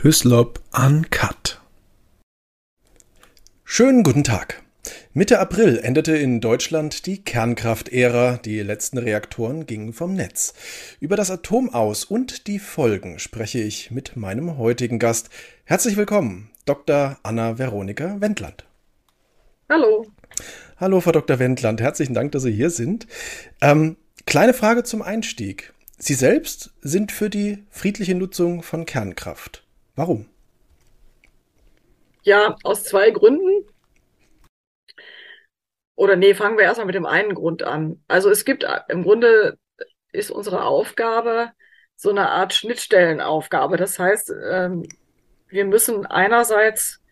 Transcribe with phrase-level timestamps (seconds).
[0.00, 1.60] Hyslop Uncut.
[3.64, 4.62] Schönen guten Tag.
[5.12, 10.54] Mitte April endete in Deutschland die Kernkraftära, die letzten Reaktoren gingen vom Netz.
[11.00, 15.30] Über das Atom aus und die Folgen spreche ich mit meinem heutigen Gast.
[15.64, 17.18] Herzlich willkommen, Dr.
[17.24, 18.66] Anna Veronika Wendland.
[19.68, 20.06] Hallo.
[20.76, 21.40] Hallo, Frau Dr.
[21.40, 23.08] Wendland, herzlichen Dank, dass Sie hier sind.
[23.60, 23.96] Ähm,
[24.26, 25.74] kleine Frage zum Einstieg.
[25.98, 29.64] Sie selbst sind für die friedliche Nutzung von Kernkraft.
[29.98, 30.26] Warum?
[32.22, 33.66] Ja, aus zwei Gründen.
[35.96, 38.00] Oder nee, fangen wir erstmal mit dem einen Grund an.
[38.06, 39.58] Also es gibt im Grunde
[40.12, 41.50] ist unsere Aufgabe
[41.96, 43.76] so eine Art Schnittstellenaufgabe.
[43.76, 44.88] Das heißt, ähm,
[45.48, 47.02] wir müssen einerseits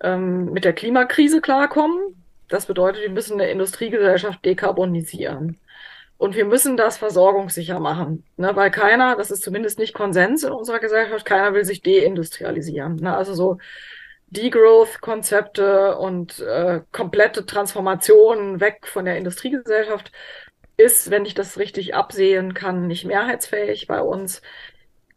[0.00, 2.24] ähm, mit der Klimakrise klarkommen.
[2.48, 5.60] Das bedeutet, wir müssen eine Industriegesellschaft dekarbonisieren.
[6.20, 8.54] Und wir müssen das versorgungssicher machen, ne?
[8.54, 12.96] weil keiner, das ist zumindest nicht Konsens in unserer Gesellschaft, keiner will sich deindustrialisieren.
[12.96, 13.16] Ne?
[13.16, 13.56] Also so
[14.26, 20.12] Degrowth-Konzepte und äh, komplette Transformationen weg von der Industriegesellschaft
[20.76, 24.42] ist, wenn ich das richtig absehen kann, nicht mehrheitsfähig bei uns.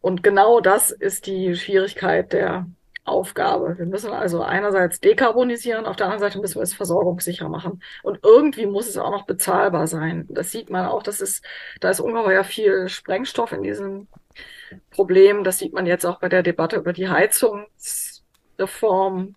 [0.00, 2.66] Und genau das ist die Schwierigkeit der
[3.04, 3.78] Aufgabe.
[3.78, 7.82] Wir müssen also einerseits dekarbonisieren, auf der anderen Seite müssen wir es versorgungssicher machen.
[8.02, 10.26] Und irgendwie muss es auch noch bezahlbar sein.
[10.30, 11.44] Das sieht man auch, das ist,
[11.80, 14.08] da ist ungeheuer viel Sprengstoff in diesem
[14.90, 15.44] Problem.
[15.44, 19.34] Das sieht man jetzt auch bei der Debatte über die Heizungsreform,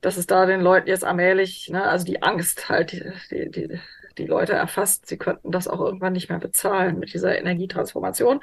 [0.00, 2.92] dass es da den Leuten jetzt allmählich, ne, also die Angst halt,
[3.30, 3.80] die, die,
[4.18, 8.40] die Leute erfasst, sie könnten das auch irgendwann nicht mehr bezahlen mit dieser Energietransformation.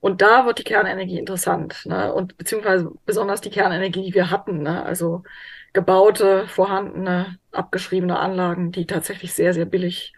[0.00, 2.12] Und da wird die Kernenergie interessant, ne?
[2.12, 4.84] Und beziehungsweise besonders die Kernenergie, die wir hatten, ne?
[4.84, 5.24] Also
[5.72, 10.12] gebaute, vorhandene, abgeschriebene Anlagen, die tatsächlich sehr, sehr billig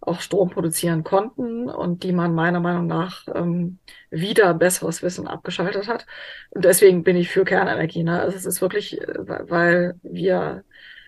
[0.00, 3.78] auch Strom produzieren konnten und die man meiner Meinung nach ähm,
[4.10, 6.06] wieder besseres Wissen abgeschaltet hat.
[6.50, 8.02] Und deswegen bin ich für Kernenergie.
[8.02, 8.20] Ne?
[8.20, 9.06] Also es ist wirklich, äh,
[9.48, 10.64] weil wir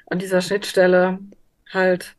[0.06, 1.18] an dieser Schnittstelle
[1.70, 2.16] halt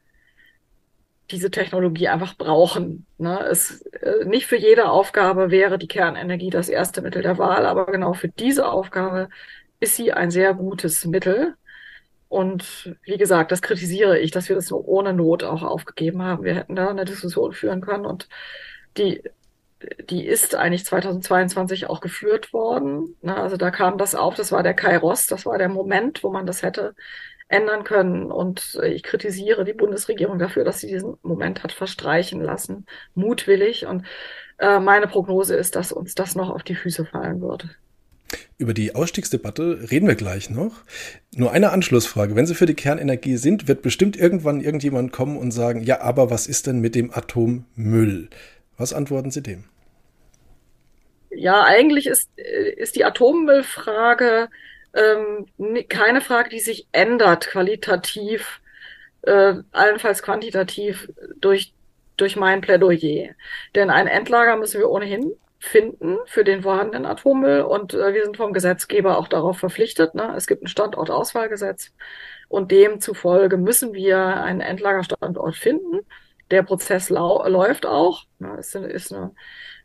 [1.32, 3.06] diese Technologie einfach brauchen.
[3.18, 3.40] Ne?
[3.50, 7.88] Es, äh, nicht für jede Aufgabe wäre die Kernenergie das erste Mittel der Wahl, aber
[7.88, 9.30] genau für diese Aufgabe
[9.80, 11.56] ist sie ein sehr gutes Mittel.
[12.30, 16.44] Und wie gesagt, das kritisiere ich, dass wir das nur ohne Not auch aufgegeben haben.
[16.44, 18.28] Wir hätten da eine Diskussion führen können und
[18.98, 19.24] die,
[20.10, 23.16] die ist eigentlich 2022 auch geführt worden.
[23.22, 23.36] Ne?
[23.36, 26.46] Also da kam das auf, das war der Kairos, das war der Moment, wo man
[26.46, 26.96] das hätte
[27.50, 28.32] ändern können.
[28.32, 32.86] Und ich kritisiere die Bundesregierung dafür, dass sie diesen Moment hat verstreichen lassen,
[33.16, 33.86] mutwillig.
[33.86, 34.06] Und
[34.58, 37.68] äh, meine Prognose ist, dass uns das noch auf die Füße fallen wird.
[38.58, 40.84] Über die Ausstiegsdebatte reden wir gleich noch.
[41.34, 42.36] Nur eine Anschlussfrage.
[42.36, 46.30] Wenn Sie für die Kernenergie sind, wird bestimmt irgendwann irgendjemand kommen und sagen, ja, aber
[46.30, 48.30] was ist denn mit dem Atommüll?
[48.78, 49.66] Was antworten Sie dem?
[51.30, 54.50] Ja, eigentlich ist, äh, ist die Atommüllfrage
[54.98, 55.46] ähm,
[55.88, 58.62] keine Frage, die sich ändert qualitativ,
[59.22, 61.74] äh, allenfalls quantitativ durch,
[62.18, 63.30] durch mein Plädoyer.
[63.76, 68.38] Denn ein Endlager müssen wir ohnehin finden für den vorhandenen Atommüll und äh, wir sind
[68.38, 70.14] vom Gesetzgeber auch darauf verpflichtet.
[70.16, 70.34] Ne?
[70.36, 71.94] Es gibt ein Standortauswahlgesetz
[72.48, 76.02] und demzufolge müssen wir einen Endlagerstandort finden.
[76.52, 78.24] Der Prozess läuft auch.
[78.40, 78.56] Ne?
[78.60, 79.34] Es ist eine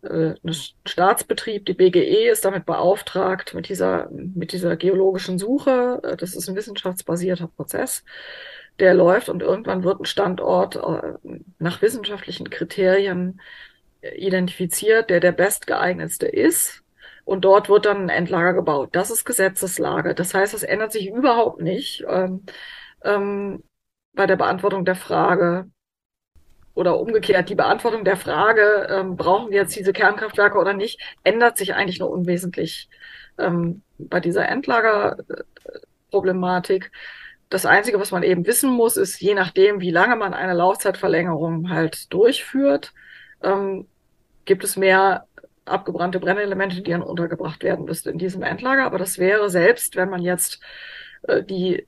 [0.03, 0.55] äh, ein
[0.87, 6.01] Staatsbetrieb, die BGE, ist damit beauftragt mit dieser, mit dieser geologischen Suche.
[6.03, 8.05] Äh, das ist ein wissenschaftsbasierter Prozess,
[8.79, 11.19] der läuft und irgendwann wird ein Standort äh,
[11.59, 13.41] nach wissenschaftlichen Kriterien
[14.03, 16.83] identifiziert, der der bestgeeignetste ist.
[17.25, 18.91] Und dort wird dann ein Endlager gebaut.
[18.93, 20.15] Das ist Gesetzeslage.
[20.15, 22.45] Das heißt, es ändert sich überhaupt nicht ähm,
[23.05, 23.63] ähm,
[24.13, 25.71] bei der Beantwortung der Frage,
[26.75, 31.59] oder umgekehrt, die Beantwortung der Frage, ähm, brauchen wir jetzt diese Kernkraftwerke oder nicht, ändert
[31.59, 32.89] sich eigentlich nur unwesentlich
[33.39, 36.91] ähm, bei dieser Endlagerproblematik.
[37.51, 41.69] Das Einzige, was man eben wissen muss, ist, je nachdem, wie lange man eine Laufzeitverlängerung
[41.71, 42.95] halt durchführt,
[43.43, 43.87] ähm,
[44.45, 45.27] gibt es mehr
[45.65, 48.85] abgebrannte Brennelemente, die dann untergebracht werden müssten in diesem Endlager.
[48.85, 50.61] Aber das wäre selbst, wenn man jetzt
[51.23, 51.87] äh, die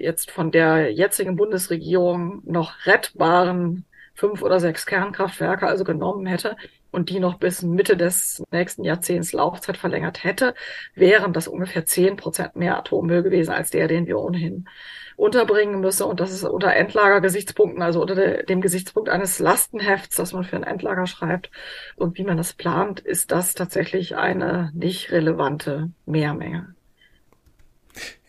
[0.00, 6.56] jetzt von der jetzigen Bundesregierung noch rettbaren fünf oder sechs Kernkraftwerke also genommen hätte
[6.90, 10.54] und die noch bis Mitte des nächsten Jahrzehnts Laufzeit verlängert hätte,
[10.94, 14.68] wären das ungefähr zehn Prozent mehr Atommüll gewesen als der, den wir ohnehin
[15.16, 16.04] unterbringen müssen.
[16.04, 20.56] Und das ist unter Endlagergesichtspunkten, also unter de, dem Gesichtspunkt eines Lastenhefts, das man für
[20.56, 21.50] ein Endlager schreibt
[21.96, 26.74] und wie man das plant, ist das tatsächlich eine nicht relevante Mehrmenge.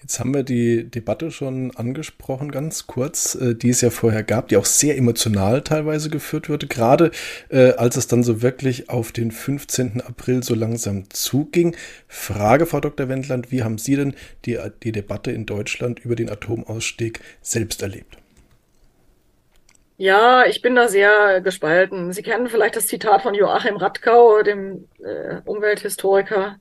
[0.01, 4.47] Jetzt haben wir die Debatte schon angesprochen, ganz kurz, äh, die es ja vorher gab,
[4.47, 7.11] die auch sehr emotional teilweise geführt wurde, gerade
[7.49, 10.01] äh, als es dann so wirklich auf den 15.
[10.01, 11.75] April so langsam zuging.
[12.07, 13.09] Frage, Frau Dr.
[13.09, 14.15] Wendland, wie haben Sie denn
[14.45, 18.17] die, die Debatte in Deutschland über den Atomausstieg selbst erlebt?
[19.97, 22.11] Ja, ich bin da sehr gespalten.
[22.11, 26.57] Sie kennen vielleicht das Zitat von Joachim Radkau, dem äh, Umwelthistoriker,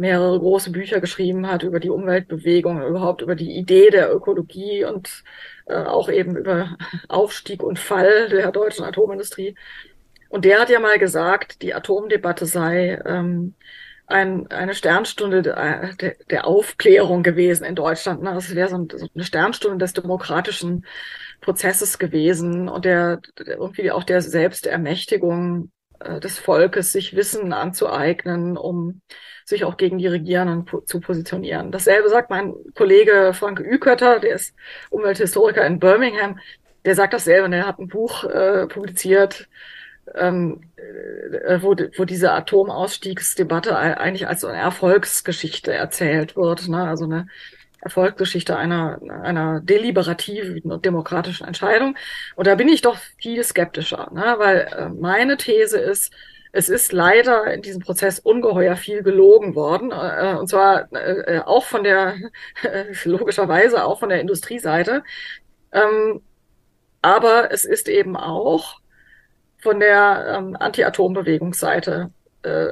[0.00, 5.22] mehrere große Bücher geschrieben hat über die Umweltbewegung, überhaupt über die Idee der Ökologie und
[5.66, 6.76] äh, auch eben über
[7.08, 9.54] Aufstieg und Fall der deutschen Atomindustrie.
[10.30, 13.54] Und der hat ja mal gesagt, die Atomdebatte sei ähm,
[14.06, 15.94] ein, eine Sternstunde der,
[16.30, 18.22] der, Aufklärung gewesen in Deutschland.
[18.22, 18.34] Ne?
[18.36, 20.86] Es wäre so, so eine Sternstunde des demokratischen
[21.42, 25.70] Prozesses gewesen und der irgendwie auch der Selbstermächtigung
[26.22, 29.02] des Volkes, sich Wissen anzueignen, um
[29.44, 31.72] sich auch gegen die Regierenden po zu positionieren.
[31.72, 34.54] Dasselbe sagt mein Kollege Frank Ükötter, der ist
[34.90, 36.38] Umwelthistoriker in Birmingham,
[36.84, 39.48] der sagt dasselbe und er hat ein Buch äh, publiziert,
[40.14, 46.68] ähm, äh, wo, wo diese Atomausstiegsdebatte eigentlich als so eine Erfolgsgeschichte erzählt wird.
[46.68, 46.82] Ne?
[46.88, 47.28] Also eine
[47.80, 51.96] Erfolgsgeschichte einer, einer deliberativen und demokratischen Entscheidung.
[52.36, 54.34] Und da bin ich doch viel skeptischer, ne?
[54.38, 56.12] weil äh, meine These ist,
[56.52, 61.64] es ist leider in diesem Prozess ungeheuer viel gelogen worden, äh, und zwar äh, auch
[61.64, 62.16] von der,
[63.04, 65.04] logischerweise auch von der Industrieseite.
[65.72, 66.22] Ähm,
[67.02, 68.80] aber es ist eben auch
[69.58, 72.19] von der ähm, Anti-Atom-Bewegungsseite äh,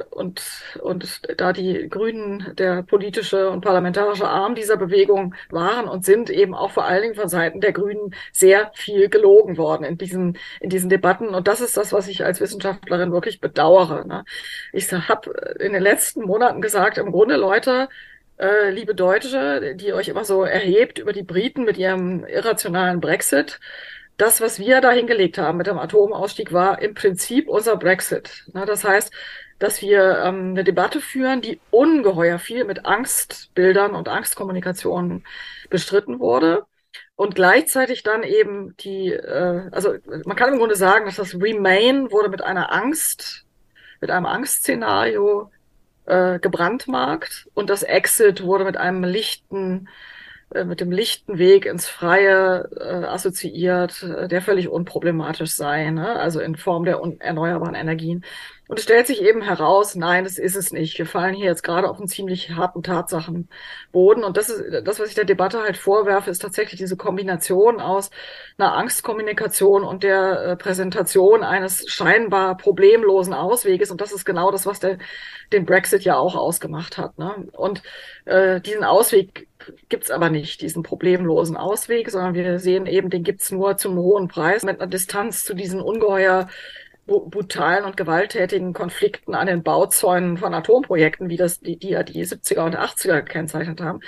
[0.09, 0.41] und,
[0.81, 6.55] und da die Grünen der politische und parlamentarische Arm dieser Bewegung waren und sind eben
[6.55, 10.69] auch vor allen Dingen von Seiten der Grünen sehr viel gelogen worden in diesen, in
[10.69, 11.29] diesen Debatten.
[11.29, 14.07] Und das ist das, was ich als Wissenschaftlerin wirklich bedauere.
[14.07, 14.25] Ne?
[14.73, 17.89] Ich habe in den letzten Monaten gesagt, im Grunde Leute,
[18.39, 23.59] äh, liebe Deutsche, die euch immer so erhebt über die Briten mit ihrem irrationalen Brexit,
[24.17, 28.45] das, was wir da hingelegt haben mit dem Atomausstieg, war im Prinzip unser Brexit.
[28.53, 29.13] Na, das heißt,
[29.59, 35.25] dass wir ähm, eine Debatte führen, die ungeheuer viel mit Angstbildern und Angstkommunikationen
[35.69, 36.65] bestritten wurde.
[37.15, 39.95] Und gleichzeitig dann eben die, äh, also
[40.25, 43.45] man kann im Grunde sagen, dass das Remain wurde mit einer Angst,
[43.99, 45.51] mit einem Angstszenario
[46.05, 49.89] äh, gebrandmarkt und das Exit wurde mit einem lichten,
[50.53, 56.15] äh, mit dem lichten Weg ins Freie äh, assoziiert, äh, der völlig unproblematisch sei, ne?
[56.19, 58.23] also in Form der erneuerbaren Energien.
[58.69, 60.99] Und es stellt sich eben heraus, nein, das ist es nicht.
[60.99, 64.23] Wir fallen hier jetzt gerade auf einen ziemlich harten Tatsachenboden.
[64.23, 68.11] Und das ist das, was ich der Debatte halt vorwerfe, ist tatsächlich diese Kombination aus
[68.59, 73.89] einer Angstkommunikation und der äh, Präsentation eines scheinbar problemlosen Ausweges.
[73.89, 74.99] Und das ist genau das, was der,
[75.51, 77.17] den Brexit ja auch ausgemacht hat.
[77.17, 77.47] Ne?
[77.53, 77.81] Und
[78.25, 79.47] äh, diesen Ausweg
[79.89, 84.27] gibt's aber nicht, diesen problemlosen Ausweg, sondern wir sehen eben, den gibt's nur zum hohen
[84.27, 86.47] Preis mit einer Distanz zu diesen ungeheuer
[87.09, 92.25] brutalen und gewalttätigen Konflikten an den Bauzäunen von Atomprojekten, wie das die, die ja die
[92.25, 94.01] 70er und 80er gekennzeichnet haben.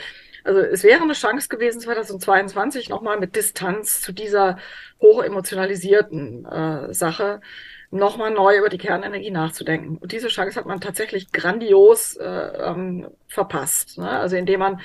[0.44, 4.58] Also es wäre eine Chance gewesen, 2022 nochmal mit Distanz zu dieser
[5.00, 7.42] hochemotionalisierten äh, Sache
[7.92, 9.98] nochmal neu über die Kernenergie nachzudenken.
[9.98, 13.98] Und diese Chance hat man tatsächlich grandios äh, ähm, verpasst.
[13.98, 14.10] Ne?
[14.10, 14.82] Also indem man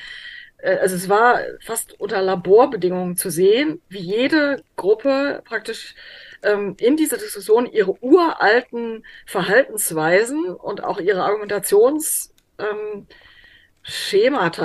[0.58, 5.94] äh, also es war fast unter Laborbedingungen zu sehen, wie jede Gruppe praktisch
[6.42, 12.30] ähm, in dieser Diskussion ihre uralten Verhaltensweisen und auch ihre Argumentationsschemata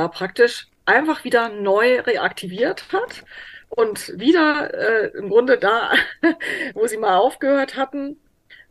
[0.06, 3.24] ähm, praktisch einfach wieder neu reaktiviert hat
[3.70, 5.92] und wieder äh, im Grunde da,
[6.74, 8.21] wo sie mal aufgehört hatten,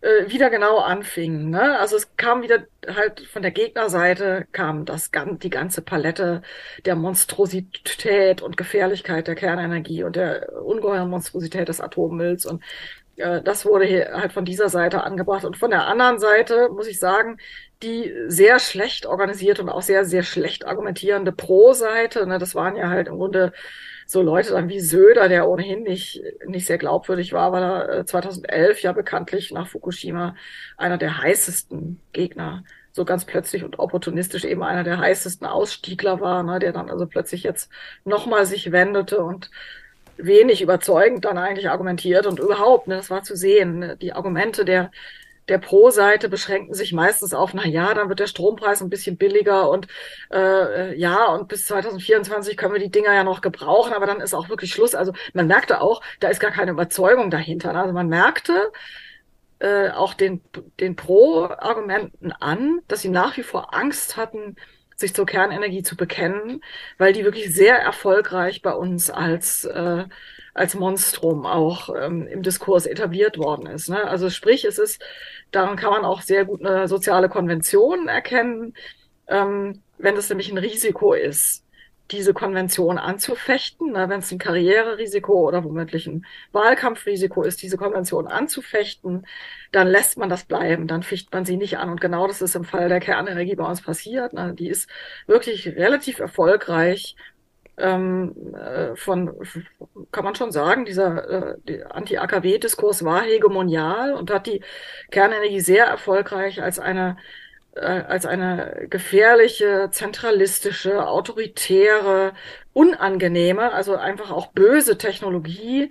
[0.01, 1.51] äh, wieder genau anfingen.
[1.51, 1.79] Ne?
[1.79, 5.11] Also es kam wieder halt von der Gegnerseite kam das
[5.43, 6.43] die ganze Palette
[6.85, 12.63] der Monstrosität und Gefährlichkeit der Kernenergie und der ungeheuren Monstrosität des Atommülls und
[13.17, 15.45] äh, das wurde hier halt von dieser Seite angebracht.
[15.45, 17.39] Und von der anderen Seite muss ich sagen,
[17.83, 22.89] die sehr schlecht organisierte und auch sehr, sehr schlecht argumentierende Pro-Seite, ne, das waren ja
[22.91, 23.53] halt im Grunde
[24.11, 28.79] so Leute dann wie Söder, der ohnehin nicht, nicht sehr glaubwürdig war, weil er 2011
[28.79, 30.35] äh, ja bekanntlich nach Fukushima
[30.77, 36.43] einer der heißesten Gegner so ganz plötzlich und opportunistisch eben einer der heißesten Ausstiegler war,
[36.43, 37.71] ne, der dann also plötzlich jetzt
[38.05, 39.49] nochmal sich wendete und
[40.17, 44.65] wenig überzeugend dann eigentlich argumentiert und überhaupt, ne, das war zu sehen, ne, die Argumente
[44.65, 44.91] der
[45.51, 49.69] der Pro-Seite beschränken sich meistens auf, na ja, dann wird der Strompreis ein bisschen billiger
[49.69, 49.89] und
[50.33, 54.33] äh, ja, und bis 2024 können wir die Dinger ja noch gebrauchen, aber dann ist
[54.33, 54.95] auch wirklich Schluss.
[54.95, 57.75] Also man merkte auch, da ist gar keine Überzeugung dahinter.
[57.75, 58.71] Also man merkte
[59.59, 60.41] äh, auch den,
[60.79, 64.57] den Pro-Argumenten an, dass sie nach wie vor Angst hatten,
[64.97, 66.63] sich zur Kernenergie zu bekennen,
[66.97, 70.05] weil die wirklich sehr erfolgreich bei uns als äh,
[70.55, 73.89] als Monstrum auch ähm, im Diskurs etabliert worden ist.
[73.89, 74.05] Ne?
[74.05, 75.03] Also sprich, es ist,
[75.51, 78.75] daran kann man auch sehr gut eine soziale Konvention erkennen,
[79.29, 81.65] ähm, wenn es nämlich ein Risiko ist
[82.11, 88.27] diese Konvention anzufechten, ne, wenn es ein Karriererisiko oder womöglich ein Wahlkampfrisiko ist, diese Konvention
[88.27, 89.27] anzufechten,
[89.73, 91.91] dann lässt man das bleiben, dann ficht man sie nicht an.
[91.91, 94.33] Und genau das ist im Fall der Kernenergie bei uns passiert.
[94.33, 94.55] Ne.
[94.55, 94.89] Die ist
[95.27, 97.15] wirklich relativ erfolgreich
[97.81, 99.35] ähm, äh, von,
[100.13, 104.63] kann man schon sagen, dieser äh, Anti-AKW-Diskurs war hegemonial und hat die
[105.11, 107.17] Kernenergie sehr erfolgreich als eine
[107.75, 112.33] äh, als eine gefährliche, zentralistische, autoritäre,
[112.73, 115.91] unangenehme, also einfach auch böse Technologie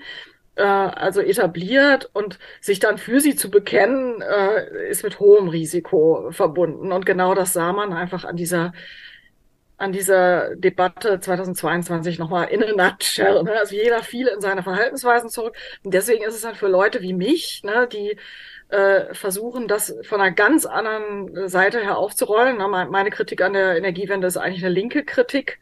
[0.56, 6.32] äh, also etabliert und sich dann für sie zu bekennen, äh, ist mit hohem Risiko
[6.32, 6.92] verbunden.
[6.92, 8.74] Und genau das sah man einfach an dieser
[9.80, 13.44] an dieser Debatte 2022 nochmal in a nutshell.
[13.44, 13.54] Ne?
[13.54, 15.56] Also jeder fiel in seine Verhaltensweisen zurück.
[15.84, 18.18] Und deswegen ist es dann für Leute wie mich, ne, die
[18.68, 22.58] äh, versuchen, das von einer ganz anderen Seite her aufzurollen.
[22.58, 25.60] Meine Kritik an der Energiewende ist eigentlich eine linke Kritik.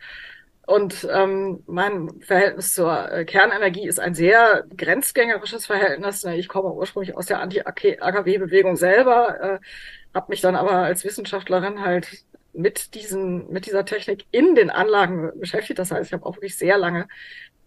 [0.65, 6.25] Und ähm, mein Verhältnis zur äh, Kernenergie ist ein sehr grenzgängerisches Verhältnis.
[6.25, 9.59] Ich komme ursprünglich aus der Anti-AKW-Bewegung selber, äh,
[10.13, 12.25] habe mich dann aber als Wissenschaftlerin halt
[12.57, 15.79] mit diesen, mit dieser Technik in den Anlagen beschäftigt.
[15.79, 17.07] Das heißt, ich habe auch wirklich sehr lange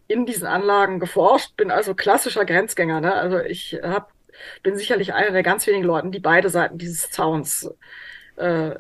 [0.09, 3.01] in diesen Anlagen geforscht, bin also klassischer Grenzgänger.
[3.01, 3.15] Ne?
[3.15, 4.13] Also ich hab,
[4.63, 7.73] bin sicherlich einer der ganz wenigen Leuten, die beide Seiten dieses Zauns
[8.37, 8.75] äh,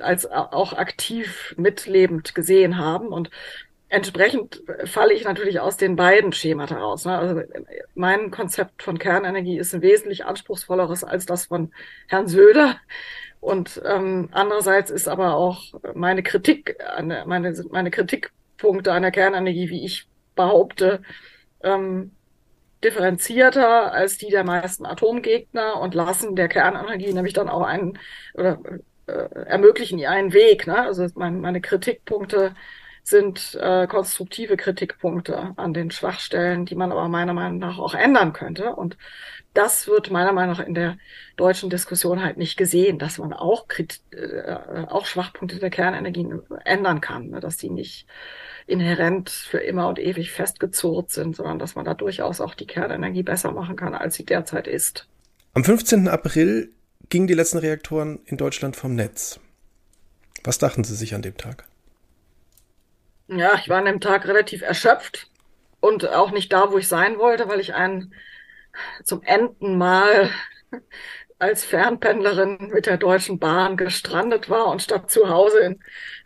[0.00, 3.08] als auch aktiv mitlebend gesehen haben.
[3.08, 3.30] Und
[3.88, 7.06] entsprechend falle ich natürlich aus den beiden Schemata raus.
[7.06, 7.16] Ne?
[7.16, 7.42] Also
[7.94, 11.72] mein Konzept von Kernenergie ist ein wesentlich anspruchsvolleres als das von
[12.06, 12.76] Herrn Söder.
[13.40, 16.76] Und ähm, andererseits ist aber auch meine Kritik,
[17.26, 21.02] meine, meine Kritikpunkte an der Kernenergie, wie ich behaupte,
[21.62, 22.12] ähm,
[22.84, 27.98] differenzierter als die der meisten Atomgegner und lassen der Kernenergie nämlich dann auch einen
[28.34, 28.60] oder
[29.06, 29.12] äh,
[29.46, 30.66] ermöglichen ihr einen Weg.
[30.66, 30.80] Ne?
[30.80, 32.54] Also mein, meine Kritikpunkte
[33.02, 38.32] sind äh, konstruktive Kritikpunkte an den Schwachstellen, die man aber meiner Meinung nach auch ändern
[38.32, 38.74] könnte.
[38.74, 38.98] Und
[39.58, 40.98] das wird meiner Meinung nach in der
[41.36, 43.66] deutschen Diskussion halt nicht gesehen, dass man auch,
[44.12, 47.40] äh, auch Schwachpunkte der Kernenergien ändern kann, ne?
[47.40, 48.06] dass die nicht
[48.68, 53.24] inhärent für immer und ewig festgezurrt sind, sondern dass man da durchaus auch die Kernenergie
[53.24, 55.08] besser machen kann, als sie derzeit ist.
[55.54, 56.06] Am 15.
[56.06, 56.70] April
[57.08, 59.40] gingen die letzten Reaktoren in Deutschland vom Netz.
[60.44, 61.64] Was dachten Sie sich an dem Tag?
[63.26, 65.28] Ja, ich war an dem Tag relativ erschöpft
[65.80, 68.14] und auch nicht da, wo ich sein wollte, weil ich einen
[69.04, 70.30] zum enden Mal
[71.38, 75.80] als Fernpendlerin mit der Deutschen Bahn gestrandet war und statt zu Hause in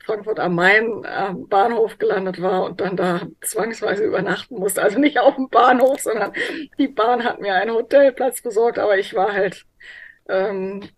[0.04, 4.82] Frankfurt am Main am Bahnhof gelandet war und dann da zwangsweise übernachten musste.
[4.82, 6.32] Also nicht auf dem Bahnhof, sondern
[6.78, 9.66] die Bahn hat mir einen Hotelplatz besorgt, aber ich war halt,
[10.28, 10.88] ähm,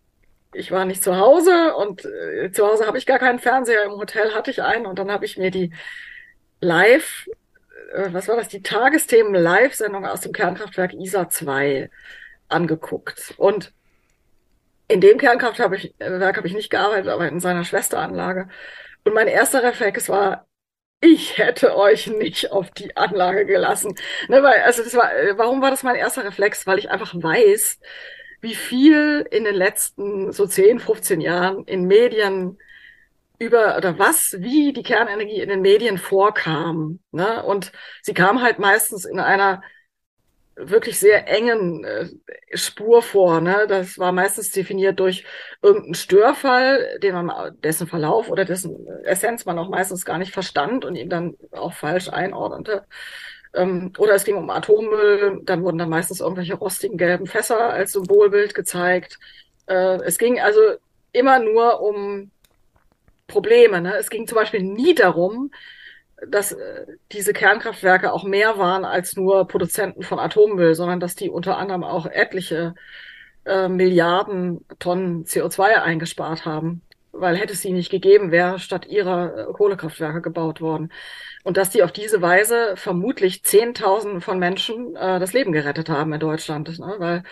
[0.52, 3.92] ich war nicht zu Hause und äh, zu Hause habe ich gar keinen Fernseher, im
[3.92, 5.72] Hotel hatte ich einen und dann habe ich mir die
[6.60, 7.26] live
[7.92, 11.90] äh, was war das, die Tagesthemen-Live-Sendung aus dem Kernkraftwerk ISA 2
[12.48, 13.34] angeguckt.
[13.36, 13.72] Und
[14.88, 18.48] in dem Kernkraftwerk habe ich, äh, habe ich nicht gearbeitet, aber in seiner Schwesteranlage.
[19.04, 20.46] Und mein erster Reflex war,
[21.00, 23.94] ich hätte euch nicht auf die Anlage gelassen.
[24.28, 26.66] Ne, weil, also das war, äh, warum war das mein erster Reflex?
[26.66, 27.78] Weil ich einfach weiß,
[28.40, 32.58] wie viel in den letzten so 10, 15 Jahren in Medien
[33.38, 37.00] über oder was, wie die Kernenergie in den Medien vorkam.
[37.10, 37.42] Ne?
[37.42, 37.72] Und
[38.02, 39.62] sie kam halt meistens in einer
[40.56, 42.08] wirklich sehr engen äh,
[42.54, 43.40] Spur vor.
[43.40, 43.66] Ne?
[43.68, 45.24] Das war meistens definiert durch
[45.62, 50.84] irgendeinen Störfall, den man, dessen Verlauf oder dessen Essenz man auch meistens gar nicht verstand
[50.84, 52.86] und ihn dann auch falsch einordnete.
[53.52, 57.92] Ähm, oder es ging um Atommüll, dann wurden dann meistens irgendwelche rostigen gelben Fässer als
[57.92, 59.18] Symbolbild gezeigt.
[59.66, 60.60] Äh, es ging also
[61.12, 62.30] immer nur um
[63.26, 63.80] Probleme.
[63.80, 63.96] Ne?
[63.96, 65.50] Es ging zum Beispiel nie darum,
[66.28, 71.30] dass äh, diese Kernkraftwerke auch mehr waren als nur Produzenten von Atommüll, sondern dass die
[71.30, 72.74] unter anderem auch etliche
[73.44, 76.82] äh, Milliarden Tonnen CO2 eingespart haben.
[77.12, 80.92] Weil hätte es sie nicht gegeben, wäre statt ihrer äh, Kohlekraftwerke gebaut worden.
[81.44, 86.12] Und dass die auf diese Weise vermutlich Zehntausende von Menschen äh, das Leben gerettet haben
[86.12, 86.78] in Deutschland.
[86.78, 86.94] Ne?
[86.98, 87.22] Weil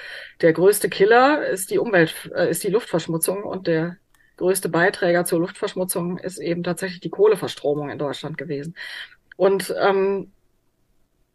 [0.41, 3.97] der größte Killer ist die Umwelt, äh, ist die Luftverschmutzung und der
[4.37, 8.77] größte Beiträger zur Luftverschmutzung ist eben tatsächlich die Kohleverstromung in Deutschland gewesen.
[9.37, 10.33] Und ähm,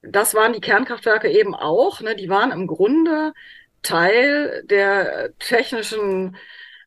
[0.01, 2.01] das waren die Kernkraftwerke eben auch.
[2.01, 2.15] Ne?
[2.15, 3.33] Die waren im Grunde
[3.81, 6.35] Teil der technischen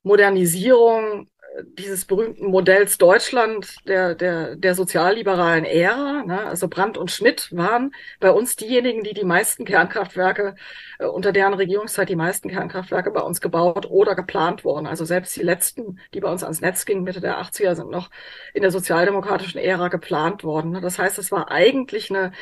[0.02, 1.29] Modernisierung
[1.64, 6.22] dieses berühmten Modells Deutschland der, der, der sozialliberalen Ära.
[6.24, 6.46] Ne?
[6.46, 10.54] Also Brandt und Schmidt waren bei uns diejenigen, die die meisten Kernkraftwerke,
[10.98, 14.86] äh, unter deren Regierungszeit die meisten Kernkraftwerke bei uns gebaut oder geplant wurden.
[14.86, 18.10] Also selbst die letzten, die bei uns ans Netz gingen, Mitte der 80er, sind noch
[18.54, 20.72] in der sozialdemokratischen Ära geplant worden.
[20.72, 20.80] Ne?
[20.80, 22.32] Das heißt, es war eigentlich eine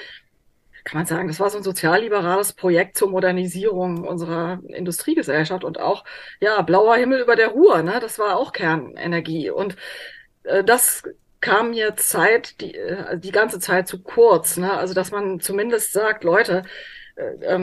[0.88, 6.04] kann man sagen, das war so ein sozialliberales Projekt zur Modernisierung unserer Industriegesellschaft und auch,
[6.40, 7.99] ja, blauer Himmel über der Ruhr, ne?
[8.00, 9.50] Das war auch Kernenergie.
[9.50, 9.76] Und
[10.45, 11.02] äh, das
[11.40, 14.73] kam mir Zeit, die, äh, die ganze Zeit zu kurz, ne?
[14.73, 16.64] Also, dass man zumindest sagt, Leute,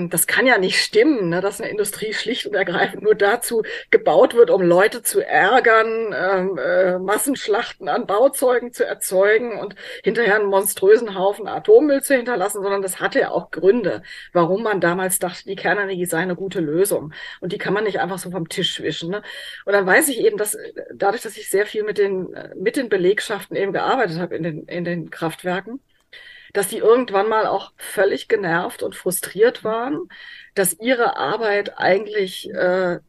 [0.10, 4.36] das kann ja nicht stimmen, ne, dass eine Industrie schlicht und ergreifend nur dazu gebaut
[4.36, 10.48] wird, um Leute zu ärgern, ähm, äh, Massenschlachten an Bauzeugen zu erzeugen und hinterher einen
[10.48, 15.46] monströsen Haufen Atommüll zu hinterlassen, sondern das hatte ja auch Gründe, warum man damals dachte,
[15.46, 17.14] die Kernenergie sei eine gute Lösung.
[17.40, 19.12] Und die kann man nicht einfach so vom Tisch wischen.
[19.12, 19.22] Ne?
[19.66, 20.58] Und dann weiß ich eben, dass
[20.94, 24.66] dadurch, dass ich sehr viel mit den, mit den Belegschaften eben gearbeitet habe in den,
[24.68, 25.80] in den Kraftwerken,
[26.56, 30.10] dass die irgendwann mal auch völlig genervt und frustriert waren,
[30.54, 33.00] dass ihre Arbeit eigentlich äh,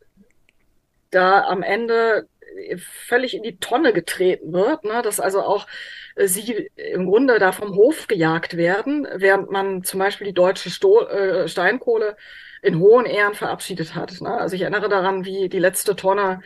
[1.11, 2.29] da am Ende
[2.79, 5.03] völlig in die Tonne getreten wird, ne?
[5.03, 5.67] dass also auch
[6.17, 10.71] äh, sie im Grunde da vom Hof gejagt werden, während man zum Beispiel die deutsche
[10.71, 12.17] Sto äh, Steinkohle
[12.63, 14.21] in hohen Ehren verabschiedet hat.
[14.21, 14.31] Ne?
[14.31, 16.41] Also ich erinnere daran, wie die letzte Tonne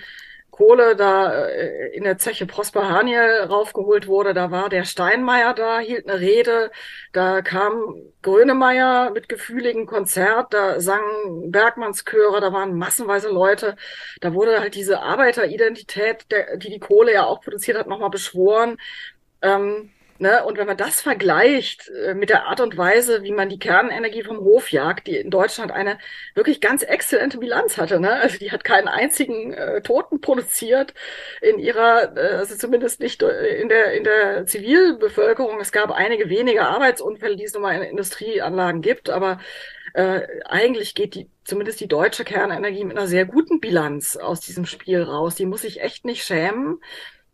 [0.50, 5.78] Kohle da äh, in der Zeche Prosper Haniel raufgeholt wurde, da war der Steinmeier da,
[5.78, 6.70] hielt eine Rede,
[7.12, 13.76] da kam Grönemeyer mit gefühligen Konzert, da sangen Bergmannschöre, da waren massenweise Leute,
[14.20, 18.76] da wurde halt diese Arbeiteridentität, der, die die Kohle ja auch produziert hat, nochmal beschworen.
[19.42, 20.44] Ähm, Ne?
[20.44, 24.22] Und wenn man das vergleicht äh, mit der Art und Weise, wie man die Kernenergie
[24.22, 25.98] vom Hof jagt, die in Deutschland eine
[26.34, 27.98] wirklich ganz exzellente Bilanz hatte.
[28.00, 28.12] Ne?
[28.12, 30.92] Also die hat keinen einzigen äh, Toten produziert
[31.40, 35.58] in ihrer, äh, also zumindest nicht äh, in der, in der Zivilbevölkerung.
[35.58, 39.40] Es gab einige wenige Arbeitsunfälle, die es nun mal in Industrieanlagen gibt, aber
[39.94, 44.66] äh, eigentlich geht die, zumindest die deutsche Kernenergie mit einer sehr guten Bilanz aus diesem
[44.66, 45.34] Spiel raus.
[45.34, 46.80] Die muss sich echt nicht schämen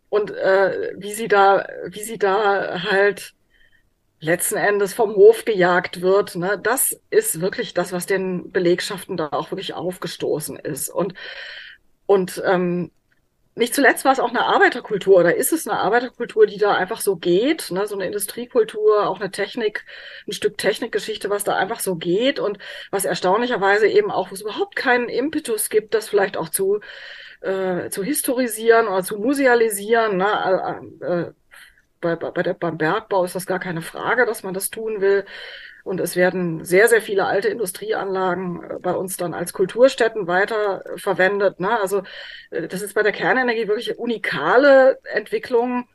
[0.09, 3.33] und äh, wie sie da, wie sie da halt
[4.19, 9.29] letzten Endes vom Hof gejagt wird, ne, das ist wirklich das, was den Belegschaften da
[9.29, 10.89] auch wirklich aufgestoßen ist.
[10.89, 11.13] Und,
[12.07, 12.91] und ähm,
[13.57, 17.01] nicht zuletzt war es auch eine Arbeiterkultur oder ist es eine Arbeiterkultur, die da einfach
[17.01, 17.87] so geht, ne?
[17.87, 19.83] so eine Industriekultur, auch eine Technik,
[20.27, 22.59] ein Stück Technikgeschichte, was da einfach so geht und
[22.91, 26.81] was erstaunlicherweise eben auch, wo es überhaupt keinen Impetus gibt, das vielleicht auch zu
[27.41, 30.17] äh, zu historisieren oder zu musealisieren.
[30.17, 30.81] Ne?
[31.01, 31.31] Äh, äh,
[31.99, 35.25] bei, bei der, beim Bergbau ist das gar keine Frage, dass man das tun will.
[35.83, 40.83] Und es werden sehr, sehr viele alte Industrieanlagen äh, bei uns dann als Kulturstätten weiter
[40.97, 41.59] verwendet.
[41.59, 41.79] Ne?
[41.79, 42.03] Also
[42.51, 45.87] äh, das ist bei der Kernenergie wirklich unikale Entwicklung,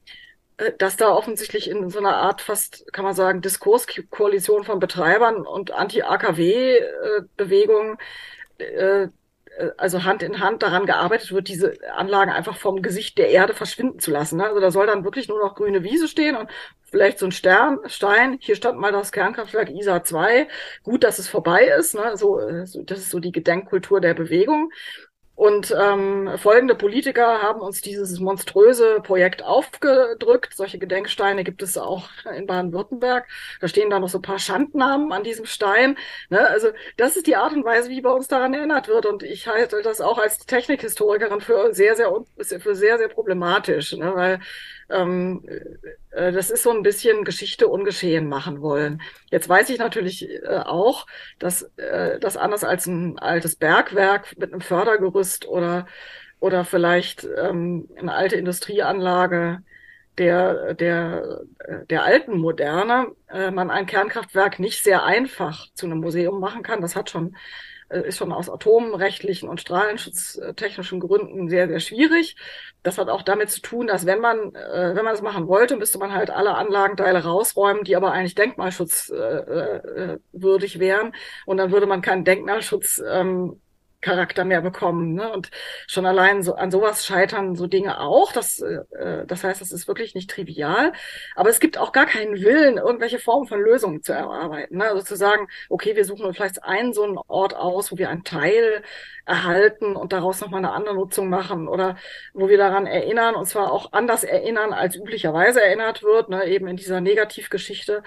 [0.78, 5.72] dass da offensichtlich in so einer Art fast, kann man sagen, Diskurskoalition von Betreibern und
[5.72, 7.98] Anti-AKW-Bewegungen
[8.58, 9.08] äh,
[9.76, 13.98] also Hand in Hand daran gearbeitet wird, diese Anlagen einfach vom Gesicht der Erde verschwinden
[13.98, 14.38] zu lassen.
[14.38, 14.46] Ne?
[14.46, 16.50] Also da soll dann wirklich nur noch grüne Wiese stehen und
[16.84, 18.38] vielleicht so ein Stern, Stein.
[18.40, 20.48] Hier stand mal das Kernkraftwerk ISA 2.
[20.82, 21.94] Gut, dass es vorbei ist.
[21.94, 22.12] Ne?
[22.12, 22.38] Äh, so,
[22.84, 24.70] das ist so die Gedenkkultur der Bewegung.
[25.34, 30.54] Und ähm, folgende Politiker haben uns dieses monströse Projekt aufgedrückt.
[30.54, 33.26] Solche Gedenksteine gibt es auch in Baden-Württemberg.
[33.60, 35.96] Da stehen da noch so ein paar Schandnamen an diesem Stein.
[36.28, 36.46] Ne?
[36.46, 36.68] Also
[36.98, 39.06] das ist die Art und Weise, wie bei uns daran erinnert wird.
[39.06, 42.12] Und ich halte das auch als Technikhistorikerin für sehr, sehr,
[42.60, 44.12] für sehr, sehr problematisch, ne?
[44.14, 44.40] weil
[44.90, 45.44] ähm,
[46.10, 49.02] äh, das ist so ein bisschen Geschichte ungeschehen machen wollen.
[49.30, 51.06] Jetzt weiß ich natürlich äh, auch,
[51.38, 55.86] dass äh, das anders als ein altes Bergwerk mit einem Fördergerüst oder
[56.40, 59.62] oder vielleicht ähm, eine alte Industrieanlage
[60.18, 61.40] der der
[61.88, 66.80] der alten Moderne äh, man ein Kernkraftwerk nicht sehr einfach zu einem Museum machen kann.
[66.82, 67.38] Das hat schon äh,
[68.00, 72.36] ist schon aus atomrechtlichen und strahlenschutztechnischen Gründen sehr, sehr schwierig.
[72.82, 75.76] Das hat auch damit zu tun, dass wenn man, äh, wenn man das machen wollte,
[75.76, 81.12] müsste man halt alle Anlagenteile rausräumen, die aber eigentlich denkmalschutzwürdig äh, wären.
[81.46, 83.60] Und dann würde man keinen Denkmalschutz ähm,
[84.02, 85.14] Charakter mehr bekommen.
[85.14, 85.32] Ne?
[85.32, 85.50] Und
[85.86, 88.32] schon allein so an sowas scheitern so Dinge auch.
[88.32, 90.92] Das, äh, das heißt, das ist wirklich nicht trivial.
[91.36, 94.76] Aber es gibt auch gar keinen Willen, irgendwelche Formen von Lösungen zu erarbeiten.
[94.78, 94.84] Ne?
[94.84, 98.24] Also zu sagen, okay, wir suchen vielleicht einen so einen Ort aus, wo wir einen
[98.24, 98.82] Teil
[99.24, 101.96] erhalten und daraus nochmal eine andere Nutzung machen oder
[102.34, 106.44] wo wir daran erinnern und zwar auch anders erinnern, als üblicherweise erinnert wird, ne?
[106.46, 108.02] eben in dieser Negativgeschichte,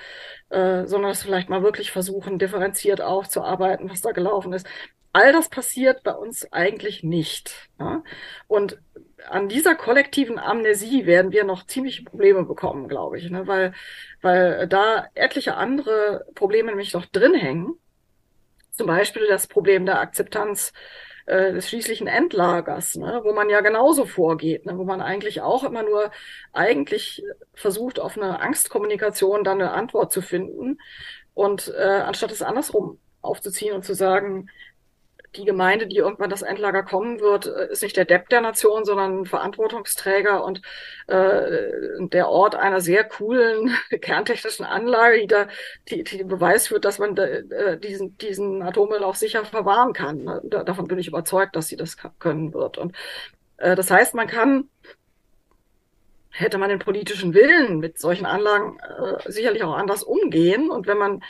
[0.50, 4.68] äh, sondern es vielleicht mal wirklich versuchen, differenziert aufzuarbeiten, was da gelaufen ist.
[5.16, 7.70] All das passiert bei uns eigentlich nicht.
[7.80, 8.04] Ja?
[8.48, 8.82] Und
[9.30, 13.48] an dieser kollektiven Amnesie werden wir noch ziemliche Probleme bekommen, glaube ich, ne?
[13.48, 13.74] weil,
[14.22, 17.76] weil da etliche andere Probleme nämlich noch drin hängen.
[18.72, 20.74] Zum Beispiel das Problem der Akzeptanz
[21.28, 23.22] äh, des schließlichen Endlagers, ne?
[23.24, 24.78] wo man ja genauso vorgeht, ne?
[24.78, 26.12] wo man eigentlich auch immer nur
[26.52, 27.24] eigentlich
[27.54, 30.78] versucht, auf eine Angstkommunikation dann eine Antwort zu finden
[31.34, 34.50] und äh, anstatt es andersrum aufzuziehen und zu sagen,
[35.38, 38.86] die Gemeinde, die irgendwann das Endlager kommen wird, äh, ist nicht der Depp der Nation,
[38.86, 40.62] sondern ein Verantwortungsträger und
[41.08, 41.70] äh,
[42.00, 45.48] der Ort einer sehr coolen kerntechnischen Anlage, die da
[45.90, 50.24] die, die Beweis führt, dass man äh, diesen, diesen Atommüll auch sicher verwahren kann.
[50.24, 50.42] Ne?
[50.46, 52.78] Da, davon bin ich überzeugt, dass sie das können wird.
[52.78, 52.96] Und
[53.58, 54.70] äh, das heißt, man kann
[56.36, 60.70] hätte man den politischen Willen mit solchen Anlagen äh, sicherlich auch anders umgehen.
[60.70, 61.24] Und wenn man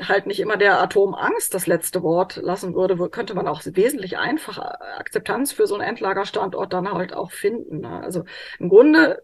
[0.00, 4.80] halt nicht immer der Atomangst das letzte Wort lassen würde, könnte man auch wesentlich einfacher
[4.98, 7.80] Akzeptanz für so einen Endlagerstandort dann halt auch finden.
[7.80, 8.00] Ne?
[8.02, 8.24] Also
[8.58, 9.22] im Grunde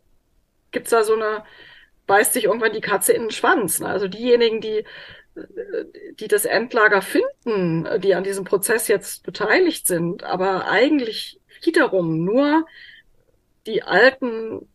[0.70, 1.44] gibt's da so eine,
[2.06, 3.80] beißt sich irgendwann die Katze in den Schwanz.
[3.80, 3.88] Ne?
[3.88, 4.84] Also diejenigen, die
[6.18, 12.66] die das Endlager finden, die an diesem Prozess jetzt beteiligt sind, aber eigentlich wiederum nur
[13.66, 14.68] die alten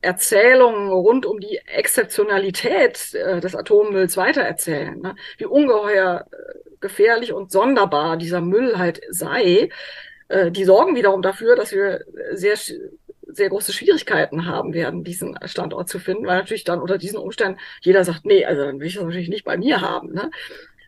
[0.00, 5.14] Erzählungen rund um die Exzeptionalität äh, des Atommülls weitererzählen, ne?
[5.38, 6.36] wie ungeheuer äh,
[6.80, 9.68] gefährlich und sonderbar dieser Müll halt sei,
[10.28, 12.56] äh, die sorgen wiederum dafür, dass wir sehr
[13.32, 17.60] sehr große Schwierigkeiten haben werden, diesen Standort zu finden, weil natürlich dann unter diesen Umständen
[17.80, 20.12] jeder sagt, nee, also dann will ich das natürlich nicht bei mir haben.
[20.12, 20.30] Ne?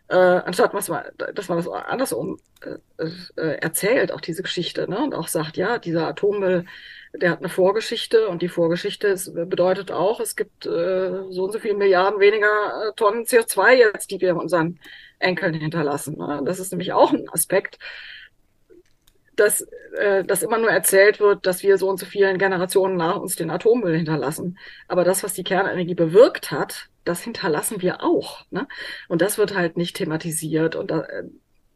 [0.09, 3.05] Äh, anstatt dass man, dass man das andersrum äh,
[3.37, 4.99] äh, erzählt, auch diese Geschichte, ne?
[4.99, 6.65] und auch sagt, ja, dieser Atommüll
[7.13, 11.51] der hat eine Vorgeschichte und die Vorgeschichte ist, bedeutet auch, es gibt äh, so und
[11.51, 14.79] so viele Milliarden weniger äh, Tonnen CO2 jetzt, die wir unseren
[15.19, 16.17] Enkeln hinterlassen.
[16.17, 16.41] Ne?
[16.43, 17.77] Das ist nämlich auch ein Aspekt,
[19.35, 19.61] dass,
[19.97, 23.35] äh, dass immer nur erzählt wird, dass wir so und so vielen Generationen nach uns
[23.35, 24.57] den Atommüll hinterlassen.
[24.87, 28.43] Aber das, was die Kernenergie bewirkt hat, das hinterlassen wir auch.
[28.49, 28.67] Ne?
[29.07, 30.75] Und das wird halt nicht thematisiert.
[30.75, 31.25] Und da, äh,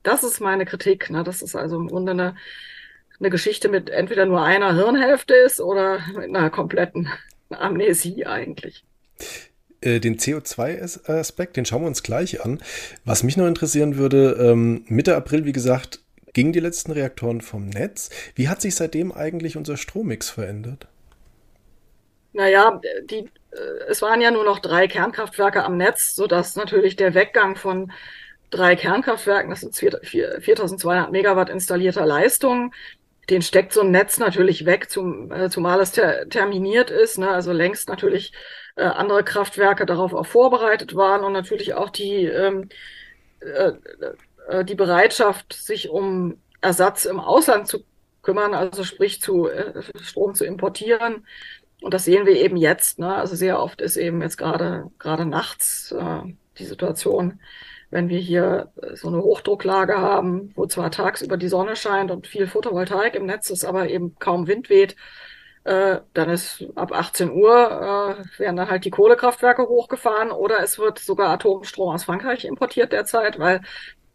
[0.01, 1.11] das ist meine Kritik.
[1.11, 1.23] Ne?
[1.23, 2.35] Das ist also im Grunde eine
[3.19, 7.09] eine Geschichte mit entweder nur einer Hirnhälfte ist oder mit einer kompletten
[7.49, 8.83] Amnesie eigentlich.
[9.81, 12.61] Äh, den CO2-Aspekt, den schauen wir uns gleich an.
[13.05, 15.99] Was mich noch interessieren würde, ähm, Mitte April, wie gesagt,
[16.33, 18.09] gingen die letzten Reaktoren vom Netz.
[18.35, 20.87] Wie hat sich seitdem eigentlich unser Strommix verändert?
[22.33, 23.57] Naja, die, äh,
[23.89, 27.91] es waren ja nur noch drei Kernkraftwerke am Netz, sodass natürlich der Weggang von
[28.49, 32.73] drei Kernkraftwerken, das sind 4200 Megawatt installierter Leistung,
[33.29, 37.17] den steckt so ein Netz natürlich weg, zum, äh, zumal es ter terminiert ist.
[37.17, 37.29] Ne?
[37.29, 38.31] Also längst natürlich
[38.75, 42.69] äh, andere Kraftwerke darauf auch vorbereitet waren und natürlich auch die, ähm,
[43.41, 43.73] äh,
[44.47, 47.83] äh, die Bereitschaft, sich um Ersatz im Ausland zu
[48.21, 51.25] kümmern, also sprich zu äh, Strom zu importieren.
[51.81, 52.99] Und das sehen wir eben jetzt.
[52.99, 53.13] Ne?
[53.13, 56.21] Also sehr oft ist eben jetzt gerade gerade nachts äh,
[56.57, 57.39] die Situation,
[57.89, 62.27] wenn wir hier äh, so eine Hochdrucklage haben, wo zwar tagsüber die Sonne scheint und
[62.27, 64.95] viel Photovoltaik im Netz ist, aber eben kaum Wind weht,
[65.63, 70.79] äh, dann ist ab 18 Uhr äh, werden dann halt die Kohlekraftwerke hochgefahren oder es
[70.79, 73.61] wird sogar Atomstrom aus Frankreich importiert derzeit, weil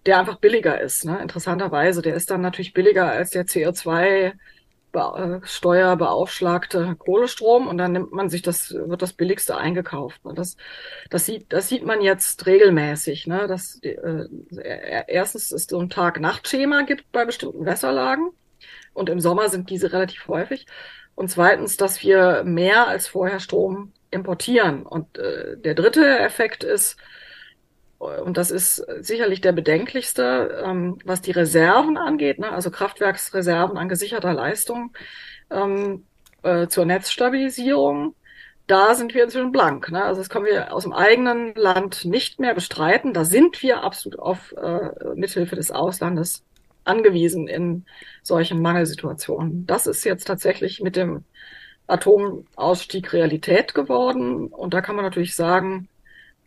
[0.06, 1.04] der einfach billiger ist.
[1.04, 1.20] Ne?
[1.20, 4.32] Interessanterweise, der ist dann natürlich billiger als der CO2 äh,
[5.42, 10.20] steuerbeaufschlagte Kohlestrom und dann nimmt man sich das, wird das billigste eingekauft.
[10.34, 10.56] Das,
[11.10, 13.46] das sieht, das sieht man jetzt regelmäßig, ne?
[13.46, 14.26] Dass äh,
[15.08, 18.30] erstens es so ein Tag-Nacht-Schema gibt bei bestimmten Wässerlagen
[18.92, 20.66] und im Sommer sind diese relativ häufig.
[21.14, 24.84] Und zweitens, dass wir mehr als vorher Strom importieren.
[24.84, 26.96] Und äh, der dritte Effekt ist,
[28.02, 32.50] und das ist sicherlich der bedenklichste, ähm, was die Reserven angeht, ne?
[32.50, 34.92] also Kraftwerksreserven an gesicherter Leistung
[35.50, 36.04] ähm,
[36.42, 38.14] äh, zur Netzstabilisierung.
[38.66, 39.90] Da sind wir inzwischen blank.
[39.90, 40.02] Ne?
[40.02, 43.12] Also das können wir aus dem eigenen Land nicht mehr bestreiten.
[43.12, 46.42] Da sind wir absolut auf äh, Mithilfe des Auslandes
[46.84, 47.84] angewiesen in
[48.22, 49.66] solchen Mangelsituationen.
[49.66, 51.24] Das ist jetzt tatsächlich mit dem
[51.86, 54.46] Atomausstieg Realität geworden.
[54.48, 55.88] Und da kann man natürlich sagen,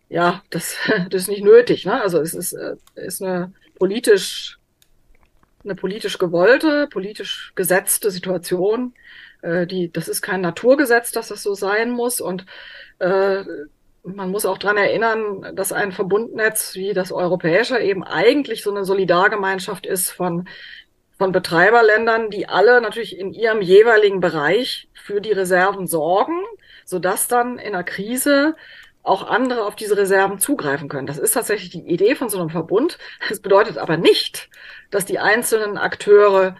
[0.09, 0.77] ja, das,
[1.09, 1.85] das ist nicht nötig.
[1.85, 2.01] Ne?
[2.01, 4.59] Also es ist, äh, ist eine politisch,
[5.63, 8.93] eine politisch gewollte, politisch gesetzte Situation.
[9.41, 12.21] Äh, die, das ist kein Naturgesetz, dass das so sein muss.
[12.21, 12.45] Und
[12.99, 13.43] äh,
[14.03, 18.85] man muss auch dran erinnern, dass ein Verbundnetz wie das europäische eben eigentlich so eine
[18.85, 20.47] Solidargemeinschaft ist von
[21.17, 26.41] von Betreiberländern, die alle natürlich in ihrem jeweiligen Bereich für die Reserven sorgen,
[26.83, 28.55] sodass dann in einer Krise
[29.05, 31.07] auch andere auf diese Reserven zugreifen können.
[31.07, 32.97] Das ist tatsächlich die Idee von so einem Verbund.
[33.29, 34.49] Das bedeutet aber nicht,
[34.89, 36.55] dass die einzelnen Akteure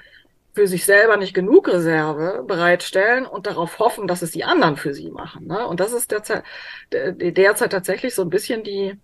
[0.53, 4.93] für sich selber nicht genug Reserve bereitstellen und darauf hoffen, dass es die anderen für
[4.93, 5.47] sie machen.
[5.47, 5.67] Ne?
[5.67, 6.43] Und das ist derzeit,
[6.91, 8.97] derzeit tatsächlich so ein bisschen die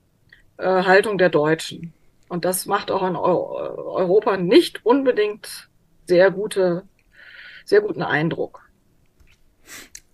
[0.57, 1.93] äh, Haltung der Deutschen.
[2.29, 5.67] Und das macht auch in Europa nicht unbedingt
[6.05, 6.83] sehr gute,
[7.65, 8.70] sehr guten Eindruck.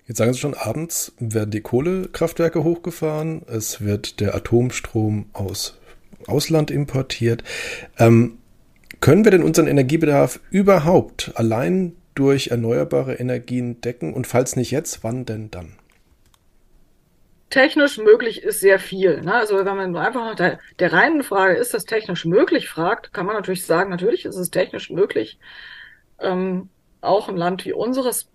[0.08, 5.78] Jetzt sagen Sie schon, abends werden die Kohlekraftwerke hochgefahren, es wird der Atomstrom aus
[6.28, 7.44] Ausland importiert.
[8.00, 8.38] Ähm,
[9.02, 14.14] können wir denn unseren Energiebedarf überhaupt allein durch erneuerbare Energien decken?
[14.14, 15.74] Und falls nicht jetzt, wann denn dann?
[17.50, 19.22] Technisch möglich ist sehr viel.
[19.22, 19.34] Ne?
[19.34, 23.26] Also wenn man einfach nach der, der reinen Frage, ist das technisch möglich, fragt, kann
[23.26, 25.38] man natürlich sagen, natürlich ist es technisch möglich,
[26.20, 26.70] ähm,
[27.02, 28.30] auch ein Land wie unseres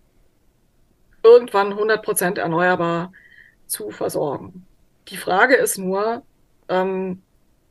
[1.22, 3.12] irgendwann 100 Prozent erneuerbar
[3.66, 4.66] zu versorgen.
[5.08, 6.22] Die Frage ist nur,
[6.68, 7.22] ähm,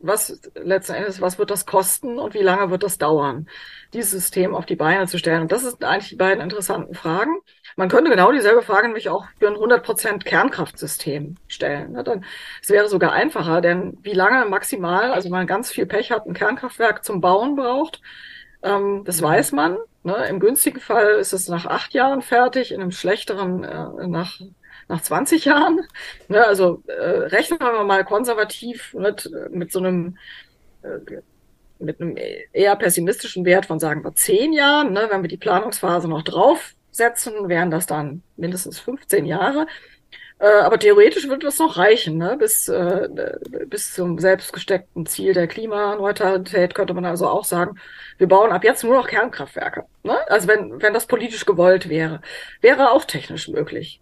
[0.04, 3.48] was letzten Endes, was wird das kosten und wie lange wird das dauern,
[3.94, 5.42] dieses System auf die Beine zu stellen?
[5.42, 7.40] Und das sind eigentlich die beiden interessanten Fragen.
[7.76, 11.94] Man könnte genau dieselbe Frage nämlich auch für ein 100% Kernkraftsystem stellen.
[11.94, 12.04] Ne?
[12.04, 12.26] Dann,
[12.62, 16.34] es wäre sogar einfacher, denn wie lange maximal, also man ganz viel Pech hat, ein
[16.34, 18.02] Kernkraftwerk zum Bauen braucht,
[18.64, 19.78] ähm, das weiß man.
[20.04, 20.26] Ne?
[20.28, 24.40] Im günstigen Fall ist es nach acht Jahren fertig, in einem schlechteren äh, nach
[24.88, 25.82] nach 20 Jahren.
[26.28, 30.18] Ne, also äh, rechnen wir mal konservativ mit, mit so einem
[30.84, 31.22] äh,
[31.80, 32.16] mit einem
[32.54, 34.94] eher pessimistischen Wert von sagen wir zehn Jahren.
[34.94, 39.66] Ne, wenn wir die Planungsphase noch draufsetzen, wären das dann mindestens 15 Jahre.
[40.42, 42.36] Äh, aber theoretisch würde das noch reichen, ne?
[42.36, 43.08] bis, äh,
[43.68, 47.80] bis zum selbstgesteckten Ziel der Klimaneutralität könnte man also auch sagen,
[48.18, 49.86] wir bauen ab jetzt nur noch Kernkraftwerke.
[50.02, 50.18] Ne?
[50.30, 52.22] Also wenn, wenn das politisch gewollt wäre,
[52.60, 54.02] wäre auch technisch möglich.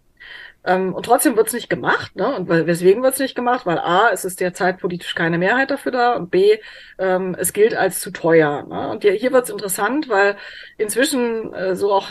[0.64, 2.16] Ähm, und trotzdem wird es nicht gemacht.
[2.16, 2.34] Ne?
[2.34, 3.66] Und weswegen wird es nicht gemacht?
[3.66, 6.56] Weil A, es ist derzeit politisch keine Mehrheit dafür da und B,
[6.98, 8.62] ähm, es gilt als zu teuer.
[8.66, 8.88] Ne?
[8.88, 10.36] Und hier, hier wird es interessant, weil
[10.78, 12.10] inzwischen äh, so auch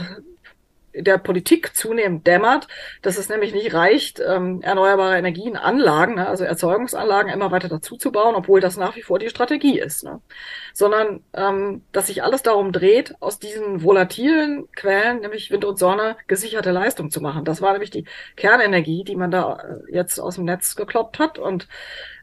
[1.01, 2.67] der Politik zunehmend dämmert,
[3.01, 8.11] dass es nämlich nicht reicht, ähm, erneuerbare Energienanlagen, ne, also Erzeugungsanlagen immer weiter dazu zu
[8.11, 10.21] bauen, obwohl das nach wie vor die Strategie ist, ne?
[10.73, 16.17] sondern ähm, dass sich alles darum dreht, aus diesen volatilen Quellen, nämlich Wind und Sonne,
[16.27, 17.45] gesicherte Leistung zu machen.
[17.45, 21.39] Das war nämlich die Kernenergie, die man da äh, jetzt aus dem Netz gekloppt hat
[21.39, 21.67] und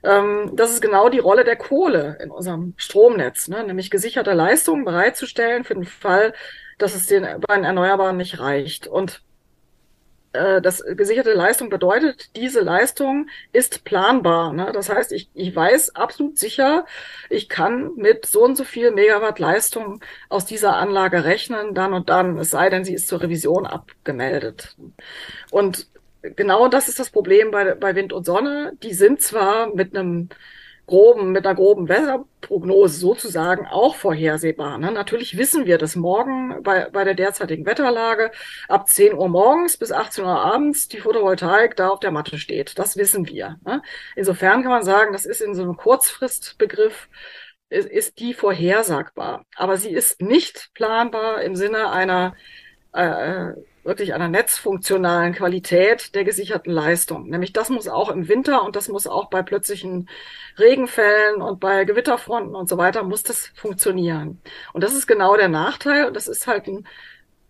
[0.02, 3.64] ähm, das ist genau die Rolle der Kohle in unserem Stromnetz, ne?
[3.64, 6.32] nämlich gesicherte Leistung bereitzustellen für den Fall,
[6.78, 8.86] dass es den bei den Erneuerbaren nicht reicht.
[8.86, 9.22] Und
[10.36, 14.52] äh, das gesicherte Leistung bedeutet, diese Leistung ist planbar.
[14.52, 14.70] Ne?
[14.72, 16.86] Das heißt, ich, ich weiß absolut sicher,
[17.30, 22.08] ich kann mit so und so viel Megawatt Leistung aus dieser Anlage rechnen, dann und
[22.10, 24.76] dann, es sei denn, sie ist zur Revision abgemeldet.
[25.50, 25.88] Und
[26.22, 28.72] genau das ist das Problem bei, bei Wind und Sonne.
[28.82, 30.28] Die sind zwar mit einem
[30.86, 34.78] groben, mit einer groben Wetterprognose sozusagen auch vorhersehbar.
[34.78, 34.92] Ne?
[34.92, 38.30] Natürlich wissen wir, dass morgen bei, bei der derzeitigen Wetterlage
[38.68, 42.78] ab 10 Uhr morgens bis 18 Uhr abends die Photovoltaik da auf der Matte steht.
[42.78, 43.56] Das wissen wir.
[43.64, 43.82] Ne?
[44.14, 47.08] Insofern kann man sagen, das ist in so einem Kurzfristbegriff
[47.68, 49.44] ist, ist die vorhersagbar.
[49.56, 52.34] Aber sie ist nicht planbar im Sinne einer
[52.92, 53.52] äh,
[53.86, 57.28] wirklich einer netzfunktionalen Qualität der gesicherten Leistung.
[57.28, 60.08] Nämlich das muss auch im Winter und das muss auch bei plötzlichen
[60.58, 64.40] Regenfällen und bei Gewitterfronten und so weiter muss das funktionieren.
[64.72, 66.86] Und das ist genau der Nachteil und das ist halt ein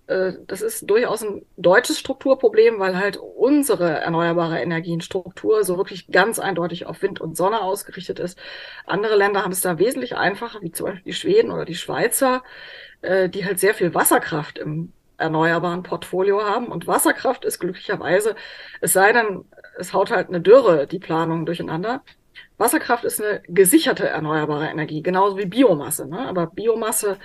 [0.06, 6.38] äh, das ist durchaus ein deutsches Strukturproblem, weil halt unsere erneuerbare Energienstruktur so wirklich ganz
[6.38, 8.38] eindeutig auf Wind und Sonne ausgerichtet ist.
[8.86, 12.42] Andere Länder haben es da wesentlich einfacher, wie zum Beispiel die Schweden oder die Schweizer,
[13.02, 16.66] äh, die halt sehr viel Wasserkraft im erneuerbaren Portfolio haben.
[16.66, 18.34] Und Wasserkraft ist glücklicherweise,
[18.80, 19.44] es sei denn,
[19.78, 22.02] es haut halt eine Dürre die Planung durcheinander.
[22.58, 26.06] Wasserkraft ist eine gesicherte erneuerbare Energie, genauso wie Biomasse.
[26.08, 26.26] Ne?
[26.26, 27.18] Aber Biomasse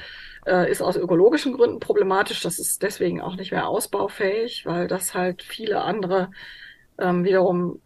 [0.45, 2.41] äh, ist aus ökologischen Gründen problematisch.
[2.41, 6.31] Das ist deswegen auch nicht mehr ausbaufähig, weil das halt viele andere
[6.97, 7.81] ähm, wiederum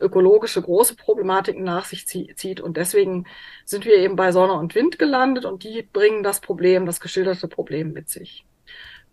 [0.00, 2.60] ökologische große Problematiken nach sich zieht.
[2.60, 3.26] Und deswegen
[3.64, 7.48] sind wir eben bei Sonne und Wind gelandet und die bringen das Problem, das geschilderte
[7.48, 8.44] Problem mit sich.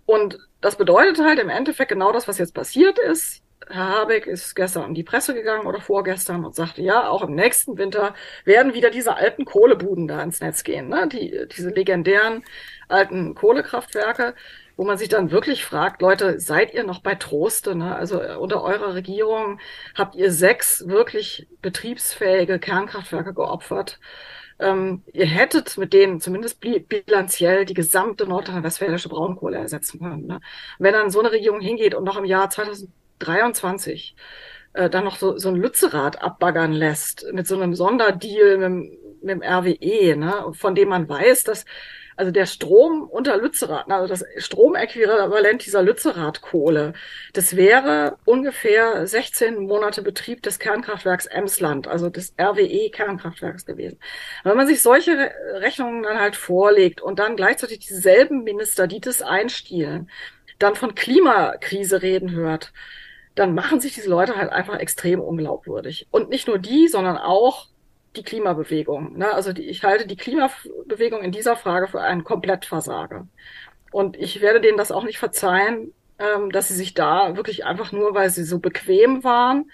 [0.07, 3.43] Und das bedeutet halt im Endeffekt genau das, was jetzt passiert ist.
[3.69, 7.35] Herr Habeck ist gestern an die Presse gegangen oder vorgestern und sagte, ja, auch im
[7.35, 8.15] nächsten Winter
[8.45, 11.09] werden wieder diese alten Kohlebuden da ins Netz gehen, ne?
[11.09, 12.45] Die, diese legendären
[12.87, 14.33] alten Kohlekraftwerke,
[14.77, 17.75] wo man sich dann wirklich fragt, Leute, seid ihr noch bei Troste?
[17.75, 17.93] Ne?
[17.93, 19.59] Also äh, unter eurer Regierung
[19.93, 23.99] habt ihr sechs wirklich betriebsfähige Kernkraftwerke geopfert.
[24.59, 30.25] Ähm, ihr hättet mit denen zumindest bilanziell die gesamte nordrhein-westfälische Braunkohle ersetzen können.
[30.25, 30.39] Ne?
[30.79, 34.15] Wenn dann so eine Regierung hingeht und noch im Jahr 2023
[34.73, 39.29] äh, dann noch so, so ein Lützerath abbaggern lässt mit so einem Sonderdeal mit, mit
[39.29, 40.53] dem RWE, ne?
[40.53, 41.65] von dem man weiß, dass
[42.17, 46.93] Also der Strom unter Lützerath, also das Stromäquivalent dieser Lützerath-Kohle,
[47.33, 53.99] das wäre ungefähr 16 Monate Betrieb des Kernkraftwerks Emsland, also des RWE-Kernkraftwerks gewesen.
[54.43, 58.99] Und wenn man sich solche Rechnungen dann halt vorlegt und dann gleichzeitig dieselben Minister, die
[58.99, 60.09] das einstielen,
[60.57, 62.73] dann von Klimakrise reden hört,
[63.35, 66.07] dann machen sich diese Leute halt einfach extrem unglaubwürdig.
[66.09, 67.67] Und nicht nur die, sondern auch
[68.17, 69.17] die Klimabewegung.
[69.17, 69.33] Ne?
[69.33, 73.27] Also die, ich halte die Klimabewegung in dieser Frage für einen Komplettversager.
[73.91, 77.91] Und ich werde denen das auch nicht verzeihen, ähm, dass sie sich da wirklich einfach
[77.91, 79.71] nur, weil sie so bequem waren,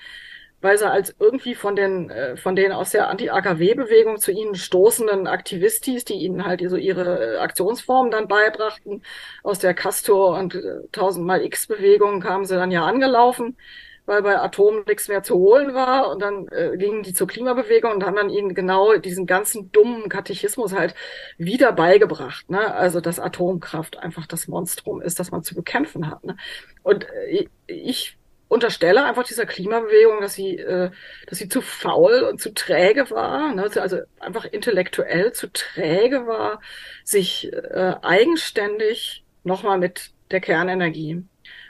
[0.62, 5.28] weil sie als irgendwie von den, äh, von den aus der Anti-AKW-Bewegung zu ihnen stoßenden
[5.28, 9.04] Aktivistis, die ihnen halt so ihre äh, Aktionsformen dann beibrachten,
[9.44, 13.58] aus der Castor und äh, tausendmal X-Bewegung kamen sie dann ja angelaufen,
[14.06, 17.92] weil bei Atom nichts mehr zu holen war und dann äh, gingen die zur Klimabewegung
[17.92, 20.94] und haben dann ihnen genau diesen ganzen dummen Katechismus halt
[21.38, 22.74] wieder beigebracht, ne?
[22.74, 26.24] Also dass Atomkraft einfach das Monstrum ist, das man zu bekämpfen hat.
[26.24, 26.36] Ne?
[26.84, 28.18] Und äh, ich
[28.54, 30.92] unterstelle einfach dieser Klimabewegung, dass sie, äh,
[31.28, 33.70] dass sie zu faul und zu träge war, ne?
[33.76, 36.62] also einfach intellektuell zu träge war,
[37.04, 41.24] sich äh, eigenständig nochmal mit der Kernenergie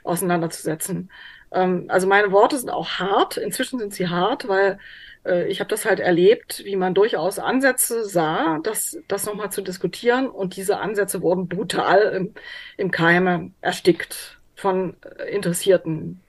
[0.04, 1.10] auseinanderzusetzen.
[1.54, 4.80] Ähm, also meine Worte sind auch hart, inzwischen sind sie hart, weil
[5.26, 9.62] äh, ich habe das halt erlebt, wie man durchaus Ansätze sah, das, das nochmal zu
[9.62, 12.34] diskutieren und diese Ansätze wurden brutal im,
[12.78, 16.22] im Keime erstickt von äh, Interessierten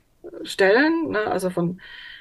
[0.44, 1.26] stellen, ne?
[1.26, 1.80] also von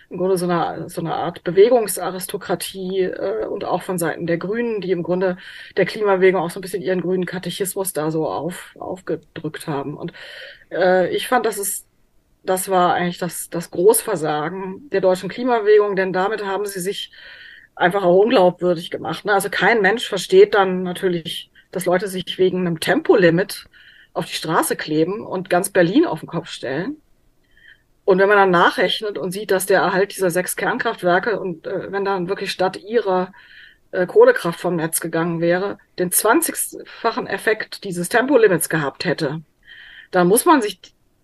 [0.10, 4.80] im Grunde so einer, so einer Art Bewegungsaristokratie äh, und auch von Seiten der Grünen,
[4.80, 5.38] die im Grunde
[5.76, 9.98] der Klimabewegung auch so ein bisschen ihren grünen Katechismus da so auf, aufgedrückt haben.
[9.98, 10.14] Und
[10.72, 11.88] äh, ich fand, das ist,
[12.44, 17.12] das war eigentlich das, das Großversagen der deutschen Klimabewegung, denn damit haben sie sich
[17.76, 19.26] einfach auch unglaubwürdig gemacht.
[19.26, 19.34] Ne?
[19.34, 23.66] Also kein Mensch versteht dann natürlich, dass Leute sich wegen einem Tempolimit
[24.14, 26.98] auf die Straße kleben und ganz Berlin auf den Kopf stellen.
[28.06, 31.92] Und wenn man dann nachrechnet und sieht, dass der Erhalt dieser sechs Kernkraftwerke und äh,
[31.92, 33.32] wenn dann wirklich statt ihrer
[33.92, 39.42] äh, Kohlekraft vom Netz gegangen wäre, den 20-fachen Effekt dieses Tempolimits gehabt hätte,
[40.12, 40.80] dann muss man sich,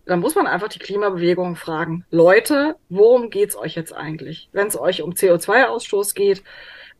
[0.09, 4.49] dann muss man einfach die Klimabewegung fragen, Leute, worum geht's euch jetzt eigentlich?
[4.51, 6.43] Wenn es euch um CO2-Ausstoß geht,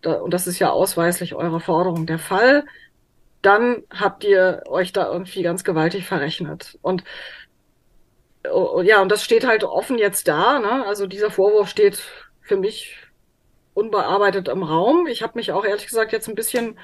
[0.01, 2.65] da, und das ist ja ausweislich eurer Forderung der Fall,
[3.41, 6.77] dann habt ihr euch da irgendwie ganz gewaltig verrechnet.
[6.81, 7.03] Und
[8.49, 10.59] Oh, ja, und das steht halt offen jetzt da.
[10.59, 10.85] Ne?
[10.85, 12.01] Also dieser Vorwurf steht
[12.41, 12.95] für mich
[13.73, 15.07] unbearbeitet im Raum.
[15.07, 16.77] Ich habe mich auch ehrlich gesagt jetzt ein bisschen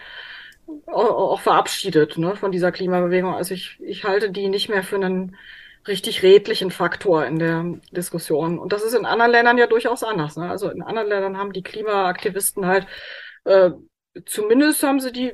[0.88, 3.34] auch, auch verabschiedet ne, von dieser Klimabewegung.
[3.34, 5.36] Also ich, ich halte die nicht mehr für einen
[5.88, 8.60] richtig redlichen Faktor in der Diskussion.
[8.60, 10.36] Und das ist in anderen Ländern ja durchaus anders.
[10.38, 10.50] Ne?
[10.50, 12.88] Also in anderen Ländern haben die Klimaaktivisten halt
[13.46, 13.72] äh,
[14.26, 15.34] zumindest haben sie die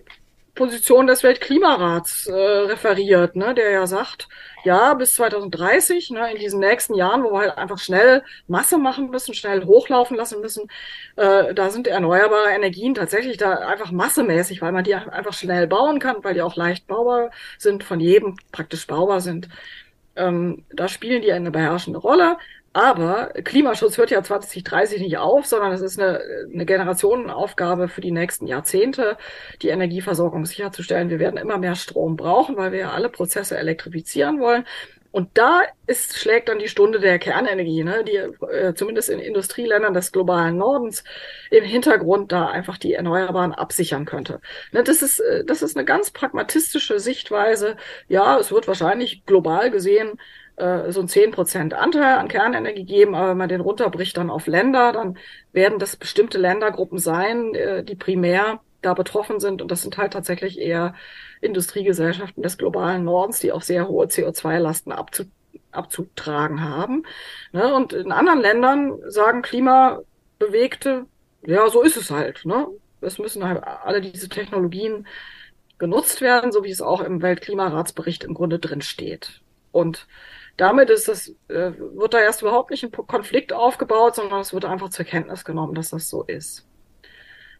[0.53, 4.27] Position des Weltklimarats äh, referiert, ne, der ja sagt,
[4.65, 9.09] ja, bis 2030, ne, in diesen nächsten Jahren, wo wir halt einfach schnell Masse machen
[9.09, 10.67] müssen, schnell hochlaufen lassen müssen,
[11.15, 15.99] äh, da sind erneuerbare Energien tatsächlich da einfach massemäßig, weil man die einfach schnell bauen
[15.99, 19.47] kann, weil die auch leicht baubar sind, von jedem praktisch baubar sind.
[20.15, 22.37] Ähm, da spielen die eine beherrschende Rolle.
[22.73, 26.21] Aber Klimaschutz hört ja 2030 nicht auf, sondern es ist eine,
[26.53, 29.17] eine Generationenaufgabe für die nächsten Jahrzehnte,
[29.61, 31.09] die Energieversorgung sicherzustellen.
[31.09, 34.63] Wir werden immer mehr Strom brauchen, weil wir ja alle Prozesse elektrifizieren wollen.
[35.11, 39.93] Und da ist, schlägt dann die Stunde der Kernenergie, ne, die äh, zumindest in Industrieländern
[39.93, 41.03] des globalen Nordens
[41.49, 44.39] im Hintergrund da einfach die Erneuerbaren absichern könnte.
[44.71, 47.75] Ne, das ist, äh, das ist eine ganz pragmatistische Sichtweise.
[48.07, 50.17] Ja, es wird wahrscheinlich global gesehen
[50.55, 54.47] äh, so ein 10% Anteil an Kernenergie geben, aber wenn man den runterbricht dann auf
[54.47, 55.17] Länder, dann
[55.51, 59.61] werden das bestimmte Ländergruppen sein, äh, die primär da betroffen sind.
[59.61, 60.93] Und das sind halt tatsächlich eher
[61.41, 65.25] Industriegesellschaften des globalen Nordens, die auch sehr hohe CO2-Lasten abzu
[65.71, 67.03] abzutragen haben.
[67.53, 67.73] Ne?
[67.73, 71.05] Und in anderen Ländern sagen Klimabewegte,
[71.45, 72.45] ja, so ist es halt.
[72.45, 72.67] Ne?
[72.99, 75.07] Es müssen halt alle diese Technologien
[75.77, 79.41] genutzt werden, so wie es auch im Weltklimaratsbericht im Grunde drin steht.
[79.71, 80.07] Und
[80.57, 84.65] damit ist das, äh, wird da erst überhaupt nicht ein Konflikt aufgebaut, sondern es wird
[84.65, 86.67] einfach zur Kenntnis genommen, dass das so ist.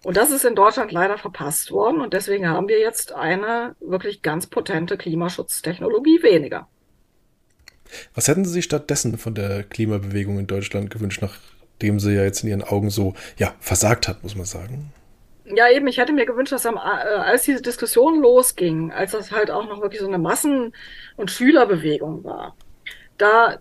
[0.04, 4.24] Und das ist in Deutschland leider verpasst worden und deswegen haben wir jetzt eine wirklich
[4.24, 6.68] ganz potente Klimaschutztechnologie weniger.
[8.16, 12.44] Was hätten Sie sich stattdessen von der Klimabewegung in Deutschland gewünscht, nachdem sie ja jetzt
[12.44, 14.92] in Ihren Augen so ja, versagt hat, muss man sagen?
[15.46, 19.32] Ja, eben, ich hätte mir gewünscht, dass am, äh, als diese Diskussion losging, als das
[19.32, 20.74] halt auch noch wirklich so eine Massen-
[21.18, 22.56] und Schülerbewegung war,
[23.18, 23.60] da,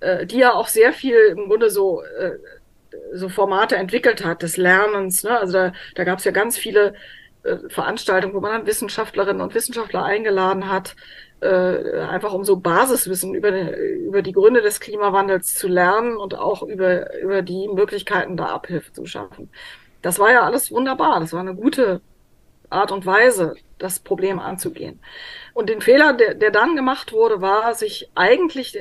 [0.00, 2.38] äh, die ja auch sehr viel im Grunde so, äh,
[3.12, 5.24] so Formate entwickelt hat des Lernens.
[5.24, 5.38] Ne?
[5.38, 6.94] Also da, da gab es ja ganz viele
[7.42, 10.96] äh, Veranstaltung, wo man dann Wissenschaftlerinnen und Wissenschaftler eingeladen hat,
[11.40, 16.62] äh, einfach um so Basiswissen über, über die Gründe des Klimawandels zu lernen und auch
[16.62, 19.50] über, über die Möglichkeiten, da Abhilfe zu schaffen.
[20.02, 21.20] Das war ja alles wunderbar.
[21.20, 22.00] Das war eine gute
[22.70, 25.00] Art und Weise, das Problem anzugehen.
[25.54, 28.76] Und den Fehler, der, der dann gemacht wurde, war, sich eigentlich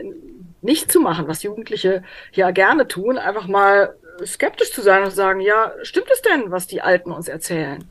[0.62, 5.16] nicht zu machen, was Jugendliche ja gerne tun, einfach mal skeptisch zu sein und zu
[5.16, 7.90] sagen, ja, stimmt es denn, was die Alten uns erzählen?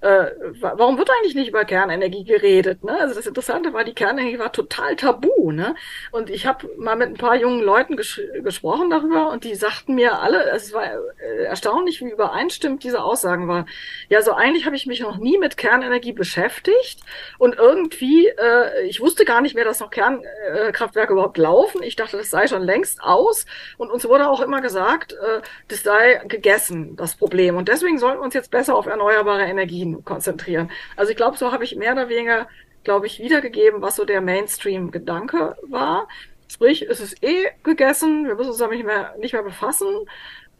[0.00, 0.26] Äh,
[0.60, 2.84] warum wird eigentlich nicht über Kernenergie geredet?
[2.84, 2.98] Ne?
[3.00, 5.50] Also das Interessante war, die Kernenergie war total tabu.
[5.52, 5.74] Ne?
[6.12, 9.94] Und ich habe mal mit ein paar jungen Leuten ges gesprochen darüber und die sagten
[9.94, 13.66] mir alle, es war äh, erstaunlich, wie übereinstimmt diese Aussagen waren.
[14.08, 17.00] Ja, so eigentlich habe ich mich noch nie mit Kernenergie beschäftigt
[17.38, 21.82] und irgendwie, äh, ich wusste gar nicht mehr, dass noch Kernkraftwerke überhaupt laufen.
[21.82, 23.46] Ich dachte, das sei schon längst aus
[23.78, 27.56] und uns wurde auch immer gesagt, äh, das sei gegessen, das Problem.
[27.56, 30.70] Und deswegen sollten wir uns jetzt besser auf erneuerbare Energien konzentrieren.
[30.96, 32.48] Also ich glaube, so habe ich mehr oder weniger,
[32.84, 36.08] glaube ich, wiedergegeben, was so der Mainstream-Gedanke war.
[36.48, 39.88] Sprich, es ist eh gegessen, wir müssen uns damit nicht mehr, nicht mehr befassen.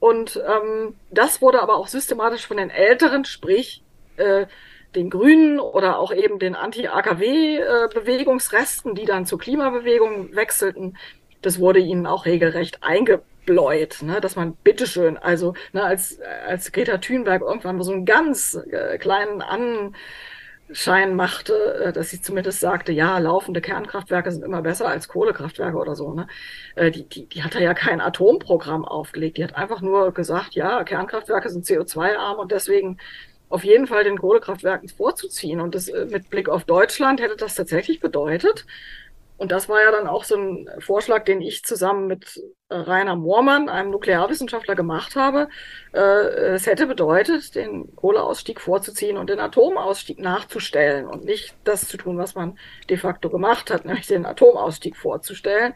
[0.01, 3.83] Und ähm, das wurde aber auch systematisch von den Älteren, sprich
[4.17, 4.47] äh,
[4.95, 10.97] den Grünen oder auch eben den Anti-AKW-Bewegungsresten, die dann zur Klimabewegung wechselten,
[11.43, 16.73] das wurde ihnen auch regelrecht eingebaut bläut, ne, dass man bitteschön, also ne, als, als
[16.73, 21.55] Greta Thunberg irgendwann so einen ganz äh, kleinen Anschein machte,
[21.87, 26.13] äh, dass sie zumindest sagte, ja, laufende Kernkraftwerke sind immer besser als Kohlekraftwerke oder so,
[26.13, 26.27] ne?
[26.75, 29.39] Äh, die, die, die hat da ja kein Atomprogramm aufgelegt.
[29.39, 32.99] Die hat einfach nur gesagt, ja, Kernkraftwerke sind CO2-arm und deswegen
[33.49, 35.61] auf jeden Fall den Kohlekraftwerken vorzuziehen.
[35.61, 38.67] Und das äh, mit Blick auf Deutschland hätte das tatsächlich bedeutet,
[39.39, 43.17] und das war ja dann auch so ein Vorschlag, den ich zusammen mit äh, Rainer
[43.17, 45.49] Moormann, einem Nuklearwissenschaftler, gemacht habe.
[45.93, 51.99] Äh, es hätte bedeutet, den Kohleausstieg vorzuziehen und den Atomausstieg nachzustellen und nicht das zu
[51.99, 52.59] tun, was man
[52.89, 55.75] de facto gemacht hat, nämlich den Atomausstieg vorzustellen,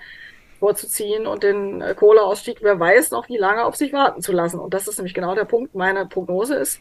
[0.59, 4.59] vorzuziehen und den äh, Kohleausstieg, wer weiß noch wie lange, auf sich warten zu lassen.
[4.59, 5.75] Und das ist nämlich genau der Punkt.
[5.75, 6.81] Meine Prognose ist,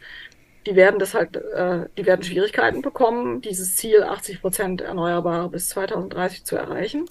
[0.66, 5.70] die werden das halt, äh, die werden Schwierigkeiten bekommen, dieses Ziel 80 Prozent Erneuerbare bis
[5.70, 7.05] 2030 zu erreichen.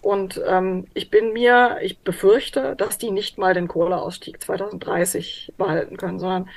[0.00, 5.96] Und ähm, ich bin mir, ich befürchte, dass die nicht mal den Kohleausstieg 2030 behalten
[5.96, 6.48] können, sondern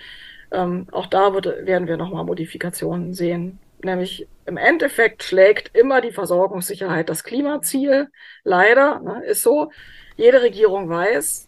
[0.52, 3.60] ähm, auch da wird, werden wir nochmal Modifikationen sehen.
[3.84, 8.10] Nämlich im Endeffekt schlägt immer die Versorgungssicherheit das Klimaziel.
[8.44, 9.72] Leider ne, ist so.
[10.18, 11.48] Jede Regierung weiß,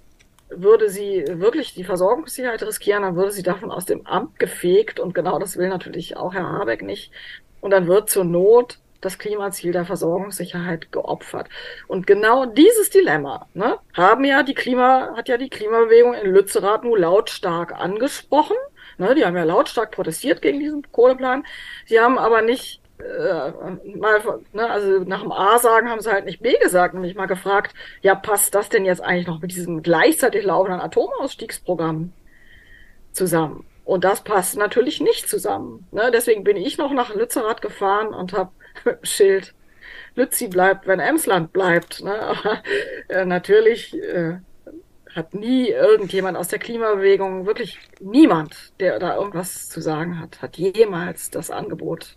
[0.57, 5.13] würde sie wirklich die Versorgungssicherheit riskieren, dann würde sie davon aus dem Amt gefegt und
[5.13, 7.11] genau das will natürlich auch Herr Habeck nicht.
[7.61, 11.49] Und dann wird zur Not das Klimaziel der Versorgungssicherheit geopfert.
[11.87, 16.83] Und genau dieses Dilemma ne, haben ja die Klima, hat ja die Klimabewegung in Lützerath
[16.83, 18.57] nur lautstark angesprochen.
[18.97, 21.45] Ne, die haben ja lautstark protestiert gegen diesen Kohleplan.
[21.85, 24.21] Sie haben aber nicht äh, mal,
[24.53, 27.73] ne, also nach dem A sagen haben sie halt nicht B gesagt, nämlich mal gefragt,
[28.01, 32.13] ja, passt das denn jetzt eigentlich noch mit diesem gleichzeitig laufenden Atomausstiegsprogramm
[33.11, 33.65] zusammen?
[33.85, 35.87] Und das passt natürlich nicht zusammen.
[35.91, 36.09] Ne?
[36.13, 38.51] Deswegen bin ich noch nach Lützerath gefahren und habe
[39.03, 39.53] Schild
[40.15, 42.03] Lützi bleibt, wenn Emsland bleibt.
[42.03, 42.13] Ne?
[42.21, 42.63] Aber
[43.09, 44.37] äh, natürlich äh,
[45.13, 50.57] hat nie irgendjemand aus der Klimabewegung, wirklich niemand, der da irgendwas zu sagen hat, hat
[50.57, 52.15] jemals das Angebot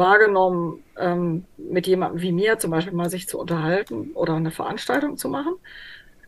[0.00, 5.16] wahrgenommen, ähm, mit jemandem wie mir zum Beispiel mal sich zu unterhalten oder eine Veranstaltung
[5.16, 5.54] zu machen.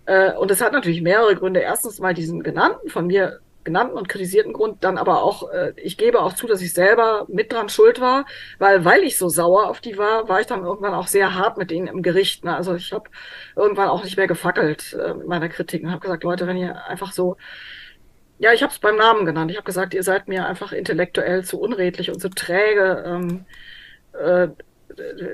[0.07, 1.61] Äh, und es hat natürlich mehrere Gründe.
[1.61, 5.97] Erstens mal diesen genannten, von mir genannten und kritisierten Grund, dann aber auch, äh, ich
[5.97, 8.27] gebe auch zu, dass ich selber mit dran schuld war,
[8.59, 11.59] weil weil ich so sauer auf die war, war ich dann irgendwann auch sehr hart
[11.59, 12.45] mit denen im Gericht.
[12.45, 12.57] Ne?
[12.57, 13.09] Also ich habe
[13.57, 16.85] irgendwann auch nicht mehr gefackelt äh, mit meiner Kritik und habe gesagt, Leute, wenn ihr
[16.87, 17.37] einfach so
[18.43, 19.53] ja, ich habe es beim Namen genannt.
[19.53, 23.45] Ich habe gesagt, ihr seid mir einfach intellektuell zu unredlich und zu träge, ähm,
[24.21, 24.49] äh,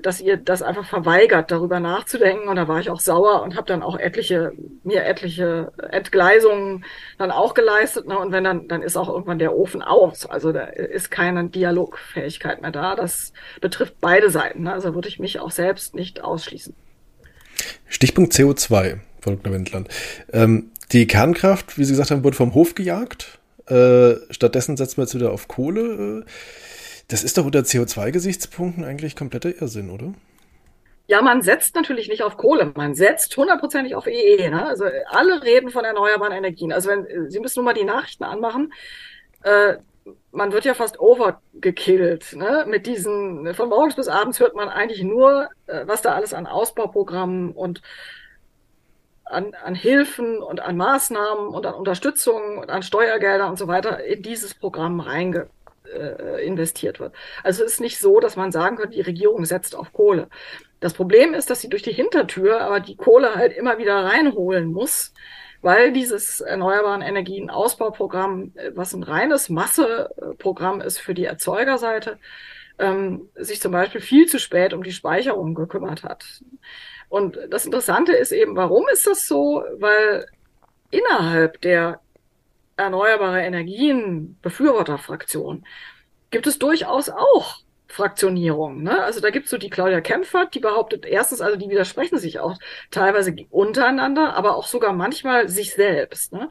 [0.02, 2.48] dass ihr das einfach verweigert, darüber nachzudenken.
[2.48, 4.52] Und da war ich auch sauer und habe dann auch etliche,
[4.84, 6.84] mir etliche Entgleisungen
[7.16, 8.06] dann auch geleistet.
[8.06, 8.18] Ne?
[8.18, 10.26] Und wenn dann, dann ist auch irgendwann der Ofen aus.
[10.26, 12.94] Also da ist keine Dialogfähigkeit mehr da.
[12.94, 13.32] Das
[13.62, 14.64] betrifft beide Seiten.
[14.64, 14.72] Ne?
[14.74, 16.74] Also würde ich mich auch selbst nicht ausschließen.
[17.86, 19.54] Stichpunkt CO2, Frau Dr.
[19.54, 19.88] Wendland.
[20.30, 23.38] Ähm, die Kernkraft, wie Sie gesagt haben, wurde vom Hof gejagt.
[23.66, 26.24] Äh, stattdessen setzen wir jetzt wieder auf Kohle.
[27.08, 30.14] Das ist doch unter CO2-Gesichtspunkten eigentlich kompletter Irrsinn, oder?
[31.06, 34.50] Ja, man setzt natürlich nicht auf Kohle, man setzt hundertprozentig auf EE.
[34.50, 34.66] Ne?
[34.66, 36.70] Also alle reden von erneuerbaren Energien.
[36.70, 38.74] Also wenn Sie müssen nur mal die Nachrichten anmachen,
[39.42, 39.76] äh,
[40.32, 42.36] man wird ja fast overgekillt.
[42.36, 42.66] Ne?
[42.68, 46.46] Mit diesen, von morgens bis abends hört man eigentlich nur, äh, was da alles an
[46.46, 47.80] Ausbauprogrammen und
[49.30, 54.04] an, an Hilfen und an Maßnahmen und an Unterstützung und an Steuergelder und so weiter
[54.04, 55.48] in dieses Programm reinge,
[55.84, 57.14] äh, investiert wird.
[57.42, 60.28] Also es ist nicht so, dass man sagen könnte, die Regierung setzt auf Kohle.
[60.80, 64.72] Das Problem ist, dass sie durch die Hintertür aber die Kohle halt immer wieder reinholen
[64.72, 65.12] muss,
[65.60, 72.18] weil dieses erneuerbaren Energien Ausbauprogramm, äh, was ein reines Masseprogramm ist für die Erzeugerseite,
[72.78, 76.24] ähm, sich zum Beispiel viel zu spät um die Speicherung gekümmert hat.
[77.08, 79.64] Und das Interessante ist eben, warum ist das so?
[79.78, 80.26] Weil
[80.90, 82.00] innerhalb der
[82.76, 85.64] erneuerbare Energien Befürworterfraktion
[86.30, 87.56] gibt es durchaus auch
[87.88, 88.82] Fraktionierung.
[88.82, 89.02] Ne?
[89.02, 92.56] Also da gibt's so die Claudia Kempfert, die behauptet erstens, also die widersprechen sich auch
[92.90, 96.32] teilweise untereinander, aber auch sogar manchmal sich selbst.
[96.32, 96.48] Ne?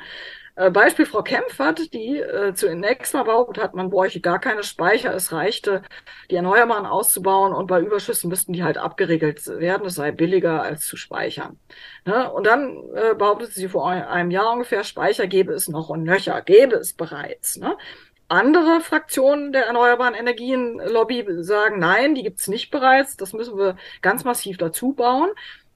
[0.57, 5.13] Äh, Beispiel Frau Kempfert, die äh, zunächst mal behauptet hat, man bräuchte gar keine Speicher,
[5.13, 5.83] es reichte,
[6.31, 10.87] die Erneuerbaren auszubauen und bei Überschüssen müssten die halt abgeregelt werden, es sei billiger als
[10.87, 11.59] zu speichern.
[12.05, 12.31] Ne?
[12.31, 16.41] Und dann äh, behauptete sie vor einem Jahr ungefähr, Speicher gäbe es noch und nöcher,
[16.41, 17.57] gäbe es bereits.
[17.57, 17.77] Ne?
[18.27, 23.77] Andere Fraktionen der Erneuerbaren Energien Lobby sagen, nein, die gibt's nicht bereits, das müssen wir
[24.01, 25.29] ganz massiv dazu bauen.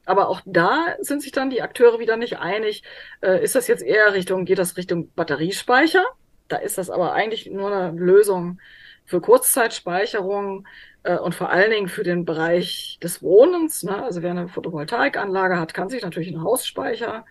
[0.05, 2.83] Aber auch da sind sich dann die Akteure wieder nicht einig.
[3.21, 6.03] Äh, ist das jetzt eher Richtung, geht das Richtung Batteriespeicher?
[6.47, 8.59] Da ist das aber eigentlich nur eine Lösung
[9.05, 10.67] für Kurzzeitspeicherung
[11.03, 13.83] äh, und vor allen Dingen für den Bereich des Wohnens.
[13.83, 14.03] Ne?
[14.03, 17.25] Also wer eine Photovoltaikanlage hat, kann sich natürlich einen Hausspeicher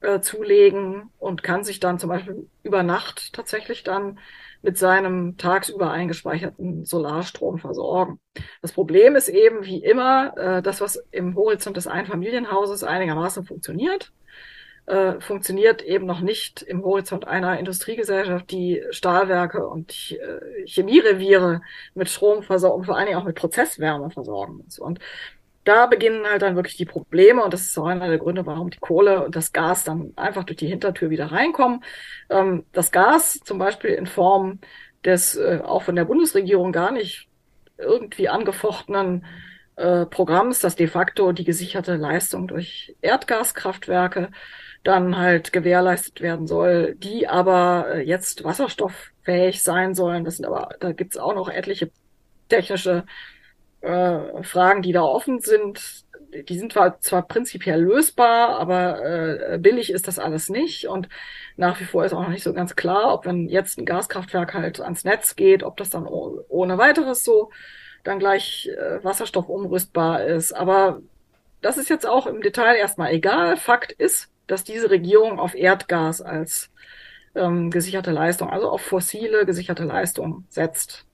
[0.00, 4.18] äh, zulegen und kann sich dann zum Beispiel über Nacht tatsächlich dann
[4.62, 8.20] mit seinem tagsüber eingespeicherten Solarstrom versorgen.
[8.62, 14.12] Das Problem ist eben, wie immer, äh, das, was im Horizont des Einfamilienhauses einigermaßen funktioniert,
[14.86, 21.62] äh, funktioniert eben noch nicht im Horizont einer Industriegesellschaft, die Stahlwerke und äh, Chemiereviere
[21.94, 24.78] mit Strom versorgen, vor allen Dingen auch mit Prozesswärme versorgen muss.
[24.78, 24.98] Und
[25.70, 28.70] da beginnen halt dann wirklich die Probleme und das ist auch einer der Gründe, warum
[28.70, 31.84] die Kohle und das Gas dann einfach durch die Hintertür wieder reinkommen.
[32.28, 34.58] Ähm, das Gas zum Beispiel in Form
[35.04, 37.28] des äh, auch von der Bundesregierung gar nicht
[37.78, 39.24] irgendwie angefochtenen
[39.76, 44.30] äh, Programms, das de facto die gesicherte Leistung durch Erdgaskraftwerke
[44.82, 50.24] dann halt gewährleistet werden soll, die aber äh, jetzt wasserstofffähig sein sollen.
[50.24, 51.92] Das sind aber, da gibt's auch noch etliche
[52.48, 53.04] technische
[53.80, 56.04] äh, Fragen, die da offen sind,
[56.48, 60.86] die sind zwar, zwar prinzipiell lösbar, aber äh, billig ist das alles nicht.
[60.86, 61.08] Und
[61.56, 64.54] nach wie vor ist auch noch nicht so ganz klar, ob wenn jetzt ein Gaskraftwerk
[64.54, 67.50] halt ans Netz geht, ob das dann ohne weiteres so
[68.04, 70.52] dann gleich äh, Wasserstoff umrüstbar ist.
[70.52, 71.02] Aber
[71.60, 73.56] das ist jetzt auch im Detail erstmal egal.
[73.56, 76.70] Fakt ist, dass diese Regierung auf Erdgas als
[77.34, 81.06] ähm, gesicherte Leistung, also auf fossile gesicherte Leistung setzt.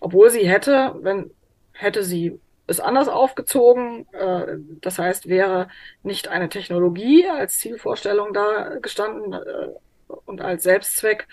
[0.00, 1.30] Obwohl sie hätte, wenn
[1.74, 4.06] hätte sie es anders aufgezogen.
[4.12, 5.68] Äh, das heißt, wäre
[6.02, 9.68] nicht eine Technologie als Zielvorstellung da gestanden äh,
[10.24, 11.28] und als Selbstzweck,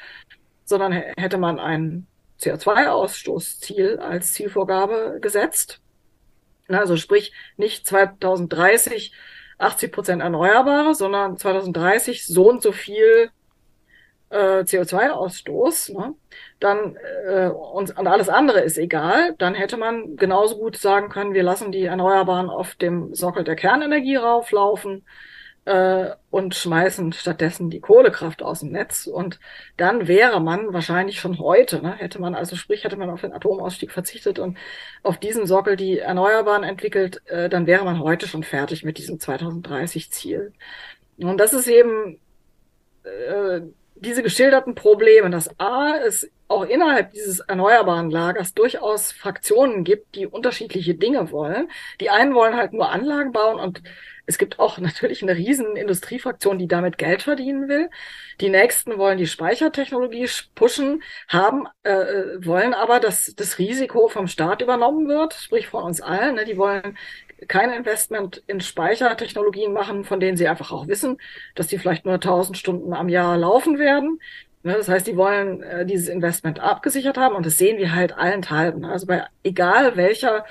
[0.65, 2.07] sondern hätte man ein
[2.41, 5.79] CO2-Ausstoßziel als Zielvorgabe gesetzt.
[6.67, 9.13] Also sprich nicht 2030
[9.61, 13.29] 80 Prozent Erneuerbare, sondern 2030 so und so viel
[14.31, 16.15] äh, CO2-Ausstoß, ne,
[16.59, 21.33] dann äh, und, und alles andere ist egal, dann hätte man genauso gut sagen können,
[21.33, 25.03] wir lassen die Erneuerbaren auf dem Sockel der Kernenergie rauflaufen
[25.65, 29.05] äh, und schmeißen stattdessen die Kohlekraft aus dem Netz.
[29.05, 29.39] Und
[29.77, 33.33] dann wäre man wahrscheinlich schon heute, ne, hätte man also sprich, hätte man auf den
[33.33, 34.57] Atomausstieg verzichtet und
[35.03, 39.17] auf diesem Sockel die Erneuerbaren entwickelt, äh, dann wäre man heute schon fertig mit diesem
[39.17, 40.53] 2030-Ziel.
[41.17, 42.19] Und das ist eben
[43.03, 43.61] äh,
[44.01, 50.27] diese geschilderten Probleme, dass A, es auch innerhalb dieses erneuerbaren Lagers durchaus Fraktionen gibt, die
[50.27, 51.69] unterschiedliche Dinge wollen.
[52.01, 53.81] Die einen wollen halt nur Anlagen bauen und
[54.25, 57.89] es gibt auch natürlich eine riesen Industriefraktion, die damit Geld verdienen will.
[58.41, 64.27] Die nächsten wollen die Speichertechnologie pushen, haben, äh, äh wollen aber, dass das Risiko vom
[64.27, 66.35] Staat übernommen wird, sprich von uns allen.
[66.35, 66.45] Ne?
[66.45, 66.97] Die wollen
[67.47, 71.17] kein Investment in Speichertechnologien machen, von denen sie einfach auch wissen,
[71.55, 74.19] dass die vielleicht nur 1000 Stunden am Jahr laufen werden.
[74.63, 78.13] Ne, das heißt, die wollen äh, dieses Investment abgesichert haben und das sehen wir halt
[78.17, 78.85] allenthalben.
[78.85, 80.45] Also bei egal welcher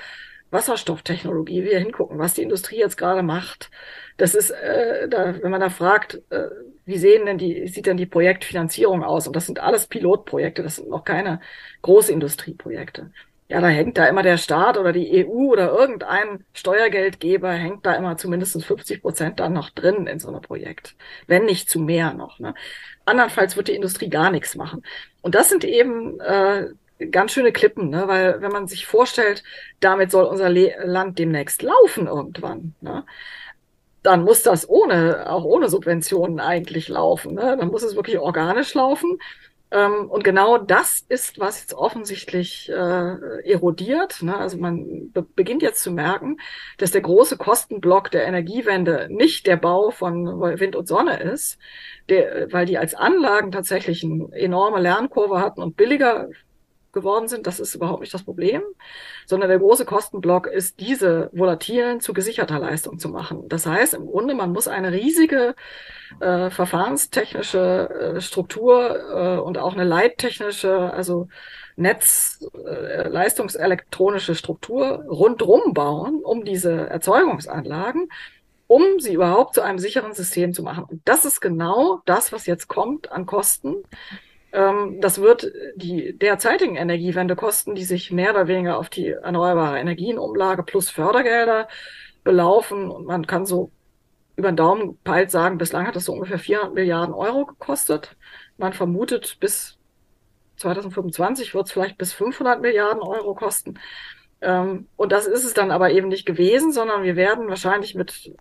[0.51, 3.71] Wasserstofftechnologie wir hingucken, was die Industrie jetzt gerade macht,
[4.17, 6.49] das ist, äh, da, wenn man da fragt, äh,
[6.85, 9.27] wie sehen denn die, sieht denn die Projektfinanzierung aus?
[9.27, 11.39] Und das sind alles Pilotprojekte, das sind noch keine
[11.81, 13.11] Großindustrieprojekte
[13.51, 17.93] ja, da hängt da immer der Staat oder die EU oder irgendein Steuergeldgeber hängt da
[17.95, 20.95] immer zumindest 50 Prozent dann noch drin in so einem Projekt.
[21.27, 22.39] Wenn nicht zu mehr noch.
[22.39, 22.53] Ne?
[23.03, 24.83] Andernfalls wird die Industrie gar nichts machen.
[25.21, 26.67] Und das sind eben äh,
[27.11, 28.07] ganz schöne Klippen, ne?
[28.07, 29.43] weil wenn man sich vorstellt,
[29.81, 32.73] damit soll unser Le Land demnächst laufen irgendwann.
[32.79, 33.03] Ne?
[34.03, 37.35] dann muss das ohne, auch ohne Subventionen eigentlich laufen.
[37.35, 37.57] Ne?
[37.59, 39.19] Dann muss es wirklich organisch laufen.
[39.71, 44.21] Ähm, und genau das ist, was jetzt offensichtlich äh, erodiert.
[44.21, 44.37] Ne?
[44.37, 46.37] Also man be beginnt jetzt zu merken,
[46.77, 51.57] dass der große Kostenblock der Energiewende nicht der Bau von Wind und Sonne ist,
[52.09, 56.27] der, weil die als Anlagen tatsächlich eine enorme Lernkurve hatten und billiger
[56.93, 58.61] geworden sind, das ist überhaupt nicht das Problem,
[59.25, 63.47] sondern der große Kostenblock ist, diese volatilen zu gesicherter Leistung zu machen.
[63.47, 65.55] Das heißt, im Grunde, man muss eine riesige
[66.19, 71.27] äh, verfahrenstechnische äh, Struktur äh, und auch eine leittechnische, also
[71.75, 78.09] Netz, äh, leistungselektronische Struktur rundrum bauen, um diese Erzeugungsanlagen,
[78.67, 80.85] um sie überhaupt zu einem sicheren System zu machen.
[80.85, 83.83] Und das ist genau das, was jetzt kommt an Kosten
[84.51, 90.89] das wird die derzeitigen Energiewendekosten, die sich mehr oder weniger auf die erneuerbare Energienumlage plus
[90.89, 91.69] Fördergelder
[92.23, 92.91] belaufen.
[92.91, 93.71] Und man kann so
[94.35, 98.17] über den Daumen peilt sagen, bislang hat das so ungefähr 400 Milliarden Euro gekostet.
[98.57, 99.77] Man vermutet, bis
[100.57, 103.79] 2025 wird es vielleicht bis 500 Milliarden Euro kosten.
[104.41, 108.33] Ähm, und das ist es dann aber eben nicht gewesen, sondern wir werden wahrscheinlich mit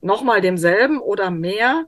[0.00, 1.86] nochmal demselben oder mehr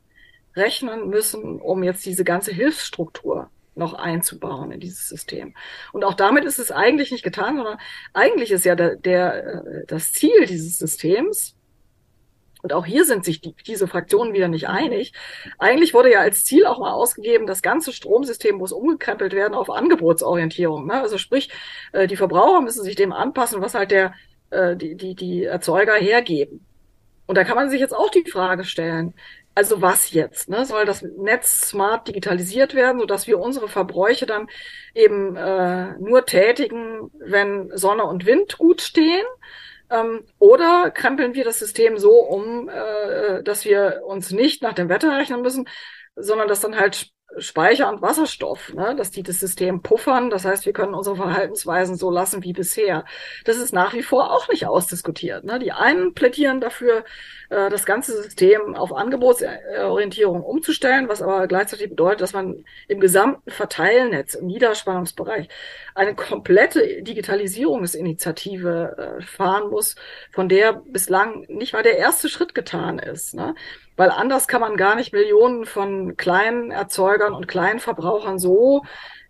[0.55, 5.55] rechnen müssen, um jetzt diese ganze Hilfsstruktur noch einzubauen in dieses System.
[5.93, 7.79] Und auch damit ist es eigentlich nicht getan, sondern
[8.13, 11.57] eigentlich ist ja der, der, äh, das Ziel dieses Systems,
[12.67, 15.13] und auch hier sind sich die, diese Fraktionen wieder nicht einig.
[15.57, 19.71] Eigentlich wurde ja als Ziel auch mal ausgegeben, das ganze Stromsystem muss umgekrempelt werden auf
[19.71, 20.85] Angebotsorientierung.
[20.85, 20.95] Ne?
[20.95, 21.49] Also sprich,
[21.93, 24.15] äh, die Verbraucher müssen sich dem anpassen, was halt der,
[24.51, 26.67] äh, die, die, die Erzeuger hergeben.
[27.27, 29.15] Und da kann man sich jetzt auch die Frage stellen,
[29.57, 30.51] also was jetzt?
[30.51, 30.67] Ne?
[30.67, 34.49] Soll das Netz smart digitalisiert werden, sodass wir unsere Verbräuche dann
[34.95, 39.25] eben äh, nur tätigen, wenn Sonne und Wind gut stehen?
[39.89, 44.91] Ähm, oder krempeln wir das System so um, äh, dass wir uns nicht nach dem
[44.91, 45.67] Wetter rechnen müssen,
[46.17, 50.31] sondern dass dann halt Speicher und Wasserstoff, ne, dass die das System puffern.
[50.31, 53.05] Das heißt, wir können unsere Verhaltensweisen so lassen wie bisher.
[53.45, 55.45] Das ist nach wie vor auch nicht ausdiskutiert.
[55.45, 55.59] Ne.
[55.59, 57.05] Die einen plädieren dafür,
[57.49, 63.51] äh, das ganze System auf Angebotsorientierung umzustellen, was aber gleichzeitig bedeutet, dass man im gesamten
[63.51, 65.49] Verteilnetz, im Niederspannungsbereich
[65.95, 69.97] eine komplette Digitalisierungsinitiative äh, fahren muss,
[70.33, 73.35] von der bislang nicht mal der erste Schritt getan ist.
[73.35, 73.55] Ne?
[73.97, 78.83] Weil anders kann man gar nicht Millionen von kleinen Erzeugern und kleinen Verbrauchern so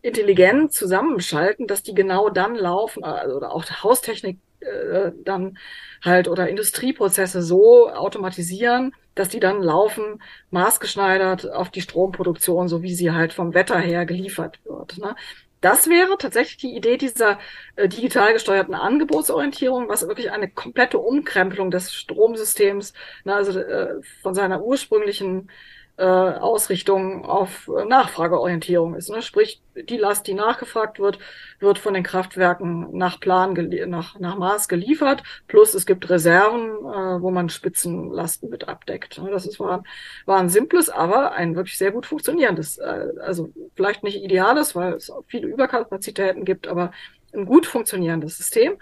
[0.02, 5.58] intelligent zusammenschalten, dass die genau dann laufen, also, auch Haustechnik äh, dann
[6.02, 12.94] halt oder Industrieprozesse so automatisieren, dass die dann laufen, maßgeschneidert auf die Stromproduktion, so wie
[12.94, 14.98] sie halt vom Wetter her geliefert wird.
[14.98, 15.14] Ne?
[15.60, 17.38] Das wäre tatsächlich die Idee dieser
[17.76, 22.92] äh, digital gesteuerten Angebotsorientierung, was wirklich eine komplette Umkrempelung des Stromsystems,
[23.24, 25.50] ne, also äh, von seiner ursprünglichen
[25.98, 29.10] äh, Ausrichtung auf äh, Nachfrageorientierung ist.
[29.10, 29.22] Ne?
[29.22, 31.18] Sprich, die Last, die nachgefragt wird,
[31.58, 33.54] wird von den Kraftwerken nach Plan,
[33.86, 35.22] nach, nach Maß geliefert.
[35.48, 39.18] Plus es gibt Reserven, äh, wo man Spitzenlasten mit abdeckt.
[39.18, 39.30] Ne?
[39.30, 39.84] Das ist, war,
[40.26, 44.94] war ein simples, aber ein wirklich sehr gut funktionierendes, äh, also vielleicht nicht ideales, weil
[44.94, 46.92] es auch viele Überkapazitäten gibt, aber
[47.32, 48.76] ein gut funktionierendes System.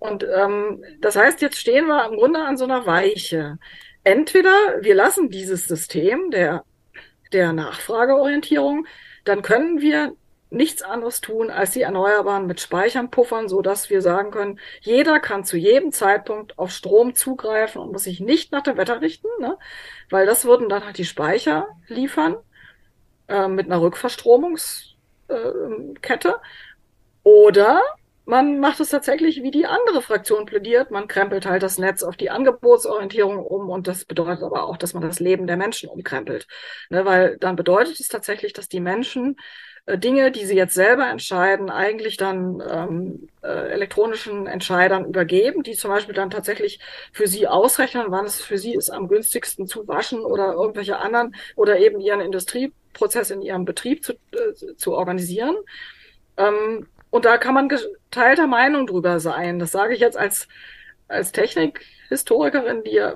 [0.00, 3.58] Und ähm, das heißt, jetzt stehen wir im Grunde an so einer Weiche
[4.04, 6.64] entweder wir lassen dieses System der,
[7.32, 8.86] der Nachfrageorientierung,
[9.24, 10.14] dann können wir
[10.50, 15.20] nichts anderes tun, als die Erneuerbaren mit Speichern puffern, so dass wir sagen können, jeder
[15.20, 19.28] kann zu jedem Zeitpunkt auf Strom zugreifen und muss sich nicht nach dem Wetter richten,
[19.38, 19.56] ne?
[20.10, 22.36] weil das würden dann halt die Speicher liefern
[23.28, 26.36] äh, mit einer Rückverstromungskette.
[27.22, 27.82] Oder
[28.30, 30.92] man macht es tatsächlich, wie die andere Fraktion plädiert.
[30.92, 34.94] Man krempelt halt das Netz auf die Angebotsorientierung um und das bedeutet aber auch, dass
[34.94, 36.46] man das Leben der Menschen umkrempelt.
[36.90, 39.36] Ne, weil dann bedeutet es tatsächlich, dass die Menschen
[39.86, 45.74] äh, Dinge, die sie jetzt selber entscheiden, eigentlich dann ähm, äh, elektronischen Entscheidern übergeben, die
[45.74, 46.78] zum Beispiel dann tatsächlich
[47.12, 51.34] für sie ausrechnen, wann es für sie ist, am günstigsten zu waschen oder irgendwelche anderen
[51.56, 55.56] oder eben ihren Industrieprozess in ihrem Betrieb zu, äh, zu organisieren.
[56.36, 59.58] Ähm, und da kann man geteilter Meinung drüber sein.
[59.58, 60.48] Das sage ich jetzt als,
[61.08, 63.14] als Technikhistorikerin, die ja,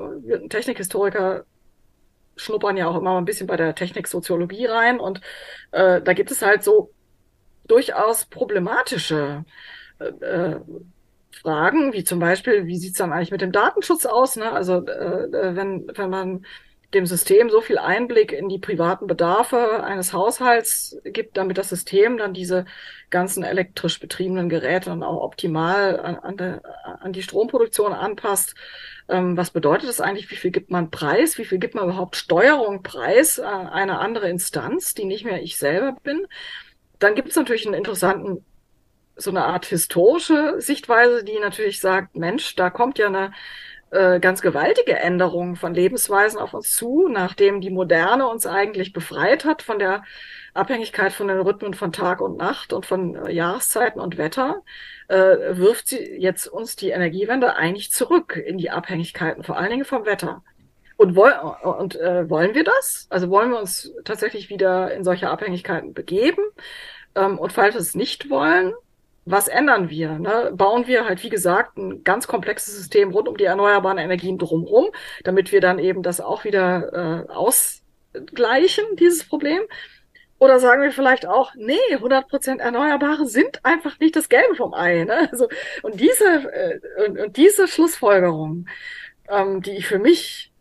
[0.48, 1.44] Technikhistoriker
[2.36, 4.98] schnuppern ja auch immer ein bisschen bei der Techniksoziologie rein.
[4.98, 5.20] Und
[5.70, 6.90] äh, da gibt es halt so
[7.66, 9.44] durchaus problematische
[10.00, 10.60] äh, äh
[11.42, 14.36] Fragen, wie zum Beispiel, wie sieht's dann eigentlich mit dem Datenschutz aus?
[14.36, 14.50] Ne?
[14.52, 16.46] Also äh, äh wenn, wenn man
[16.94, 22.18] dem System so viel Einblick in die privaten Bedarfe eines Haushalts gibt, damit das System
[22.18, 22.64] dann diese
[23.10, 26.60] ganzen elektrisch betriebenen Geräte dann auch optimal an, an, de,
[27.00, 28.54] an die Stromproduktion anpasst.
[29.08, 30.30] Ähm, was bedeutet das eigentlich?
[30.30, 31.38] Wie viel gibt man Preis?
[31.38, 35.58] Wie viel gibt man überhaupt Steuerung Preis an eine andere Instanz, die nicht mehr ich
[35.58, 36.26] selber bin?
[37.04, 38.44] dann gibt es natürlich einen interessanten,
[39.16, 43.32] so eine Art historische Sichtweise, die natürlich sagt, Mensch, da kommt ja eine
[43.90, 49.44] äh, ganz gewaltige Änderung von Lebensweisen auf uns zu, nachdem die Moderne uns eigentlich befreit
[49.44, 50.02] hat von der
[50.54, 54.62] Abhängigkeit von den Rhythmen von Tag und Nacht und von äh, Jahreszeiten und Wetter,
[55.08, 59.84] äh, wirft sie jetzt uns die Energiewende eigentlich zurück in die Abhängigkeiten, vor allen Dingen
[59.84, 60.42] vom Wetter.
[60.96, 61.32] Und, woll
[61.62, 63.08] und äh, wollen wir das?
[63.10, 66.42] Also wollen wir uns tatsächlich wieder in solche Abhängigkeiten begeben?
[67.16, 68.72] Ähm, und falls wir es nicht wollen,
[69.24, 70.18] was ändern wir?
[70.18, 70.52] Ne?
[70.54, 74.88] Bauen wir halt, wie gesagt, ein ganz komplexes System rund um die erneuerbaren Energien drumherum,
[75.22, 79.62] damit wir dann eben das auch wieder äh, ausgleichen, dieses Problem?
[80.38, 85.04] Oder sagen wir vielleicht auch, nee, 100% Erneuerbare sind einfach nicht das Gelbe vom Ei.
[85.04, 85.28] Ne?
[85.30, 85.48] Also,
[85.82, 88.66] und, diese, äh, und, und diese Schlussfolgerung,
[89.28, 90.52] ähm, die ich für mich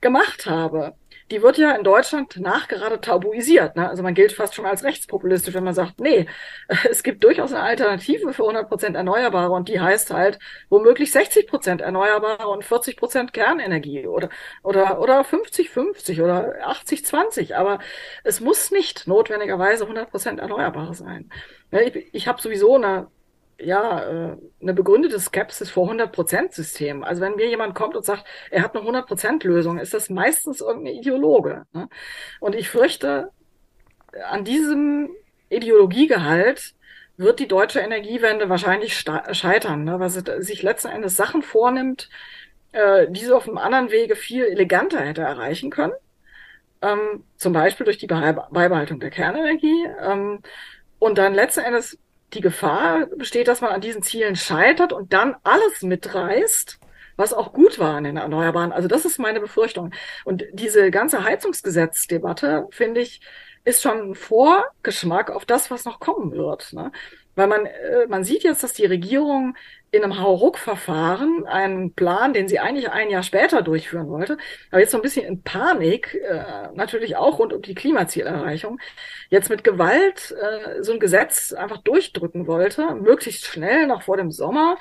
[0.00, 0.94] gemacht habe,
[1.32, 3.74] die wird ja in Deutschland nachgerade tabuisiert.
[3.74, 3.88] Ne?
[3.88, 6.26] Also man gilt fast schon als rechtspopulistisch, wenn man sagt, nee,
[6.90, 11.46] es gibt durchaus eine Alternative für 100 Prozent Erneuerbare und die heißt halt womöglich 60
[11.46, 14.28] Prozent Erneuerbare und 40 Prozent Kernenergie oder,
[14.62, 17.54] oder, oder 50-50 oder 80-20.
[17.54, 17.78] Aber
[18.24, 21.30] es muss nicht notwendigerweise 100 Prozent Erneuerbare sein.
[21.70, 23.08] Ich, ich habe sowieso eine
[23.58, 27.04] ja, äh, eine begründete Skepsis vor 100%-Systemen.
[27.04, 30.94] Also wenn mir jemand kommt und sagt, er hat eine 100%-Lösung, ist das meistens irgendein
[30.94, 31.64] Ideologe.
[31.72, 31.88] Ne?
[32.40, 33.30] Und ich fürchte,
[34.30, 35.10] an diesem
[35.48, 36.74] Ideologiegehalt
[37.16, 40.00] wird die deutsche Energiewende wahrscheinlich scheitern, ne?
[40.00, 42.08] weil sie sich letzten Endes Sachen vornimmt,
[42.72, 45.92] äh, die sie auf einem anderen Wege viel eleganter hätte erreichen können.
[46.80, 49.86] Ähm, zum Beispiel durch die Beibehaltung der Kernenergie.
[50.00, 50.40] Ähm,
[50.98, 51.98] und dann letzten Endes
[52.34, 56.78] die Gefahr besteht, dass man an diesen Zielen scheitert und dann alles mitreißt,
[57.16, 58.72] was auch gut war an den Erneuerbaren.
[58.72, 59.92] Also das ist meine Befürchtung.
[60.24, 63.20] Und diese ganze Heizungsgesetzdebatte, finde ich,
[63.64, 66.72] ist schon Vorgeschmack auf das, was noch kommen wird.
[66.72, 66.90] Ne?
[67.34, 69.56] Weil man, äh, man sieht jetzt, dass die Regierung
[69.92, 74.38] in einem Hauruck-Verfahren einen Plan, den sie eigentlich ein Jahr später durchführen wollte,
[74.70, 78.80] aber jetzt so ein bisschen in Panik, äh, natürlich auch rund um die Klimazielerreichung,
[79.28, 84.32] jetzt mit Gewalt äh, so ein Gesetz einfach durchdrücken wollte, möglichst schnell noch vor dem
[84.32, 84.78] Sommer,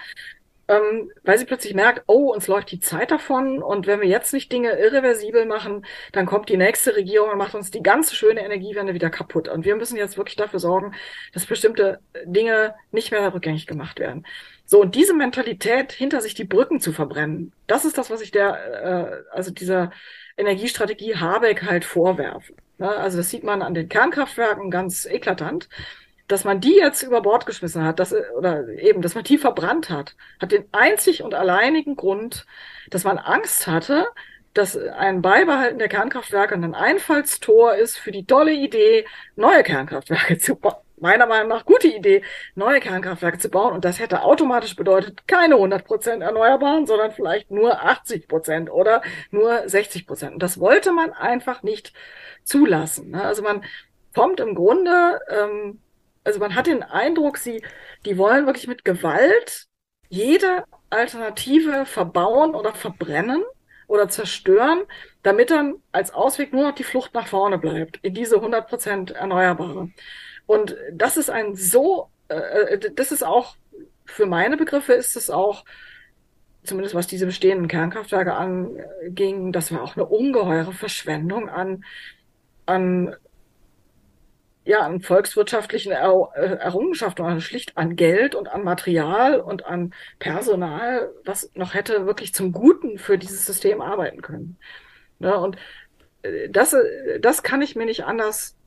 [0.70, 4.32] ähm, weil sie plötzlich merkt, oh, uns läuft die Zeit davon und wenn wir jetzt
[4.32, 8.46] nicht Dinge irreversibel machen, dann kommt die nächste Regierung und macht uns die ganze schöne
[8.46, 9.50] Energiewende wieder kaputt.
[9.50, 10.94] Und wir müssen jetzt wirklich dafür sorgen,
[11.34, 14.26] dass bestimmte Dinge nicht mehr rückgängig gemacht werden.
[14.72, 18.32] So, und diese Mentalität, hinter sich die Brücken zu verbrennen, das ist das, was ich
[18.32, 19.92] der, äh, also dieser
[20.38, 22.54] Energiestrategie Habeck halt vorwerfe.
[22.78, 22.88] Ne?
[22.90, 25.68] Also das sieht man an den Kernkraftwerken ganz eklatant
[26.30, 29.90] dass man die jetzt über Bord geschmissen hat, dass, oder eben, dass man die verbrannt
[29.90, 32.46] hat, hat den einzig und alleinigen Grund,
[32.90, 34.08] dass man Angst hatte,
[34.54, 39.06] dass ein Beibehalten der Kernkraftwerke ein Einfallstor ist für die tolle Idee,
[39.36, 40.76] neue Kernkraftwerke zu bauen.
[41.02, 42.24] Meiner Meinung nach gute Idee,
[42.56, 43.74] neue Kernkraftwerke zu bauen.
[43.74, 49.02] Und das hätte automatisch bedeutet, keine 100 Prozent Erneuerbaren, sondern vielleicht nur 80 Prozent oder
[49.32, 50.34] nur 60 Prozent.
[50.34, 51.94] Und das wollte man einfach nicht
[52.44, 53.12] zulassen.
[53.12, 53.24] Ne?
[53.24, 53.64] Also man
[54.14, 55.80] kommt im Grunde ähm,
[56.24, 57.64] also man hat den Eindruck, sie,
[58.06, 59.68] die wollen wirklich mit Gewalt
[60.10, 63.44] jede Alternative verbauen oder verbrennen
[63.88, 64.82] oder zerstören,
[65.24, 69.90] damit dann als Ausweg nur noch die Flucht nach vorne bleibt, in diese 100% Erneuerbare.
[70.52, 73.56] Und das ist ein so, äh, äh, das ist auch,
[74.04, 75.64] für meine Begriffe ist es auch,
[76.66, 81.86] zumindest was diese bestehenden Kernkraftwerke anging, das war auch eine ungeheure Verschwendung an,
[82.66, 83.16] an
[84.66, 89.94] ja, an volkswirtschaftlichen er äh, Errungenschaften, also schlicht an Geld und an Material und an
[90.20, 94.58] Personal, was noch hätte wirklich zum Guten für dieses System arbeiten können.
[95.20, 95.56] Ja, und
[96.24, 96.76] äh, das,
[97.22, 98.58] das kann ich mir nicht anders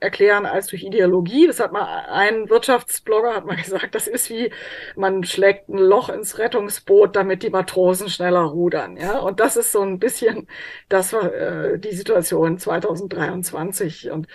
[0.00, 1.46] erklären als durch Ideologie.
[1.46, 4.50] Das hat mal ein Wirtschaftsblogger hat mal gesagt, das ist wie
[4.96, 8.96] man schlägt ein Loch ins Rettungsboot, damit die Matrosen schneller rudern.
[8.96, 10.48] Ja, und das ist so ein bisschen,
[10.88, 14.26] das war äh, die Situation 2023 und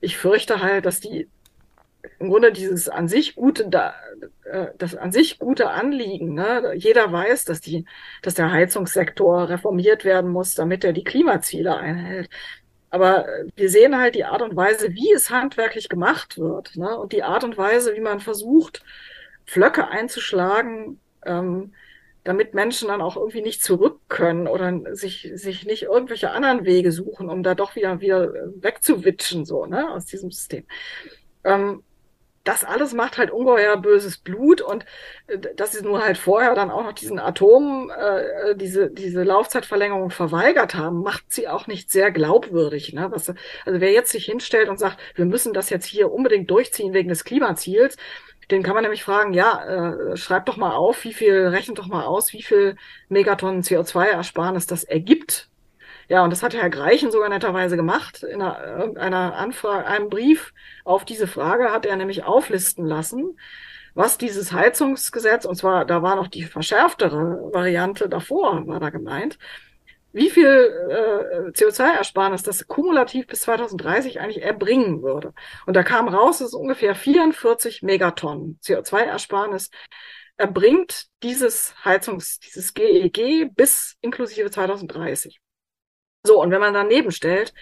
[0.00, 1.28] ich fürchte halt, dass die
[2.18, 3.64] im Grunde dieses an sich gute,
[4.44, 6.72] äh, das an sich gute Anliegen, ne?
[6.74, 7.84] jeder weiß, dass die,
[8.22, 12.30] dass der Heizungssektor reformiert werden muss, damit er die Klimaziele einhält.
[12.90, 16.98] Aber wir sehen halt die Art und Weise, wie es handwerklich gemacht wird, ne?
[16.98, 18.82] und die Art und Weise, wie man versucht,
[19.46, 21.72] Flöcke einzuschlagen, ähm,
[22.24, 26.92] damit Menschen dann auch irgendwie nicht zurück können oder sich, sich nicht irgendwelche anderen Wege
[26.92, 30.66] suchen, um da doch wieder, wieder wegzuwitschen, so, ne, aus diesem System.
[31.44, 31.82] Ähm,
[32.44, 34.86] das alles macht halt ungeheuer böses Blut und
[35.26, 40.10] äh, dass sie nur halt vorher dann auch noch diesen Atom, äh, diese, diese Laufzeitverlängerung
[40.10, 42.92] verweigert haben, macht sie auch nicht sehr glaubwürdig.
[42.92, 43.08] Ne?
[43.10, 46.94] Was, also wer jetzt sich hinstellt und sagt, wir müssen das jetzt hier unbedingt durchziehen
[46.94, 47.96] wegen des Klimaziels,
[48.50, 49.64] den kann man nämlich fragen, ja,
[50.12, 52.76] äh, schreib doch mal auf, wie viel, rechnet doch mal aus, wie viel
[53.08, 55.49] Megatonnen CO2-Ersparnis das ergibt
[56.10, 58.24] ja, und das hat Herr Greichen sogar netterweise gemacht.
[58.24, 60.52] In einer, Anfrage, einem Brief
[60.84, 63.38] auf diese Frage hat er nämlich auflisten lassen,
[63.94, 69.38] was dieses Heizungsgesetz, und zwar, da war noch die verschärftere Variante davor, war da gemeint,
[70.12, 75.32] wie viel äh, CO2-Ersparnis das kumulativ bis 2030 eigentlich erbringen würde.
[75.66, 79.70] Und da kam raus, dass ungefähr 44 Megatonnen CO2-Ersparnis
[80.36, 85.40] erbringt dieses Heizungs, dieses GEG e bis inklusive 2030.
[86.22, 87.54] So, und wenn man daneben stellt,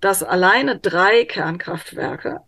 [0.00, 2.40] dass alleine drei Kernkraftwerke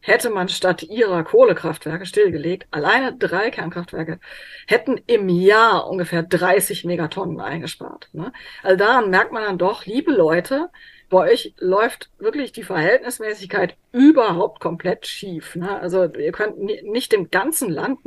[0.00, 4.20] hätte man statt ihrer Kohlekraftwerke stillgelegt, alleine drei Kernkraftwerke
[4.68, 8.08] hätten im Jahr ungefähr 30 Megatonnen eingespart.
[8.12, 8.32] Ne?
[8.62, 10.70] Also daran merkt man dann doch, liebe Leute,
[11.10, 15.56] bei euch läuft wirklich die Verhältnismäßigkeit überhaupt komplett schief.
[15.56, 15.80] Ne?
[15.80, 18.04] Also ihr könnt nicht dem ganzen Land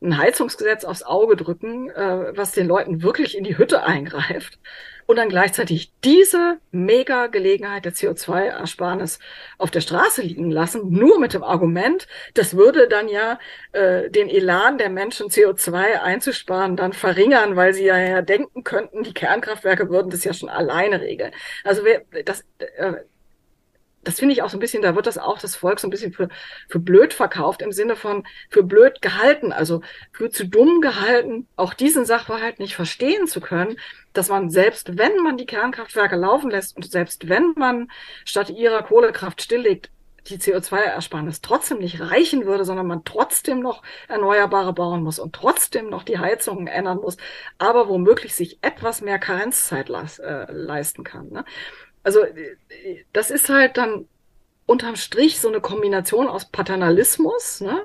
[0.00, 4.58] ein Heizungsgesetz aufs Auge drücken, äh, was den Leuten wirklich in die Hütte eingreift
[5.08, 9.18] und dann gleichzeitig diese mega Gelegenheit der CO2-Ersparnis
[9.56, 13.38] auf der Straße liegen lassen, nur mit dem Argument, das würde dann ja
[13.72, 19.14] äh, den Elan der Menschen, CO2 einzusparen, dann verringern, weil sie ja denken könnten, die
[19.14, 21.32] Kernkraftwerke würden das ja schon alleine regeln.
[21.64, 22.92] Also wer, das, äh,
[24.08, 25.90] das finde ich auch so ein bisschen, da wird das auch das Volk so ein
[25.90, 26.30] bisschen für,
[26.66, 29.82] für blöd verkauft, im Sinne von für blöd gehalten, also
[30.12, 33.76] für zu dumm gehalten, auch diesen Sachverhalt nicht verstehen zu können,
[34.14, 37.90] dass man selbst wenn man die Kernkraftwerke laufen lässt und selbst wenn man
[38.24, 39.90] statt ihrer Kohlekraft stilllegt,
[40.28, 45.90] die CO2-Ersparnis trotzdem nicht reichen würde, sondern man trotzdem noch Erneuerbare bauen muss und trotzdem
[45.90, 47.18] noch die Heizungen ändern muss,
[47.58, 51.28] aber womöglich sich etwas mehr Karenzzeit äh, leisten kann.
[51.28, 51.44] Ne?
[52.08, 52.20] Also
[53.12, 54.08] das ist halt dann
[54.64, 57.82] unterm Strich so eine Kombination aus Paternalismus ne?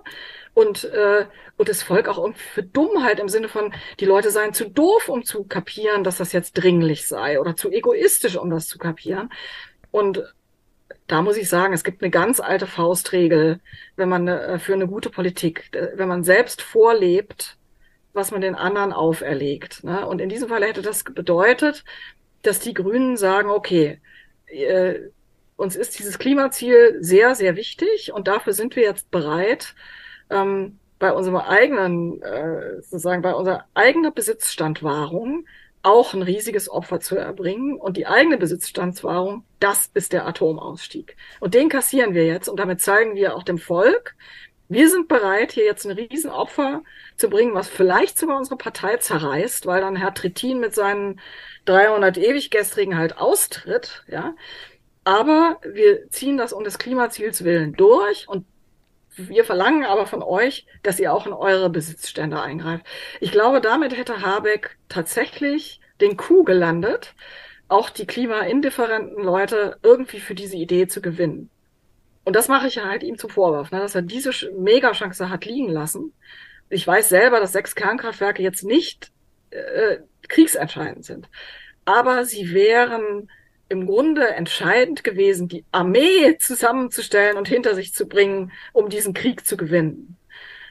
[0.53, 1.25] und, äh,
[1.57, 5.09] und das Volk auch irgendwie für Dummheit im Sinne von, die Leute seien zu doof,
[5.09, 9.29] um zu kapieren, dass das jetzt dringlich sei oder zu egoistisch, um das zu kapieren.
[9.91, 10.23] Und
[11.07, 13.59] da muss ich sagen, es gibt eine ganz alte Faustregel,
[13.97, 17.57] wenn man äh, für eine gute Politik, wenn man selbst vorlebt,
[18.13, 19.83] was man den anderen auferlegt.
[19.83, 20.07] Ne?
[20.07, 21.83] Und in diesem Fall hätte das bedeutet,
[22.43, 23.99] dass die Grünen sagen, okay,
[24.53, 25.09] äh,
[25.55, 29.75] uns ist dieses Klimaziel sehr, sehr wichtig und dafür sind wir jetzt bereit,
[30.29, 35.45] ähm, bei unserem eigenen, äh, sozusagen bei unserer eigenen Besitzstandwahrung
[35.83, 37.75] auch ein riesiges Opfer zu erbringen.
[37.75, 41.17] Und die eigene Besitzstandswahrung, das ist der Atomausstieg.
[41.41, 44.15] Und den kassieren wir jetzt und damit zeigen wir auch dem Volk,
[44.69, 46.83] wir sind bereit, hier jetzt ein Riesenopfer
[47.17, 51.19] zu bringen, was vielleicht sogar unsere Partei zerreißt, weil dann Herr Trittin mit seinen
[51.65, 54.35] 300 Ewiggestrigen halt austritt, ja.
[55.03, 58.45] Aber wir ziehen das um des Klimaziels willen durch und
[59.15, 62.85] wir verlangen aber von euch, dass ihr auch in eure Besitzstände eingreift.
[63.19, 67.13] Ich glaube, damit hätte Habeck tatsächlich den Coup gelandet,
[67.67, 71.49] auch die klimaindifferenten Leute irgendwie für diese Idee zu gewinnen.
[72.23, 75.69] Und das mache ich halt ihm zum Vorwurf, ne, dass er diese Megachance hat liegen
[75.69, 76.13] lassen.
[76.69, 79.11] Ich weiß selber, dass sechs Kernkraftwerke jetzt nicht
[79.51, 79.97] äh,
[80.29, 81.29] kriegsentscheidend sind.
[81.85, 83.29] Aber sie wären
[83.69, 89.45] im Grunde entscheidend gewesen, die Armee zusammenzustellen und hinter sich zu bringen, um diesen Krieg
[89.45, 90.17] zu gewinnen.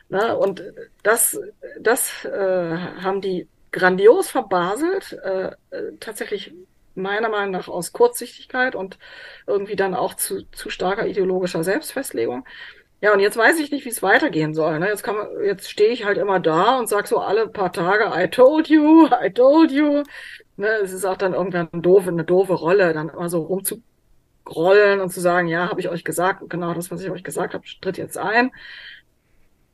[0.09, 0.63] Na, und
[1.03, 1.41] das,
[1.81, 5.53] das äh, haben die grandios verbaselt, äh,
[6.01, 6.55] tatsächlich
[6.95, 8.99] meiner Meinung nach aus Kurzsichtigkeit und
[9.47, 12.45] irgendwie dann auch zu, zu starker ideologischer Selbstfestlegung.
[13.03, 14.79] Ja, und jetzt weiß ich nicht, wie es weitergehen soll.
[14.79, 14.87] Ne?
[14.89, 18.05] Jetzt, kann man, jetzt stehe ich halt immer da und sag so alle paar Tage,
[18.15, 20.05] I told you, I told you.
[20.57, 20.69] Ne?
[20.83, 25.11] Es ist auch dann irgendwann eine doofe, eine doofe Rolle, dann immer so rumzugrollen und
[25.11, 27.99] zu sagen, ja, habe ich euch gesagt, genau das, was ich euch gesagt habe, tritt
[27.99, 28.53] jetzt ein.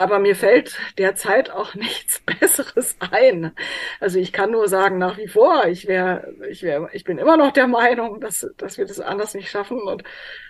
[0.01, 3.53] Aber mir fällt derzeit auch nichts Besseres ein.
[4.01, 7.37] Also ich kann nur sagen, nach wie vor, ich wäre, ich wäre, ich bin immer
[7.37, 9.81] noch der Meinung, dass, dass wir das anders nicht schaffen.
[9.81, 10.05] Und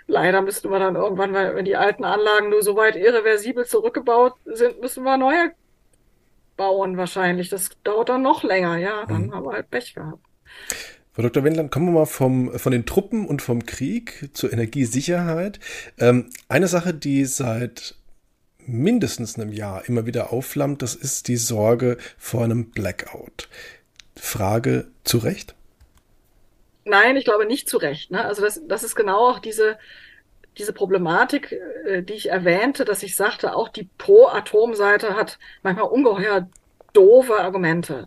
[0.06, 4.34] leider müssten wir dann irgendwann, weil wenn die alten Anlagen nur so weit irreversibel zurückgebaut
[4.44, 5.52] sind, müssen wir neue
[6.56, 7.48] bauen wahrscheinlich.
[7.48, 9.06] Das dauert dann noch länger, ja.
[9.06, 9.34] Dann mhm.
[9.34, 10.22] haben wir halt Pech gehabt.
[11.12, 11.42] Frau Dr.
[11.42, 15.58] Wendland, kommen wir mal vom, von den Truppen und vom Krieg zur Energiesicherheit.
[15.98, 17.97] Ähm, eine Sache, die seit
[18.68, 23.48] mindestens einem Jahr immer wieder aufflammt, das ist die Sorge vor einem Blackout.
[24.16, 25.54] Frage zu Recht?
[26.84, 28.10] Nein, ich glaube nicht zu Recht.
[28.10, 28.24] Ne?
[28.24, 29.78] Also das, das ist genau auch diese,
[30.56, 31.52] diese Problematik,
[31.86, 36.48] äh, die ich erwähnte, dass ich sagte, auch die Pro-Atom-Seite hat manchmal ungeheuer
[36.92, 38.06] doofe Argumente.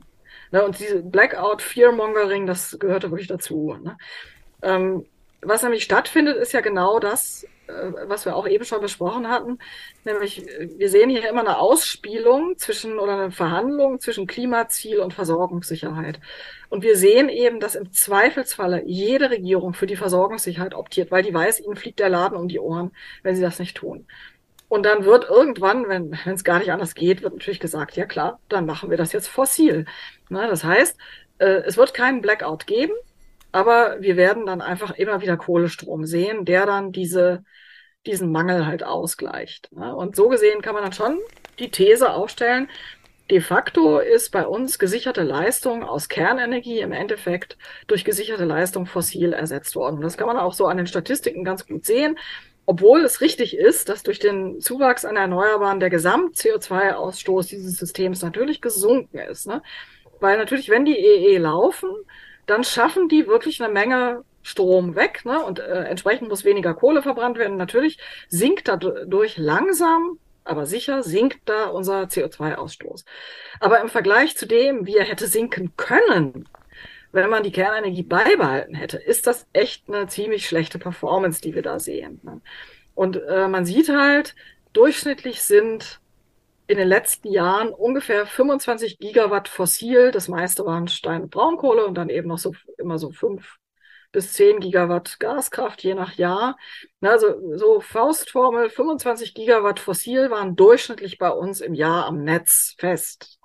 [0.51, 0.63] Ne?
[0.63, 3.77] Und diese Blackout, Fearmongering, das gehörte wirklich dazu.
[3.81, 3.97] Ne?
[4.61, 5.05] Ähm,
[5.41, 7.45] was nämlich stattfindet, ist ja genau das,
[8.07, 9.59] was wir auch eben schon besprochen hatten,
[10.03, 10.45] nämlich
[10.77, 16.19] wir sehen hier immer eine Ausspielung zwischen oder eine Verhandlung zwischen Klimaziel und Versorgungssicherheit.
[16.69, 21.33] Und wir sehen eben, dass im Zweifelsfalle jede Regierung für die Versorgungssicherheit optiert, weil die
[21.33, 22.91] weiß, ihnen fliegt der Laden um die Ohren,
[23.23, 24.07] wenn sie das nicht tun.
[24.71, 28.39] Und dann wird irgendwann, wenn es gar nicht anders geht, wird natürlich gesagt, ja klar,
[28.47, 29.85] dann machen wir das jetzt fossil.
[30.29, 30.97] Na, das heißt,
[31.39, 32.93] äh, es wird keinen Blackout geben,
[33.51, 37.43] aber wir werden dann einfach immer wieder Kohlestrom sehen, der dann diese,
[38.05, 39.71] diesen Mangel halt ausgleicht.
[39.71, 39.95] Ne?
[39.95, 41.19] Und so gesehen kann man dann schon
[41.59, 42.67] die These aufstellen,
[43.29, 49.31] de facto ist bei uns gesicherte Leistung aus Kernenergie im Endeffekt durch gesicherte Leistung fossil
[49.31, 50.01] ersetzt worden.
[50.01, 52.17] Das kann man auch so an den Statistiken ganz gut sehen.
[52.65, 58.61] Obwohl es richtig ist, dass durch den Zuwachs an Erneuerbaren der Gesamt-CO2-Ausstoß dieses Systems natürlich
[58.61, 59.47] gesunken ist.
[59.47, 59.63] Ne?
[60.19, 61.89] Weil natürlich, wenn die EE laufen,
[62.45, 65.43] dann schaffen die wirklich eine Menge Strom weg ne?
[65.43, 67.57] und äh, entsprechend muss weniger Kohle verbrannt werden.
[67.57, 73.05] Natürlich sinkt dadurch langsam, aber sicher sinkt da unser CO2-Ausstoß.
[73.59, 76.47] Aber im Vergleich zu dem, wie er hätte sinken können,
[77.11, 81.61] wenn man die Kernenergie beibehalten hätte, ist das echt eine ziemlich schlechte Performance, die wir
[81.61, 82.19] da sehen.
[82.23, 82.41] Ne?
[82.95, 84.35] Und äh, man sieht halt,
[84.73, 85.99] durchschnittlich sind
[86.67, 90.11] in den letzten Jahren ungefähr 25 Gigawatt fossil.
[90.11, 93.57] Das meiste waren Stein- und Braunkohle und dann eben noch so immer so fünf
[94.11, 96.57] bis zehn Gigawatt Gaskraft je nach Jahr.
[97.01, 103.39] Also so Faustformel, 25 Gigawatt fossil waren durchschnittlich bei uns im Jahr am Netz fest.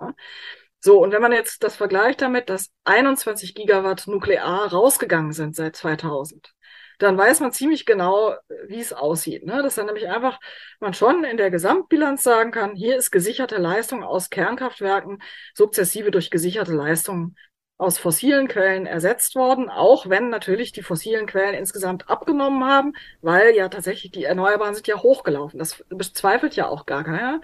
[0.79, 5.75] So, und wenn man jetzt das vergleicht damit, dass 21 Gigawatt nuklear rausgegangen sind seit
[5.75, 6.53] 2000,
[6.99, 8.35] dann weiß man ziemlich genau,
[8.67, 9.45] wie es aussieht.
[9.45, 9.61] Ne?
[9.61, 10.39] Dass dann nämlich einfach
[10.79, 15.21] man schon in der Gesamtbilanz sagen kann, hier ist gesicherte Leistung aus Kernkraftwerken
[15.53, 17.35] sukzessive durch gesicherte Leistung
[17.77, 23.55] aus fossilen Quellen ersetzt worden, auch wenn natürlich die fossilen Quellen insgesamt abgenommen haben, weil
[23.55, 25.59] ja tatsächlich die Erneuerbaren sind ja hochgelaufen.
[25.59, 27.41] Das bezweifelt ja auch gar keiner.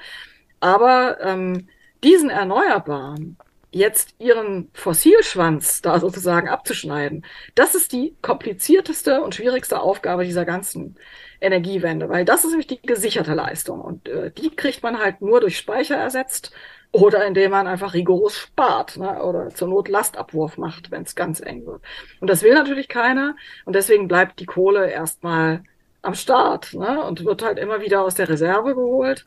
[0.60, 1.68] Aber ähm,
[2.04, 3.38] diesen Erneuerbaren
[3.72, 7.26] jetzt ihren Fossilschwanz da sozusagen abzuschneiden,
[7.56, 10.96] das ist die komplizierteste und schwierigste Aufgabe dieser ganzen
[11.42, 15.42] Energiewende, weil das ist nämlich die gesicherte Leistung und äh, die kriegt man halt nur
[15.42, 16.54] durch Speicher ersetzt
[16.94, 19.22] oder indem man einfach rigoros spart ne?
[19.24, 21.82] oder zur Not Lastabwurf macht, wenn es ganz eng wird.
[22.22, 23.36] Und das will natürlich keiner
[23.66, 25.64] und deswegen bleibt die Kohle erstmal
[26.04, 27.04] am Start ne?
[27.04, 29.26] und wird halt immer wieder aus der Reserve geholt.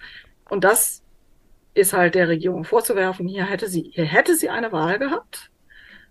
[0.48, 1.02] Und das
[1.74, 5.50] ist halt der Regierung vorzuwerfen, hier hätte sie, hier hätte sie eine Wahl gehabt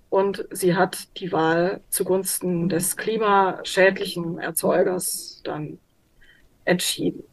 [0.09, 5.79] und sie hat die Wahl zugunsten des klimaschädlichen Erzeugers dann
[6.65, 7.23] entschieden.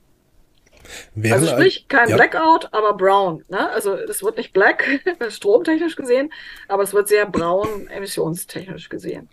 [1.14, 2.16] Wären also sprich, kein ja.
[2.16, 3.44] Blackout, aber brown.
[3.48, 3.70] Ne?
[3.70, 4.84] Also es wird nicht black,
[5.28, 6.32] stromtechnisch gesehen,
[6.68, 9.28] aber es wird sehr braun, emissionstechnisch gesehen.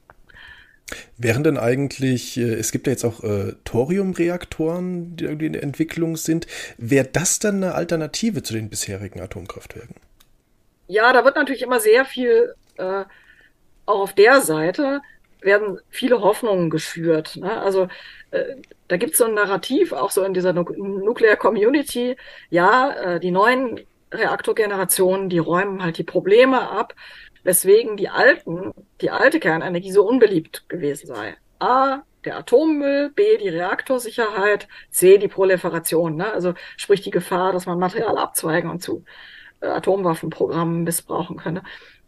[1.18, 5.64] Wären denn eigentlich, äh, es gibt ja jetzt auch äh, Thoriumreaktoren, die irgendwie in der
[5.64, 6.48] Entwicklung sind,
[6.78, 9.96] wäre das dann eine Alternative zu den bisherigen Atomkraftwerken?
[10.88, 13.04] Ja, da wird natürlich immer sehr viel, äh,
[13.86, 15.02] auch auf der Seite
[15.42, 17.38] werden viele Hoffnungen geschürt.
[17.38, 17.62] Ne?
[17.62, 17.88] Also
[18.32, 18.56] äh,
[18.90, 22.18] da gibt es so ein Narrativ, auch so in dieser nu Nuclear Community,
[22.50, 23.80] ja, äh, die neuen
[24.12, 26.96] Reaktorgenerationen, die räumen halt die Probleme ab
[27.44, 31.36] weswegen die alten, die alte Kernenergie so unbeliebt gewesen sei.
[31.60, 36.32] A, der Atommüll, B, die Reaktorsicherheit, C, die Proliferation, ne?
[36.32, 39.04] also sprich die Gefahr, dass man Material abzweigen und zu
[39.62, 41.64] äh, Atomwaffenprogrammen missbrauchen könne.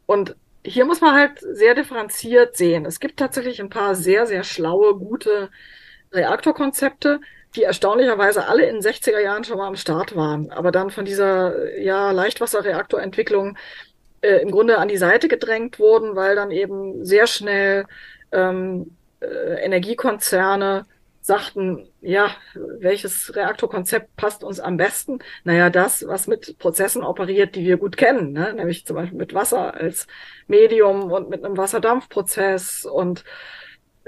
[0.05, 2.85] Und hier muss man halt sehr differenziert sehen.
[2.85, 5.49] Es gibt tatsächlich ein paar sehr, sehr schlaue, gute
[6.13, 7.19] Reaktorkonzepte,
[7.55, 11.05] die erstaunlicherweise alle in den 60er Jahren schon mal am Start waren, aber dann von
[11.05, 13.57] dieser ja, Leichtwasserreaktorentwicklung
[14.21, 17.85] äh, im Grunde an die Seite gedrängt wurden, weil dann eben sehr schnell
[18.31, 19.25] ähm, äh,
[19.63, 20.85] Energiekonzerne
[21.21, 25.19] sagten, ja, welches Reaktorkonzept passt uns am besten?
[25.43, 28.53] Naja, das, was mit Prozessen operiert, die wir gut kennen, ne?
[28.53, 30.07] nämlich zum Beispiel mit Wasser als
[30.47, 33.23] Medium und mit einem Wasserdampfprozess und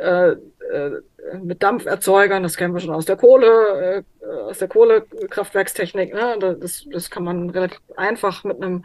[0.03, 0.31] äh,
[0.73, 1.01] äh,
[1.41, 6.37] mit Dampferzeugern, das kennen wir schon aus der Kohle, äh, aus der Kohlekraftwerkstechnik, ne?
[6.59, 8.83] das, das kann man relativ einfach mit einem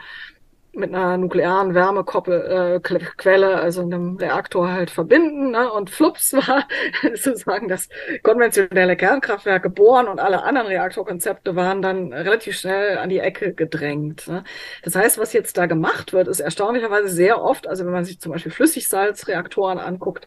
[0.79, 5.51] mit einer nuklearen Wärmequelle, äh, also einem Reaktor halt verbinden.
[5.51, 5.71] Ne?
[5.73, 6.67] Und flups war
[7.15, 7.89] sozusagen das
[8.23, 14.29] konventionelle Kernkraftwerk geboren und alle anderen Reaktorkonzepte waren dann relativ schnell an die Ecke gedrängt.
[14.29, 14.45] Ne?
[14.83, 18.21] Das heißt, was jetzt da gemacht wird, ist erstaunlicherweise sehr oft, also wenn man sich
[18.21, 20.27] zum Beispiel Flüssigsalzreaktoren anguckt,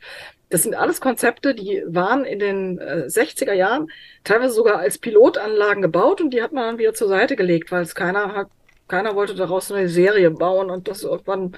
[0.51, 3.89] das sind alles Konzepte, die waren in den äh, 60er Jahren
[4.23, 7.83] teilweise sogar als Pilotanlagen gebaut und die hat man dann wieder zur Seite gelegt, weil
[7.83, 8.49] es keiner hat
[8.91, 11.53] keiner wollte daraus eine Serie bauen und das irgendwann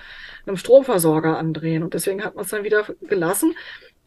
[0.46, 1.82] einem Stromversorger andrehen.
[1.84, 3.56] Und deswegen hat man es dann wieder gelassen.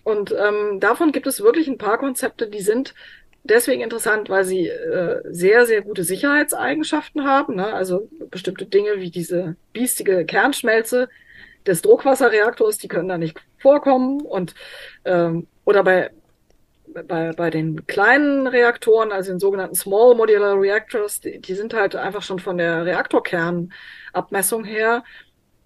[0.05, 2.95] Und ähm, davon gibt es wirklich ein paar Konzepte, die sind
[3.43, 7.57] deswegen interessant, weil sie äh, sehr, sehr gute Sicherheitseigenschaften haben.
[7.57, 7.66] Ne?
[7.74, 11.09] Also bestimmte Dinge wie diese biestige Kernschmelze
[11.66, 14.20] des Druckwasserreaktors, die können da nicht vorkommen.
[14.20, 14.55] Und
[15.05, 16.11] ähm, oder bei
[17.03, 21.97] bei, bei den kleinen Reaktoren, also den sogenannten Small Modular Reactors, die, die sind halt
[21.97, 25.03] einfach schon von der Reaktorkernabmessung her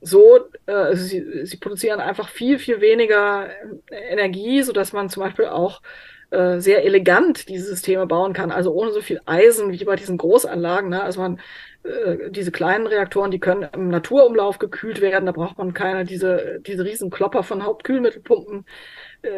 [0.01, 3.49] so, äh, also sie, sie produzieren einfach viel, viel weniger
[3.91, 5.83] Energie, so dass man zum Beispiel auch
[6.31, 10.17] äh, sehr elegant diese Systeme bauen kann, also ohne so viel Eisen wie bei diesen
[10.17, 10.91] Großanlagen.
[10.91, 11.03] Ne?
[11.03, 11.41] Also man
[11.83, 16.61] äh, diese kleinen Reaktoren, die können im Naturumlauf gekühlt werden, da braucht man keine diese
[16.67, 18.65] diese riesen Klopper von Hauptkühlmittelpumpen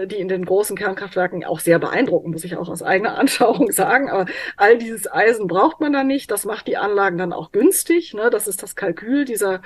[0.07, 4.11] die in den großen Kernkraftwerken auch sehr beeindrucken, muss ich auch aus eigener Anschauung sagen.
[4.11, 4.27] Aber
[4.57, 6.31] all dieses Eisen braucht man da nicht.
[6.31, 8.15] Das macht die Anlagen dann auch günstig.
[8.15, 8.31] Ne?
[8.31, 9.63] Das ist das Kalkül dieser,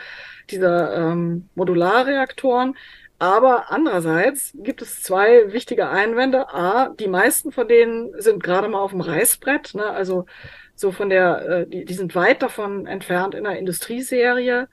[0.51, 2.77] dieser ähm, Modularreaktoren.
[3.19, 6.53] Aber andererseits gibt es zwei wichtige Einwände.
[6.53, 9.75] A, die meisten von denen sind gerade mal auf dem Reißbrett.
[9.75, 9.85] Ne?
[9.85, 10.27] Also
[10.75, 14.69] so von der, äh, die, die sind weit davon entfernt, in einer Industrieserie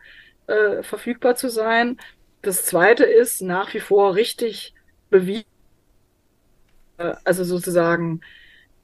[0.48, 1.98] äh, verfügbar zu sein.
[2.42, 4.74] Das zweite ist nach wie vor richtig
[5.14, 5.46] bewiesen,
[6.98, 8.22] äh, also sozusagen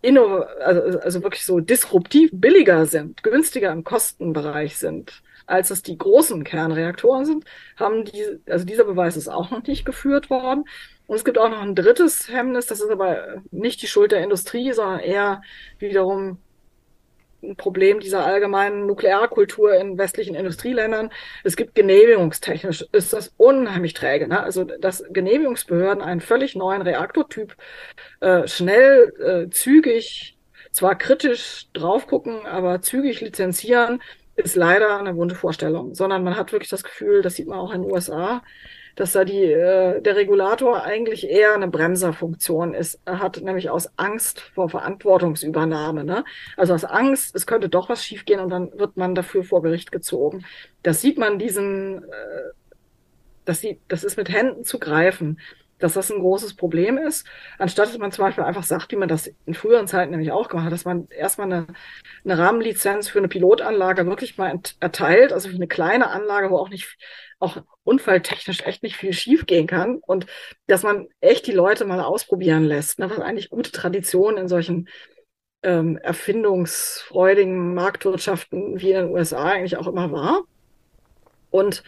[0.01, 5.97] inno, also, also wirklich so disruptiv billiger sind, günstiger im Kostenbereich sind, als es die
[5.97, 7.45] großen Kernreaktoren sind,
[7.77, 10.65] haben die, also dieser Beweis ist auch noch nicht geführt worden.
[11.07, 14.23] Und es gibt auch noch ein drittes Hemmnis, das ist aber nicht die Schuld der
[14.23, 15.41] Industrie, sondern eher
[15.79, 16.37] wiederum
[17.41, 21.09] ein Problem dieser allgemeinen Nuklearkultur in westlichen Industrieländern.
[21.43, 24.27] Es gibt genehmigungstechnisch, ist das unheimlich träge.
[24.27, 24.41] Ne?
[24.41, 27.55] Also, dass Genehmigungsbehörden einen völlig neuen Reaktortyp
[28.19, 30.37] äh, schnell, äh, zügig,
[30.71, 34.01] zwar kritisch drauf gucken, aber zügig lizenzieren,
[34.35, 35.95] ist leider eine bunte Vorstellung.
[35.95, 38.41] Sondern man hat wirklich das Gefühl, das sieht man auch in den USA,
[38.99, 42.99] dass da die, äh, der Regulator eigentlich eher eine Bremserfunktion ist.
[43.05, 46.25] Er hat nämlich aus Angst vor Verantwortungsübernahme, ne?
[46.57, 49.93] Also aus Angst, es könnte doch was schiefgehen und dann wird man dafür vor Gericht
[49.93, 50.43] gezogen.
[50.83, 52.07] Das sieht man diesen, äh,
[53.45, 55.39] das, sieht, das ist mit Händen zu greifen
[55.79, 57.25] dass das ein großes Problem ist,
[57.57, 60.49] anstatt dass man zum Beispiel einfach sagt, wie man das in früheren Zeiten nämlich auch
[60.49, 61.67] gemacht hat, dass man erstmal eine,
[62.23, 66.69] eine Rahmenlizenz für eine Pilotanlage wirklich mal erteilt, also für eine kleine Anlage, wo auch
[66.69, 66.97] nicht
[67.39, 70.25] auch unfalltechnisch echt nicht viel schiefgehen kann und
[70.67, 74.89] dass man echt die Leute mal ausprobieren lässt, ne, was eigentlich gute Tradition in solchen
[75.63, 80.43] ähm, erfindungsfreudigen Marktwirtschaften wie in den USA eigentlich auch immer war.
[81.49, 81.83] Und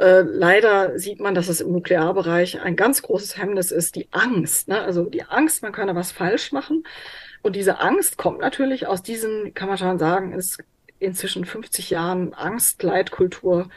[0.00, 4.68] äh, leider sieht man, dass es im Nuklearbereich ein ganz großes Hemmnis ist, die Angst.
[4.68, 4.80] Ne?
[4.80, 6.84] Also die Angst, man könne was falsch machen.
[7.42, 10.62] Und diese Angst kommt natürlich aus diesen, kann man schon sagen, ist
[10.98, 13.68] inzwischen 50 Jahren Angst-Leitkultur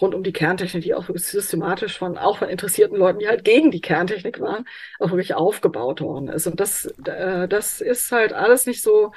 [0.00, 3.44] rund um die Kerntechnik, die auch wirklich systematisch von, auch von interessierten Leuten, die halt
[3.44, 4.66] gegen die Kerntechnik waren,
[4.98, 6.46] auch wirklich aufgebaut worden ist.
[6.48, 9.12] Und das, äh, das ist halt alles nicht so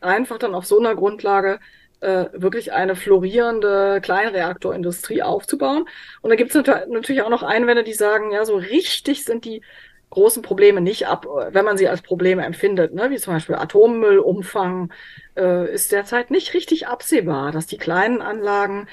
[0.00, 1.60] einfach dann auf so einer Grundlage
[2.00, 5.88] äh, wirklich eine florierende Kleinreaktorindustrie aufzubauen.
[6.22, 9.62] Und da gibt es natürlich auch noch Einwände, die sagen, ja, so richtig sind die
[10.10, 13.10] großen Probleme nicht ab, wenn man sie als Probleme empfindet, ne?
[13.10, 14.90] wie zum Beispiel Atommüllumfang,
[15.36, 18.86] äh, ist derzeit nicht richtig absehbar, dass die kleinen Anlagen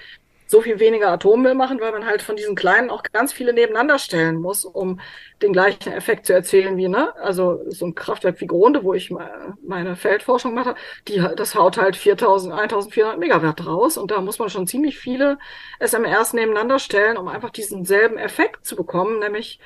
[0.48, 4.00] so viel weniger Atommüll machen, weil man halt von diesen kleinen auch ganz viele nebeneinander
[4.00, 5.00] stellen muss, um
[5.42, 7.16] den gleichen Effekt zu erzählen wie, ne?
[7.18, 10.76] Also so ein Kraftwerk wie Gronde, wo ich meine Feldforschung mache,
[11.08, 15.38] die, das haut halt 4000, 1400 Megawatt raus und da muss man schon ziemlich viele
[15.80, 19.60] SMRs nebeneinander stellen, um einfach diesen selben Effekt zu bekommen, nämlich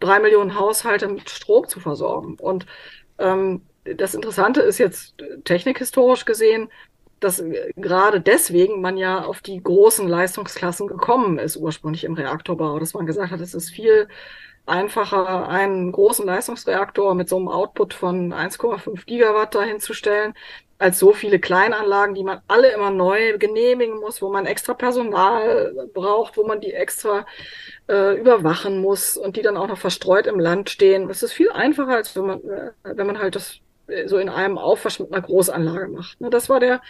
[0.00, 2.36] drei Millionen Haushalte mit Strom zu versorgen.
[2.38, 2.66] Und
[3.18, 6.70] ähm, das Interessante ist jetzt technikhistorisch gesehen,
[7.24, 7.42] dass
[7.76, 13.06] gerade deswegen man ja auf die großen Leistungsklassen gekommen ist, ursprünglich im Reaktorbau, dass man
[13.06, 14.08] gesagt hat, es ist viel
[14.66, 20.34] einfacher, einen großen Leistungsreaktor mit so einem Output von 1,5 Gigawatt dahinzustellen,
[20.78, 25.88] als so viele Kleinanlagen, die man alle immer neu genehmigen muss, wo man extra Personal
[25.94, 27.26] braucht, wo man die extra
[27.88, 31.08] äh, überwachen muss und die dann auch noch verstreut im Land stehen.
[31.08, 33.60] Es ist viel einfacher, als wenn man, äh, wenn man halt das
[34.06, 36.20] so in einem Aufwasch mit einer Großanlage macht.
[36.20, 36.80] Ne, das war der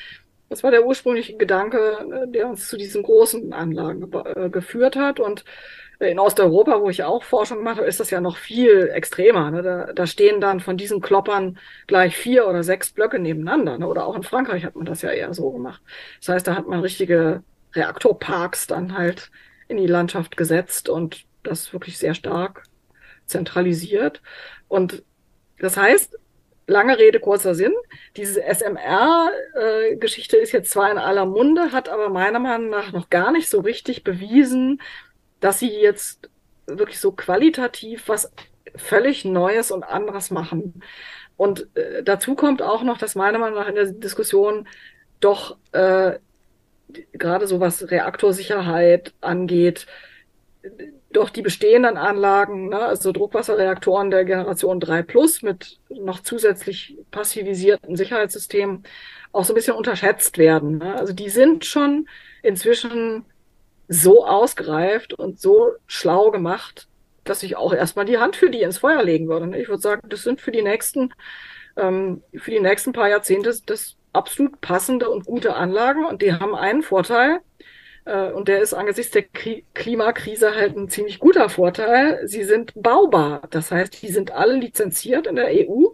[0.49, 5.21] Das war der ursprüngliche Gedanke, ne, der uns zu diesen großen Anlagen äh, geführt hat.
[5.21, 5.45] Und
[6.01, 9.51] in Osteuropa, wo ich auch Forschung mache, ist das ja noch viel extremer.
[9.51, 9.63] Ne?
[9.63, 13.79] Da, da, stehen dann von diesen Kloppern gleich vier oder sechs Blöcke nebeneinander.
[13.79, 13.89] Ne?
[13.89, 15.83] Oder auch in Frankreich hat man das ja eher so gemacht.
[16.21, 17.43] Das heißt, da hat man richtige
[17.75, 19.31] Reaktorparks dann halt
[19.69, 22.65] in die Landschaft gesetzt und das wirklich sehr stark
[23.27, 24.21] zentralisiert.
[24.69, 25.03] Und
[25.59, 26.19] das heißt,
[26.67, 27.75] lange Rede, kurzer Sinn.
[28.17, 33.11] Diese SMR-Geschichte äh, ist jetzt zwar in aller Munde, hat aber meiner Meinung nach noch
[33.11, 34.81] gar nicht so richtig bewiesen,
[35.41, 36.31] dass sie jetzt
[36.67, 38.33] wirklich so qualitativ was
[38.77, 40.83] völlig Neues und anderes machen.
[41.37, 44.67] Und äh, dazu kommt auch noch, dass meiner Meinung nach in der Diskussion
[45.21, 46.19] doch äh,
[47.13, 49.87] gerade so was Reaktorsicherheit angeht,
[51.13, 57.97] doch die bestehenden Anlagen, ne, also Druckwasserreaktoren der Generation 3 Plus mit noch zusätzlich passivisierten
[57.97, 58.85] Sicherheitssystemen
[59.33, 60.79] auch so ein bisschen unterschätzt werden.
[60.79, 60.95] Ne?
[60.97, 62.09] Also die sind schon
[62.43, 63.25] inzwischen
[63.89, 66.89] so ausgereift und so schlau gemacht,
[67.25, 69.47] dass ich auch erstmal die Hand für die ins Feuer legen würde.
[69.47, 69.61] Ne?
[69.61, 71.13] Ich würde sagen, das sind für die nächsten,
[71.77, 76.55] ähm, für die nächsten paar Jahrzehnte das absolut passende und gute Anlagen und die haben
[76.55, 77.41] einen Vorteil,
[78.07, 82.27] und der ist angesichts der Kri Klimakrise halt ein ziemlich guter Vorteil.
[82.29, 83.43] Sie sind baubar.
[83.51, 85.89] Das heißt, die sind alle lizenziert in der EU.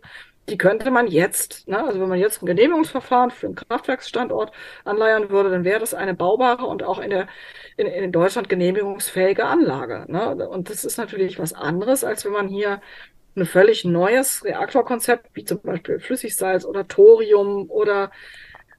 [0.49, 4.53] Die könnte man jetzt, ne, also wenn man jetzt ein Genehmigungsverfahren für einen Kraftwerksstandort
[4.85, 7.29] anleiern würde, dann wäre das eine baubare und auch in der
[7.77, 10.07] in, in Deutschland genehmigungsfähige Anlage.
[10.09, 10.49] Ne?
[10.49, 12.81] Und das ist natürlich was anderes, als wenn man hier
[13.37, 18.11] ein völlig neues Reaktorkonzept, wie zum Beispiel Flüssigsalz oder Thorium oder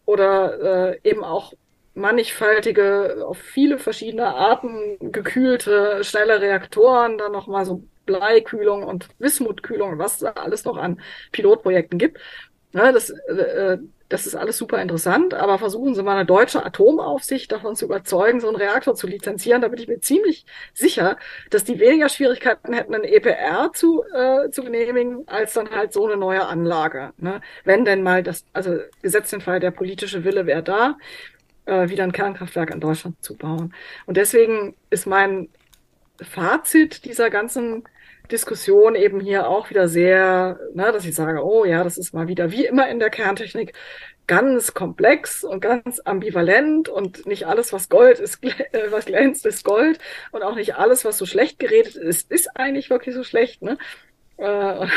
[0.05, 1.53] oder äh, eben auch
[1.93, 10.19] mannigfaltige, auf viele verschiedene Arten gekühlte, schnelle Reaktoren, dann nochmal so Bleikühlung und Wismutkühlung, was
[10.19, 11.01] da alles noch an
[11.31, 12.19] Pilotprojekten gibt.
[12.73, 13.77] Ja, das, äh,
[14.11, 18.41] das ist alles super interessant, aber versuchen Sie mal eine deutsche Atomaufsicht davon zu überzeugen,
[18.41, 19.61] so einen Reaktor zu lizenzieren.
[19.61, 21.17] Da bin ich mir ziemlich sicher,
[21.49, 26.05] dass die weniger Schwierigkeiten hätten, einen EPR zu, äh, zu genehmigen, als dann halt so
[26.05, 27.13] eine neue Anlage.
[27.17, 27.41] Ne?
[27.63, 30.97] Wenn denn mal das, also gesetzt den Fall, der politische Wille wäre da,
[31.65, 33.73] äh, wieder ein Kernkraftwerk in Deutschland zu bauen.
[34.05, 35.49] Und deswegen ist mein
[36.21, 37.83] Fazit dieser ganzen
[38.31, 42.27] Diskussion eben hier auch wieder sehr, ne, dass ich sage, oh ja, das ist mal
[42.27, 43.73] wieder wie immer in der Kerntechnik
[44.27, 49.65] ganz komplex und ganz ambivalent und nicht alles, was Gold ist, äh, was glänzt, ist
[49.65, 49.99] Gold
[50.31, 53.61] und auch nicht alles, was so schlecht geredet ist, ist eigentlich wirklich so schlecht.
[53.61, 53.77] Ne?
[54.41, 54.87] Äh,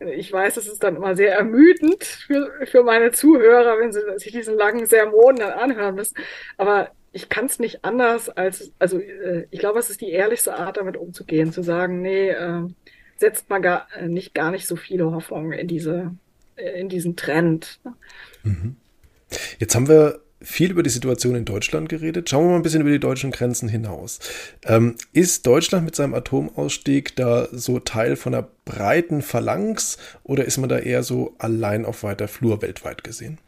[0.18, 4.32] ich weiß, es ist dann immer sehr ermüdend für, für meine Zuhörer, wenn sie sich
[4.32, 6.16] diesen langen Sermon dann anhören müssen.
[6.58, 10.56] Aber ich kann es nicht anders als, also äh, ich glaube, es ist die ehrlichste
[10.56, 12.62] Art, damit umzugehen, zu sagen, nee, äh,
[13.16, 16.14] setzt man gar nicht gar nicht so viele Hoffnungen in diese,
[16.56, 17.80] in diesen Trend.
[18.42, 18.76] Mhm.
[19.58, 22.28] Jetzt haben wir viel über die Situation in Deutschland geredet.
[22.28, 24.20] Schauen wir mal ein bisschen über die deutschen Grenzen hinaus.
[24.64, 30.58] Ähm, ist Deutschland mit seinem Atomausstieg da so Teil von einer breiten Phalanx oder ist
[30.58, 33.38] man da eher so allein auf weiter Flur weltweit gesehen?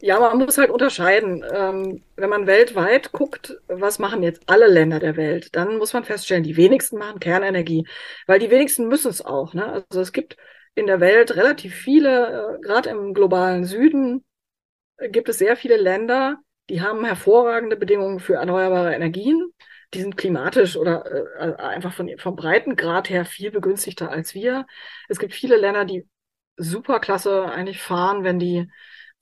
[0.00, 1.42] Ja, man muss halt unterscheiden.
[1.50, 6.04] Ähm, wenn man weltweit guckt, was machen jetzt alle Länder der Welt, dann muss man
[6.04, 7.86] feststellen, die wenigsten machen Kernenergie,
[8.26, 9.54] weil die wenigsten müssen es auch.
[9.54, 9.84] Ne?
[9.88, 10.36] Also es gibt
[10.74, 14.22] in der Welt relativ viele, äh, gerade im globalen Süden,
[14.98, 19.52] gibt es sehr viele Länder, die haben hervorragende Bedingungen für erneuerbare Energien.
[19.94, 21.04] Die sind klimatisch oder
[21.38, 24.66] äh, einfach von, vom Breitengrad her viel begünstigter als wir.
[25.08, 26.08] Es gibt viele Länder, die
[26.56, 28.68] super klasse eigentlich fahren, wenn die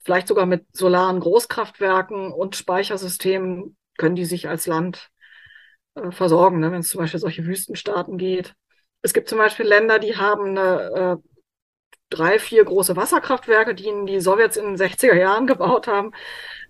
[0.03, 5.09] vielleicht sogar mit solaren Großkraftwerken und Speichersystemen können die sich als Land
[5.95, 8.53] äh, versorgen, ne, wenn es zum Beispiel solche Wüstenstaaten geht.
[9.01, 11.34] Es gibt zum Beispiel Länder, die haben eine äh,
[12.09, 16.11] drei, vier große Wasserkraftwerke, die die Sowjets in den 60er Jahren gebaut haben,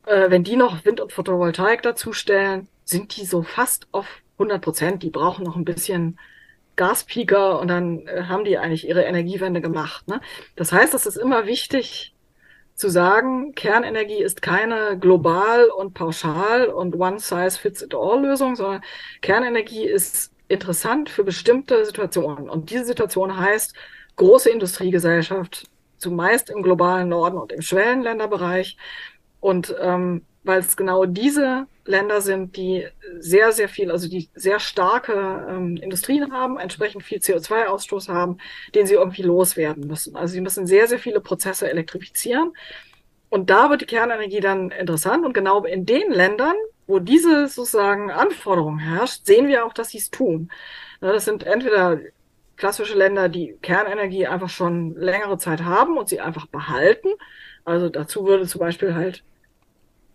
[0.06, 4.08] äh, wenn die noch Wind- und Photovoltaik dazustellen, sind die so fast auf
[4.38, 5.04] 100 Prozent.
[5.04, 6.20] Die brauchen noch ein bisschen
[6.76, 10.08] Gaspieker und dann äh, haben die eigentlich ihre Energiewende gemacht.
[10.08, 10.22] Ne?
[10.56, 12.14] Das heißt, es ist immer wichtig
[12.76, 18.82] zu sagen, Kernenergie ist keine global und pauschal und One-Size-Fits-it-all-Lösung, sondern
[19.22, 22.50] Kernenergie ist interessant für bestimmte Situationen.
[22.50, 23.74] Und diese Situation heißt,
[24.16, 25.68] große Industriegesellschaft,
[25.98, 28.78] zumeist im globalen Norden und im Schwellenländerbereich.
[29.40, 32.88] Und ähm, weil es genau diese Länder sind, die
[33.20, 38.38] sehr, sehr viel, also die sehr starke ähm, Industrien haben, entsprechend viel CO2-Ausstoß haben,
[38.74, 40.16] den sie irgendwie loswerden müssen.
[40.16, 42.54] Also sie müssen sehr, sehr viele Prozesse elektrifizieren.
[43.30, 45.26] Und da wird die Kernenergie dann interessant.
[45.26, 46.56] Und genau in den Ländern,
[46.88, 50.50] wo diese sozusagen Anforderung herrscht, sehen wir auch, dass sie es tun.
[51.02, 52.00] Das sind entweder
[52.58, 57.10] klassische Länder, die Kernenergie einfach schon längere Zeit haben und sie einfach behalten.
[57.64, 59.24] Also dazu würde zum Beispiel halt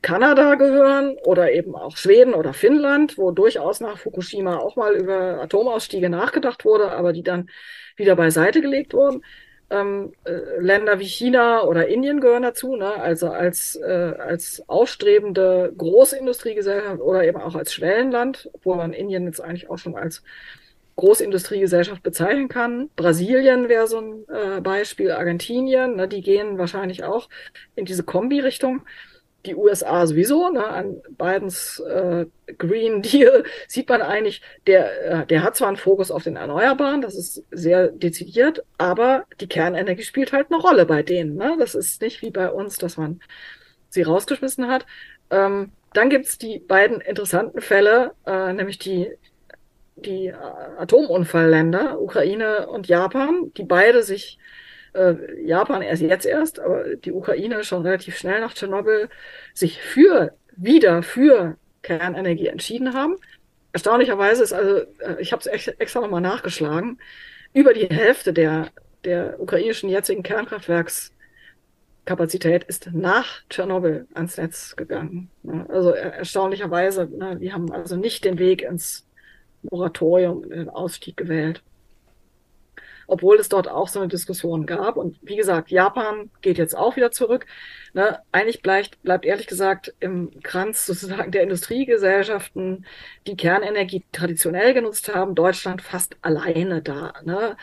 [0.02, 5.40] Kanada gehören oder eben auch Schweden oder Finnland, wo durchaus nach Fukushima auch mal über
[5.42, 7.50] Atomausstiege nachgedacht wurde, aber die dann
[7.96, 9.22] wieder beiseite gelegt wurden.
[9.68, 12.94] Ähm, äh, Länder wie China oder Indien gehören dazu, ne?
[12.94, 19.40] also als, äh, als aufstrebende Großindustriegesellschaft oder eben auch als Schwellenland, obwohl man Indien jetzt
[19.40, 20.24] eigentlich auch schon als
[21.00, 22.90] Großindustriegesellschaft bezeichnen kann.
[22.94, 26.08] Brasilien wäre so ein äh, Beispiel, Argentinien, ne?
[26.08, 27.28] die gehen wahrscheinlich auch
[27.74, 28.82] in diese Kombi-Richtung
[29.46, 32.26] die USA sowieso, ne, an Bidens äh,
[32.58, 37.00] Green Deal sieht man eigentlich, der, äh, der hat zwar einen Fokus auf den Erneuerbaren,
[37.00, 41.36] das ist sehr dezidiert, aber die Kernenergie spielt halt eine Rolle bei denen.
[41.36, 41.56] Ne?
[41.58, 43.20] Das ist nicht wie bei uns, dass man
[43.88, 44.86] sie rausgeschmissen hat.
[45.30, 49.10] Ähm, dann gibt's die beiden interessanten Fälle, äh, nämlich die,
[50.06, 50.34] die äh,
[50.78, 54.38] Atomunfallländer, Ukraine und Japan, die beide sich
[54.94, 55.14] äh,
[55.44, 59.08] Japan erst jetzt erst, aber die Ukraine schon relativ schnell nach Tschernobyl
[59.54, 63.16] sich für, wieder für Kernenergie entschieden haben.
[63.72, 66.98] Erstaunlicherweise ist also, äh, ich habe es extra nochmal nachgeschlagen,
[67.52, 68.68] über die Hälfte der,
[69.04, 75.30] der ukrainischen jetzigen Kernkraftwerkskapazität ist nach Tschernobyl ans Netz gegangen.
[75.68, 79.04] Also erstaunlicherweise, ne, die haben also nicht den Weg ins
[79.62, 81.62] Moratorium, den Ausstieg gewählt
[83.10, 84.96] obwohl es dort auch so eine Diskussion gab.
[84.96, 87.44] Und wie gesagt, Japan geht jetzt auch wieder zurück.
[87.92, 92.86] Ne, eigentlich bleibt, bleibt ehrlich gesagt im Kranz sozusagen der Industriegesellschaften,
[93.26, 97.14] die Kernenergie traditionell genutzt haben, Deutschland fast alleine da.
[97.24, 97.56] Ne?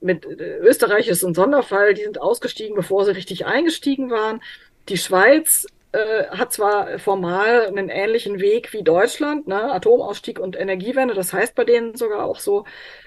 [0.00, 4.40] Mit äh, Österreich ist ein Sonderfall, die sind ausgestiegen, bevor sie richtig eingestiegen waren.
[4.88, 9.72] Die Schweiz äh, hat zwar formal einen ähnlichen Weg wie Deutschland, ne?
[9.72, 12.64] Atomausstieg und Energiewende, das heißt bei denen sogar auch so,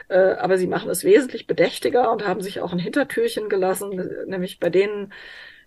[0.07, 3.89] äh, aber sie machen es wesentlich bedächtiger und haben sich auch ein Hintertürchen gelassen,
[4.27, 5.11] nämlich bei denen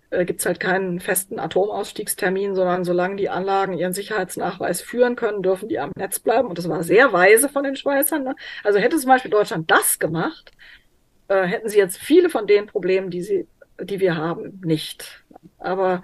[0.09, 5.43] äh, gibt es halt keinen festen Atomausstiegstermin, sondern solange die Anlagen ihren Sicherheitsnachweis führen können,
[5.43, 6.47] dürfen die am Netz bleiben.
[6.49, 8.23] Und das war sehr weise von den Schweizern.
[8.23, 8.35] Ne?
[8.63, 10.51] Also hätte zum Beispiel Deutschland das gemacht,
[11.27, 13.47] äh, hätten sie jetzt viele von den Problemen, die sie,
[13.79, 15.23] die wir haben, nicht.
[15.59, 16.03] Aber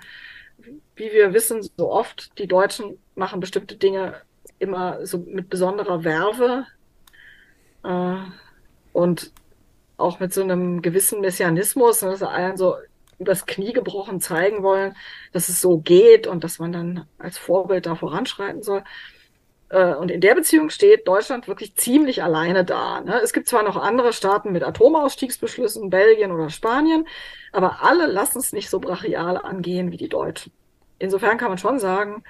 [0.98, 4.16] wie wir wissen, so oft, die Deutschen machen bestimmte Dinge
[4.60, 6.66] immer so mit besonderer Werbe
[7.84, 8.16] äh,
[8.94, 9.32] und
[9.98, 12.76] auch mit so einem gewissen Messianismus, dass sie allen so
[13.20, 14.96] übers Knie gebrochen zeigen wollen,
[15.32, 18.84] dass es so geht und dass man dann als Vorbild da voranschreiten soll.
[19.70, 23.02] Äh, und in der Beziehung steht Deutschland wirklich ziemlich alleine da.
[23.02, 23.20] Ne?
[23.24, 27.08] Es gibt zwar noch andere Staaten mit Atomausstiegsbeschlüssen, Belgien oder Spanien,
[27.52, 30.52] aber alle lassen es nicht so brachial angehen wie die Deutschen
[31.00, 32.24] insofern kann man schon sagen,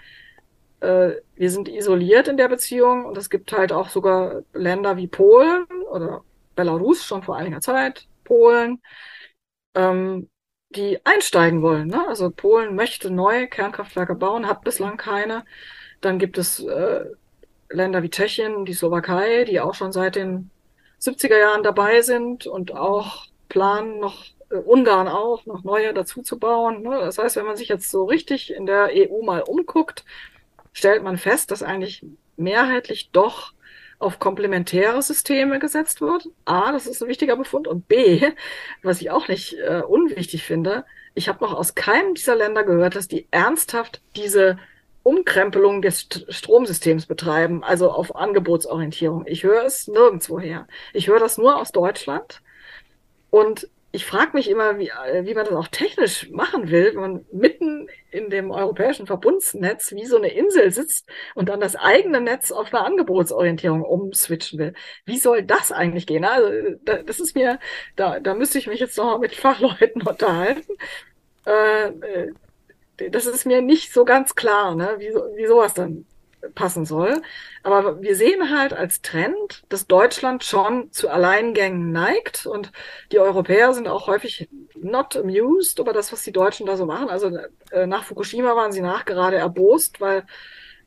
[0.80, 5.08] äh, wir sind isoliert in der Beziehung und es gibt halt auch sogar Länder wie
[5.08, 6.24] Polen oder
[6.56, 8.82] Belarus schon vor einiger Zeit, Polen,
[9.76, 10.30] ähm,
[10.70, 11.88] die einsteigen wollen.
[11.88, 12.08] Ne?
[12.08, 15.46] Also Polen möchte neue Kernkraftwerke bauen, hat bislang keine.
[16.02, 17.06] Dann gibt es äh,
[17.70, 20.52] Länder wie Tschechien, die Slowakei, die auch schon seit den
[21.02, 26.84] 70er Jahren dabei sind und auch planen, noch Ungarn auch, noch neue dazu zu bauen.
[26.84, 26.98] Ne?
[27.00, 30.06] Das heißt, wenn man sich jetzt so richtig in der EU mal umguckt,
[30.74, 32.06] stellt man fest, dass eigentlich
[32.38, 33.54] mehrheitlich doch
[34.00, 36.30] auf komplementäre Systeme gesetzt wird.
[36.46, 37.68] A, das ist ein wichtiger Befund.
[37.68, 38.22] Und B,
[38.84, 42.96] was ich auch nicht äh, unwichtig finde, ich habe noch aus keinem dieser Länder gehört,
[42.96, 44.60] dass die ernsthaft diese
[45.02, 49.26] Umkrempelung des St Stromsystems betreiben, also auf Angebotsorientierung.
[49.26, 50.68] Ich höre es nirgendwoher.
[50.94, 52.42] Ich höre das nur aus Deutschland.
[53.32, 57.02] Und ich frage mich immer, wie, äh, wie man das auch technisch machen will, wenn
[57.02, 62.22] man mitten in dem europäischen Verbundsnetz wie so eine Insel sitzt und dann das eigene
[62.22, 64.74] Netz auf eine Angebotsorientierung umswitchen will.
[65.06, 66.26] Wie soll das eigentlich gehen?
[66.26, 66.50] Also
[66.84, 67.60] das ist mir,
[67.96, 70.74] da, da müsste ich mich jetzt noch mal mit Fachleuten unterhalten.
[71.46, 72.34] Äh, äh,
[73.12, 76.06] das ist mir nicht so ganz klar, ne, wie, wie sowas dann
[76.56, 77.22] passen soll.
[77.64, 82.72] Aber wir sehen halt als Trend, dass Deutschland schon zu Alleingängen neigt und
[83.12, 87.10] die Europäer sind auch häufig not amused über das, was die Deutschen da so machen.
[87.10, 87.38] Also
[87.72, 90.26] äh, nach Fukushima waren sie nachgerade erbost, weil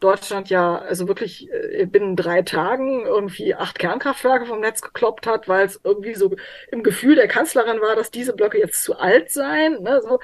[0.01, 5.47] Deutschland ja also wirklich äh, binnen drei Tagen irgendwie acht Kernkraftwerke vom Netz gekloppt hat,
[5.47, 6.35] weil es irgendwie so
[6.73, 9.83] im Gefühl der Kanzlerin war, dass diese Blöcke jetzt zu alt seien.
[9.83, 10.01] Ne?
[10.03, 10.19] So,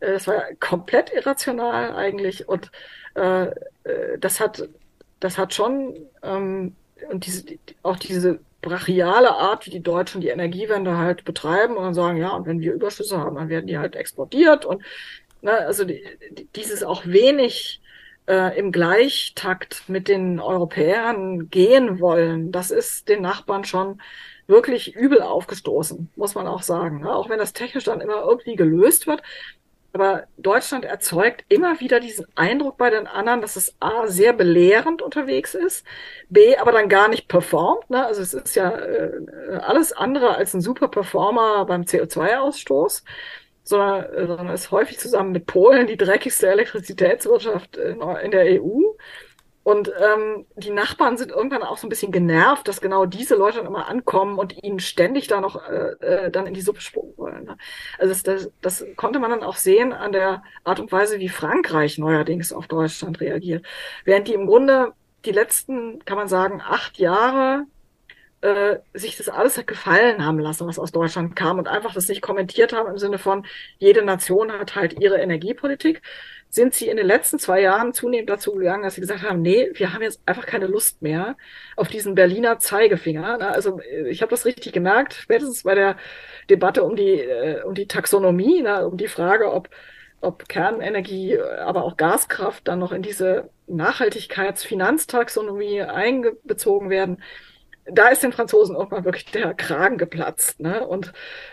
[0.00, 2.70] äh, das war komplett irrational eigentlich und
[3.14, 3.46] äh,
[3.84, 4.68] äh, das hat,
[5.20, 6.74] das hat schon, ähm,
[7.10, 7.44] und diese,
[7.82, 12.46] auch diese brachiale Art, wie die Deutschen die Energiewende halt betreiben und sagen, ja, und
[12.46, 14.82] wenn wir Überschüsse haben, dann werden die halt exportiert und
[15.42, 16.04] ne, also die,
[16.54, 17.80] dieses auch wenig
[18.28, 24.00] äh, im Gleichtakt mit den Europäern gehen wollen, das ist den Nachbarn schon
[24.46, 27.00] wirklich übel aufgestoßen, muss man auch sagen.
[27.00, 27.14] Ne?
[27.14, 29.22] Auch wenn das technisch dann immer irgendwie gelöst wird.
[29.92, 35.02] Aber Deutschland erzeugt immer wieder diesen Eindruck bei den anderen, dass es A, sehr belehrend
[35.02, 35.84] unterwegs ist,
[36.30, 37.90] B, aber dann gar nicht performt.
[37.90, 38.04] Ne?
[38.06, 39.10] Also es ist ja äh,
[39.60, 43.04] alles andere als ein super Performer beim CO2-Ausstoß,
[43.64, 48.80] sondern, sondern ist häufig zusammen mit Polen die dreckigste Elektrizitätswirtschaft in, in der EU.
[49.64, 53.58] Und ähm, die Nachbarn sind irgendwann auch so ein bisschen genervt, dass genau diese Leute
[53.58, 57.16] dann immer ankommen und ihnen ständig da noch äh, äh, dann in die Suppe spucken
[57.16, 57.44] wollen.
[57.44, 57.56] Ne?
[57.98, 61.28] Also das, das, das konnte man dann auch sehen an der Art und Weise, wie
[61.28, 63.64] Frankreich neuerdings auf Deutschland reagiert.
[64.04, 64.92] Während die im Grunde
[65.24, 67.66] die letzten, kann man sagen, acht Jahre
[68.42, 72.22] äh, sich das alles gefallen haben lassen, was aus Deutschland kam und einfach das nicht
[72.22, 73.46] kommentiert haben im Sinne von,
[73.78, 76.02] jede Nation hat halt ihre Energiepolitik.
[76.50, 79.70] Sind sie in den letzten zwei Jahren zunehmend dazu gegangen, dass sie gesagt haben, nee,
[79.74, 81.36] wir haben jetzt einfach keine Lust mehr
[81.76, 83.40] auf diesen Berliner Zeigefinger.
[83.40, 85.96] Also ich habe das richtig gemerkt, spätestens bei der
[86.50, 89.70] Debatte um die, äh, um die Taxonomie, um die Frage, ob,
[90.20, 97.22] ob Kernenergie, aber auch Gaskraft dann noch in diese Nachhaltigkeitsfinanztaxonomie einbezogen werden
[97.86, 100.60] da ist den Franzosen irgendwann wirklich der Kragen geplatzt.
[100.60, 100.86] Ne?
[100.86, 101.12] Und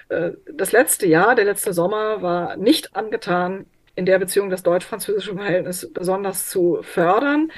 [0.10, 3.66] äh, das letzte Jahr, der letzte Sommer, war nicht angetan,
[3.96, 7.52] in der Beziehung das deutsch-französische Verhältnis besonders zu fördern.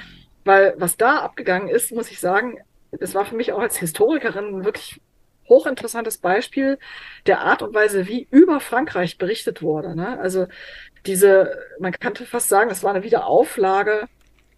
[0.43, 2.57] Weil was da abgegangen ist, muss ich sagen,
[2.91, 5.01] das war für mich auch als Historikerin ein wirklich
[5.47, 6.79] hochinteressantes Beispiel
[7.25, 9.95] der Art und Weise, wie über Frankreich berichtet wurde.
[9.95, 10.19] Ne?
[10.19, 10.47] Also
[11.05, 14.07] diese, man könnte fast sagen, es war eine Wiederauflage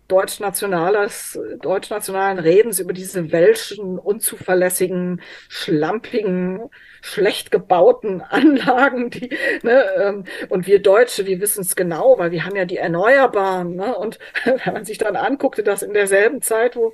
[0.08, 6.70] deutschnationales, deutschnationalen Redens über diese welschen, unzuverlässigen, schlampigen,
[7.02, 9.30] schlecht gebauten Anlagen, die,
[9.64, 13.76] ne, ähm, und wir Deutsche, wir wissen es genau, weil wir haben ja die Erneuerbaren,
[13.76, 16.94] ne, und wenn man sich dann anguckte, dass in derselben Zeit, wo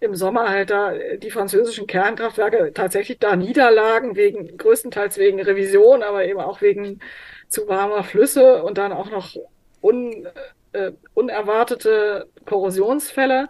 [0.00, 6.24] im Sommer halt da die französischen Kernkraftwerke tatsächlich da niederlagen, wegen, größtenteils wegen Revision, aber
[6.26, 7.00] eben auch wegen
[7.48, 9.34] zu warmer Flüsse und dann auch noch
[9.80, 10.26] un,
[10.74, 13.48] äh, unerwartete Korrosionsfälle.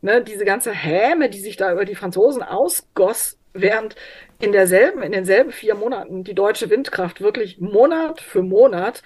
[0.00, 3.94] Ne, diese ganze Häme, die sich da über die Franzosen ausgoss, während
[4.40, 9.02] in derselben, in denselben vier Monaten die deutsche Windkraft wirklich Monat für Monat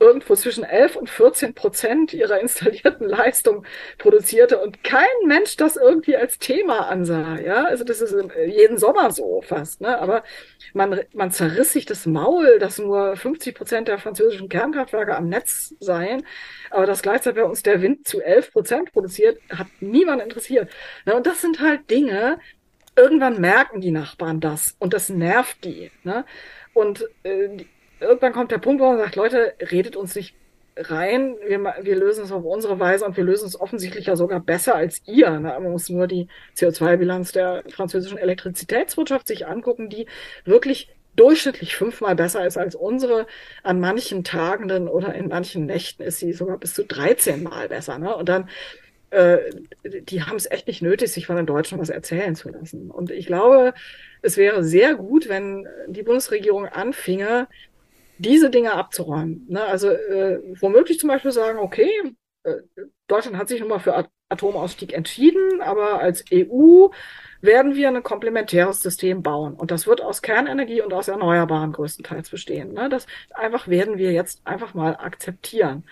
[0.00, 3.64] irgendwo zwischen 11 und 14 Prozent ihrer installierten Leistung
[3.98, 7.38] produzierte und kein Mensch das irgendwie als Thema ansah.
[7.38, 8.14] Ja, also das ist
[8.46, 9.80] jeden Sommer so fast.
[9.80, 9.98] Ne?
[9.98, 10.24] Aber
[10.74, 15.74] man, man zerriss sich das Maul, dass nur 50 Prozent der französischen Kernkraftwerke am Netz
[15.78, 16.26] seien,
[16.70, 20.70] aber dass gleichzeitig bei uns der Wind zu 11 Prozent produziert, hat niemand interessiert.
[21.04, 21.14] Ne?
[21.14, 22.40] Und das sind halt Dinge,
[22.96, 25.92] irgendwann merken die Nachbarn das und das nervt die.
[26.02, 26.24] Ne?
[26.74, 27.64] Und äh,
[28.00, 30.34] irgendwann kommt der Punkt, wo man sagt, Leute, redet uns nicht
[30.76, 34.40] rein, wir, wir lösen es auf unsere Weise und wir lösen es offensichtlich ja sogar
[34.40, 35.30] besser als ihr.
[35.30, 35.48] Ne?
[35.48, 40.06] Man muss nur die CO2-Bilanz der französischen Elektrizitätswirtschaft sich angucken, die
[40.44, 43.26] wirklich durchschnittlich fünfmal besser ist als unsere.
[43.62, 47.98] An manchen Tagenden oder in manchen Nächten ist sie sogar bis zu 13 Mal besser.
[47.98, 48.14] Ne?
[48.14, 48.50] Und dann
[49.10, 49.38] äh,
[49.82, 52.90] die haben es echt nicht nötig, sich von den Deutschen was erzählen zu lassen.
[52.90, 53.72] Und ich glaube,
[54.20, 57.48] es wäre sehr gut, wenn die Bundesregierung anfinge,
[58.18, 59.46] diese Dinge abzuräumen.
[59.48, 59.62] Ne?
[59.64, 61.90] Also äh, womöglich zum Beispiel sagen, okay,
[62.44, 62.56] äh,
[63.06, 66.88] Deutschland hat sich nun mal für Atomausstieg entschieden, aber als EU
[67.40, 69.54] werden wir ein komplementäres System bauen.
[69.54, 72.72] Und das wird aus Kernenergie und aus Erneuerbaren größtenteils bestehen.
[72.72, 72.88] Ne?
[72.88, 75.84] Das einfach werden wir jetzt einfach mal akzeptieren.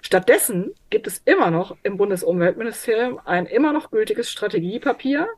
[0.00, 5.28] Stattdessen gibt es immer noch im Bundesumweltministerium ein immer noch gültiges Strategiepapier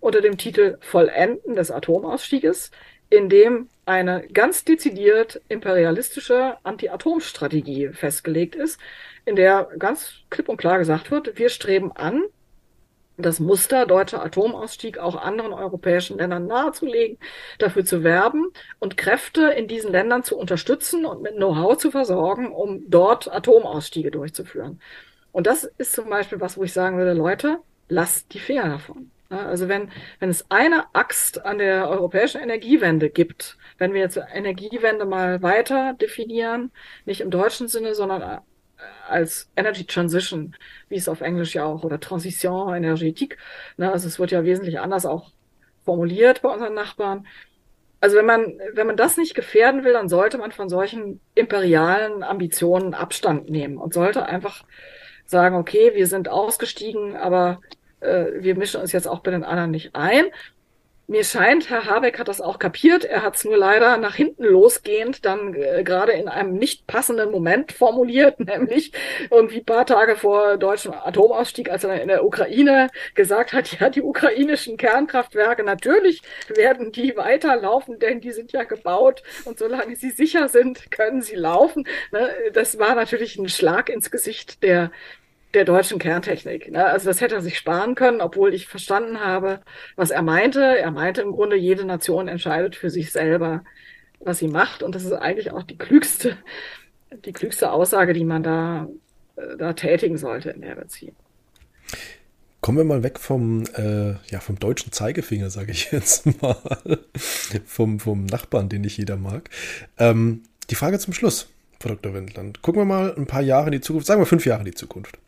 [0.00, 2.70] unter dem Titel Vollenden des Atomausstieges,
[3.10, 8.80] in dem eine ganz dezidiert imperialistische Anti-Atom-Strategie festgelegt ist,
[9.24, 12.24] in der ganz klipp und klar gesagt wird, wir streben an,
[13.16, 17.18] das Muster deutscher Atomausstieg auch anderen europäischen Ländern nahezulegen,
[17.58, 22.52] dafür zu werben und Kräfte in diesen Ländern zu unterstützen und mit Know-how zu versorgen,
[22.52, 24.80] um dort Atomausstiege durchzuführen.
[25.32, 27.58] Und das ist zum Beispiel was, wo ich sagen würde, Leute,
[27.88, 29.10] lasst die Finger davon.
[29.28, 29.90] Also wenn,
[30.20, 35.94] wenn es eine Axt an der europäischen Energiewende gibt, wenn wir jetzt Energiewende mal weiter
[35.94, 36.70] definieren,
[37.04, 38.40] nicht im deutschen Sinne, sondern
[39.08, 40.54] als Energy Transition,
[40.88, 43.36] wie es auf Englisch ja auch, oder Transition énergétique.
[43.76, 45.30] Ne, also es wird ja wesentlich anders auch
[45.84, 47.26] formuliert bei unseren Nachbarn.
[48.00, 52.22] Also wenn man, wenn man das nicht gefährden will, dann sollte man von solchen imperialen
[52.22, 54.64] Ambitionen Abstand nehmen und sollte einfach
[55.24, 57.60] sagen, okay, wir sind ausgestiegen, aber
[58.06, 60.26] äh, wir mischen uns jetzt auch bei den anderen nicht ein.
[61.08, 63.04] mir scheint, Herr Habeck hat das auch kapiert.
[63.04, 67.30] Er hat es nur leider nach hinten losgehend dann äh, gerade in einem nicht passenden
[67.30, 68.92] Moment formuliert, nämlich
[69.30, 73.88] irgendwie ein paar Tage vor deutschem Atomausstieg, als er in der Ukraine gesagt hat, ja,
[73.88, 80.10] die ukrainischen Kernkraftwerke, natürlich werden die weiterlaufen, denn die sind ja gebaut und solange sie
[80.10, 81.86] sicher sind, können sie laufen.
[82.10, 82.30] Ne?
[82.52, 84.90] Das war natürlich ein Schlag ins Gesicht der
[85.54, 86.70] der deutschen Kerntechnik.
[86.70, 86.84] Ne?
[86.84, 89.60] Also das hätte er sich sparen können, obwohl ich verstanden habe,
[89.96, 90.60] was er meinte.
[90.60, 93.64] Er meinte im Grunde, jede Nation entscheidet für sich selber,
[94.20, 94.82] was sie macht.
[94.82, 96.36] Und das ist eigentlich auch die klügste,
[97.24, 98.88] die klügste Aussage, die man da,
[99.36, 101.16] äh, da tätigen sollte in der Beziehung.
[102.60, 106.56] Kommen wir mal weg vom, äh, ja, vom deutschen Zeigefinger, sage ich jetzt mal.
[107.64, 109.48] vom, vom Nachbarn, den nicht jeder mag.
[109.98, 111.48] Ähm, die Frage zum Schluss,
[111.78, 112.12] Frau Dr.
[112.12, 112.60] Wendland.
[112.62, 114.74] Gucken wir mal ein paar Jahre in die Zukunft, sagen wir fünf Jahre in die
[114.74, 115.18] Zukunft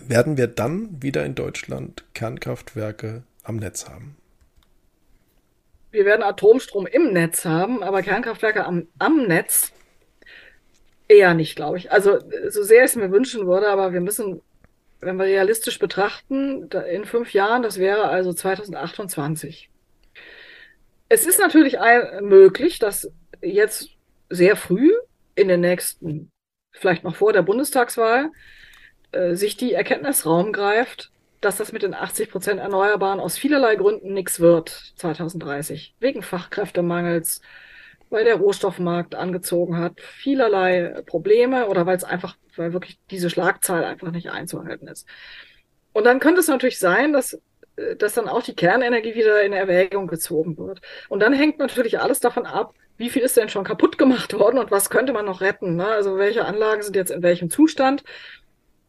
[0.00, 4.16] werden wir dann wieder in Deutschland Kernkraftwerke am Netz haben?
[5.90, 9.72] Wir werden Atomstrom im Netz haben, aber Kernkraftwerke am, am Netz
[11.08, 11.92] eher nicht, glaube ich.
[11.92, 12.18] Also
[12.48, 14.42] so sehr ich es mir wünschen würde, aber wir müssen,
[15.00, 19.70] wenn wir realistisch betrachten, in fünf Jahren, das wäre also 2028.
[21.08, 21.78] Es ist natürlich
[22.20, 23.10] möglich, dass
[23.40, 23.90] jetzt
[24.28, 24.92] sehr früh
[25.36, 26.30] in den nächsten,
[26.72, 28.30] vielleicht noch vor der Bundestagswahl,
[29.16, 31.10] äh, sich die Erkenntnis Raum greift,
[31.40, 35.94] dass das mit den 80 Prozent Erneuerbaren aus vielerlei Gründen nichts wird 2030.
[36.00, 37.40] Wegen Fachkräftemangels,
[38.10, 43.84] weil der Rohstoffmarkt angezogen hat, vielerlei Probleme oder weil es einfach, weil wirklich diese Schlagzahl
[43.84, 45.06] einfach nicht einzuhalten ist.
[45.92, 47.40] Und dann könnte es natürlich sein, dass,
[47.76, 50.80] äh, dass dann auch die Kernenergie wieder in Erwägung gezogen wird.
[51.08, 54.58] Und dann hängt natürlich alles davon ab, wie viel ist denn schon kaputt gemacht worden
[54.58, 55.76] und was könnte man noch retten?
[55.76, 55.86] Ne?
[55.86, 58.04] Also welche Anlagen sind jetzt in welchem Zustand?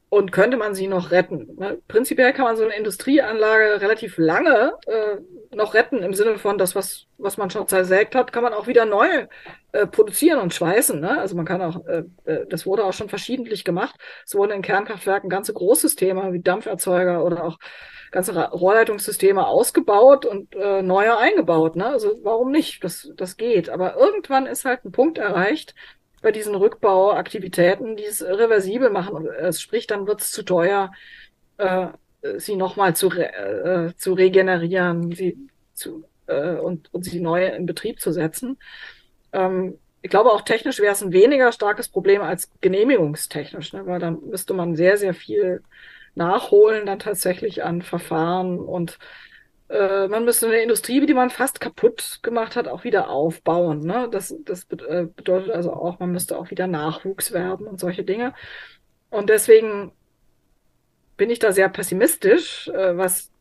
[0.09, 1.55] Und könnte man sie noch retten.
[1.57, 1.81] Ne?
[1.87, 5.17] Prinzipiell kann man so eine Industrieanlage relativ lange äh,
[5.55, 8.67] noch retten, im Sinne von das, was, was man schon zersägt hat, kann man auch
[8.67, 9.27] wieder neu
[9.73, 10.99] äh, produzieren und schweißen.
[10.99, 11.19] Ne?
[11.19, 13.95] Also man kann auch, äh, äh das wurde auch schon verschiedentlich gemacht.
[14.25, 17.57] Es wurden in Kernkraftwerken ganze Großsysteme wie Dampferzeuger oder auch
[18.11, 21.75] ganze Rohrleitungssysteme ausgebaut und äh, neue eingebaut.
[21.75, 21.87] Ne?
[21.87, 22.81] Also warum nicht?
[22.83, 23.69] Das, das geht.
[23.69, 25.75] Aber irgendwann ist halt ein Punkt erreicht,
[26.21, 29.27] bei diesen Rückbauaktivitäten, die es reversibel machen.
[29.27, 30.91] Es sprich, dann wird es zu teuer,
[31.57, 31.87] äh,
[32.37, 35.37] sie nochmal zu, re äh, zu regenerieren sie
[35.73, 38.57] zu, äh, und, und sie neu in Betrieb zu setzen.
[39.31, 43.85] Ähm, ich glaube, auch technisch wäre es ein weniger starkes Problem als genehmigungstechnisch, ne?
[43.85, 45.61] weil dann müsste man sehr, sehr viel
[46.15, 48.97] nachholen dann tatsächlich an Verfahren und
[49.69, 53.79] äh, man müsste eine Industrie, die man fast kaputt gemacht hat, auch wieder aufbauen.
[53.79, 54.07] Ne?
[54.11, 58.33] Das, das äh, bedeutet also auch, man müsste auch wieder Nachwuchs werben und solche Dinge.
[59.09, 59.91] Und deswegen
[61.17, 63.31] bin ich da sehr pessimistisch, äh, was,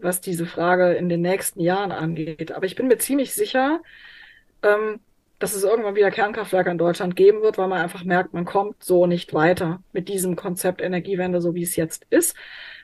[0.00, 2.52] was diese Frage in den nächsten Jahren angeht.
[2.52, 3.80] Aber ich bin mir ziemlich sicher,
[4.62, 5.00] ähm,
[5.40, 8.82] dass es irgendwann wieder Kernkraftwerke in Deutschland geben wird, weil man einfach merkt, man kommt
[8.84, 12.36] so nicht weiter mit diesem Konzept Energiewende, so wie es jetzt ist.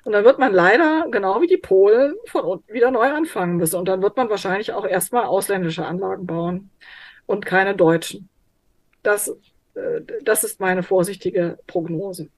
[0.05, 3.77] Und dann wird man leider, genau wie die Polen, von unten wieder neu anfangen müssen.
[3.77, 6.71] Und dann wird man wahrscheinlich auch erstmal ausländische Anlagen bauen
[7.27, 8.29] und keine deutschen.
[9.03, 9.29] Das,
[9.75, 12.29] äh, das ist meine vorsichtige Prognose.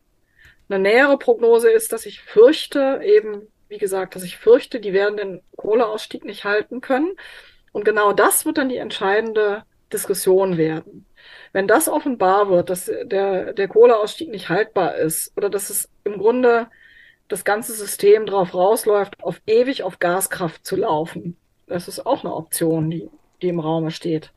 [0.68, 5.16] Eine nähere Prognose ist, dass ich fürchte, eben, wie gesagt, dass ich fürchte, die werden
[5.16, 7.12] den Kohleausstieg nicht halten können.
[7.72, 11.06] Und genau das wird dann die entscheidende Diskussion werden.
[11.52, 16.18] Wenn das offenbar wird, dass der, der Kohleausstieg nicht haltbar ist oder dass es im
[16.18, 16.68] Grunde
[17.32, 21.36] das ganze System drauf rausläuft, auf ewig auf Gaskraft zu laufen.
[21.66, 23.08] Das ist auch eine Option, die,
[23.40, 24.32] die im Raume steht.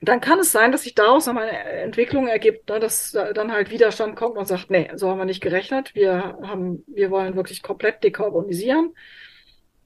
[0.00, 3.70] Dann kann es sein, dass sich daraus nochmal eine Entwicklung ergibt, ne, dass dann halt
[3.70, 5.94] Widerstand kommt und sagt, nee, so haben wir nicht gerechnet.
[5.94, 8.94] Wir haben, wir wollen wirklich komplett dekarbonisieren.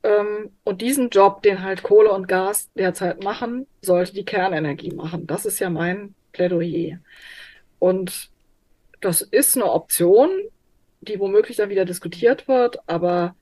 [0.02, 5.26] Ähm, und diesen Job, den halt Kohle und Gas derzeit machen, sollte die Kernenergie machen.
[5.26, 6.98] Das ist ja mein Plädoyer.
[7.78, 8.30] Und
[9.02, 10.30] das ist eine Option,
[11.02, 13.34] die womöglich dann wieder diskutiert wird, aber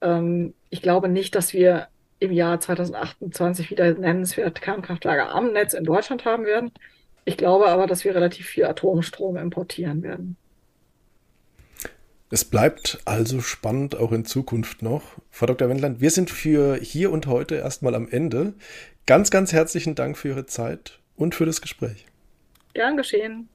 [0.00, 1.88] ähm, ich glaube nicht, dass wir
[2.20, 6.70] im Jahr 2028 wieder nennenswert Kernkraftwerke am Netz in Deutschland haben werden.
[7.24, 10.36] Ich glaube aber, dass wir relativ viel Atomstrom importieren werden.
[12.30, 15.02] Es bleibt also spannend auch in Zukunft noch.
[15.30, 15.68] Frau Dr.
[15.68, 18.54] Wendland, wir sind für hier und heute erstmal am Ende.
[19.06, 22.06] Ganz, ganz herzlichen Dank für Ihre Zeit und für das Gespräch.
[22.72, 23.48] Gern geschehen.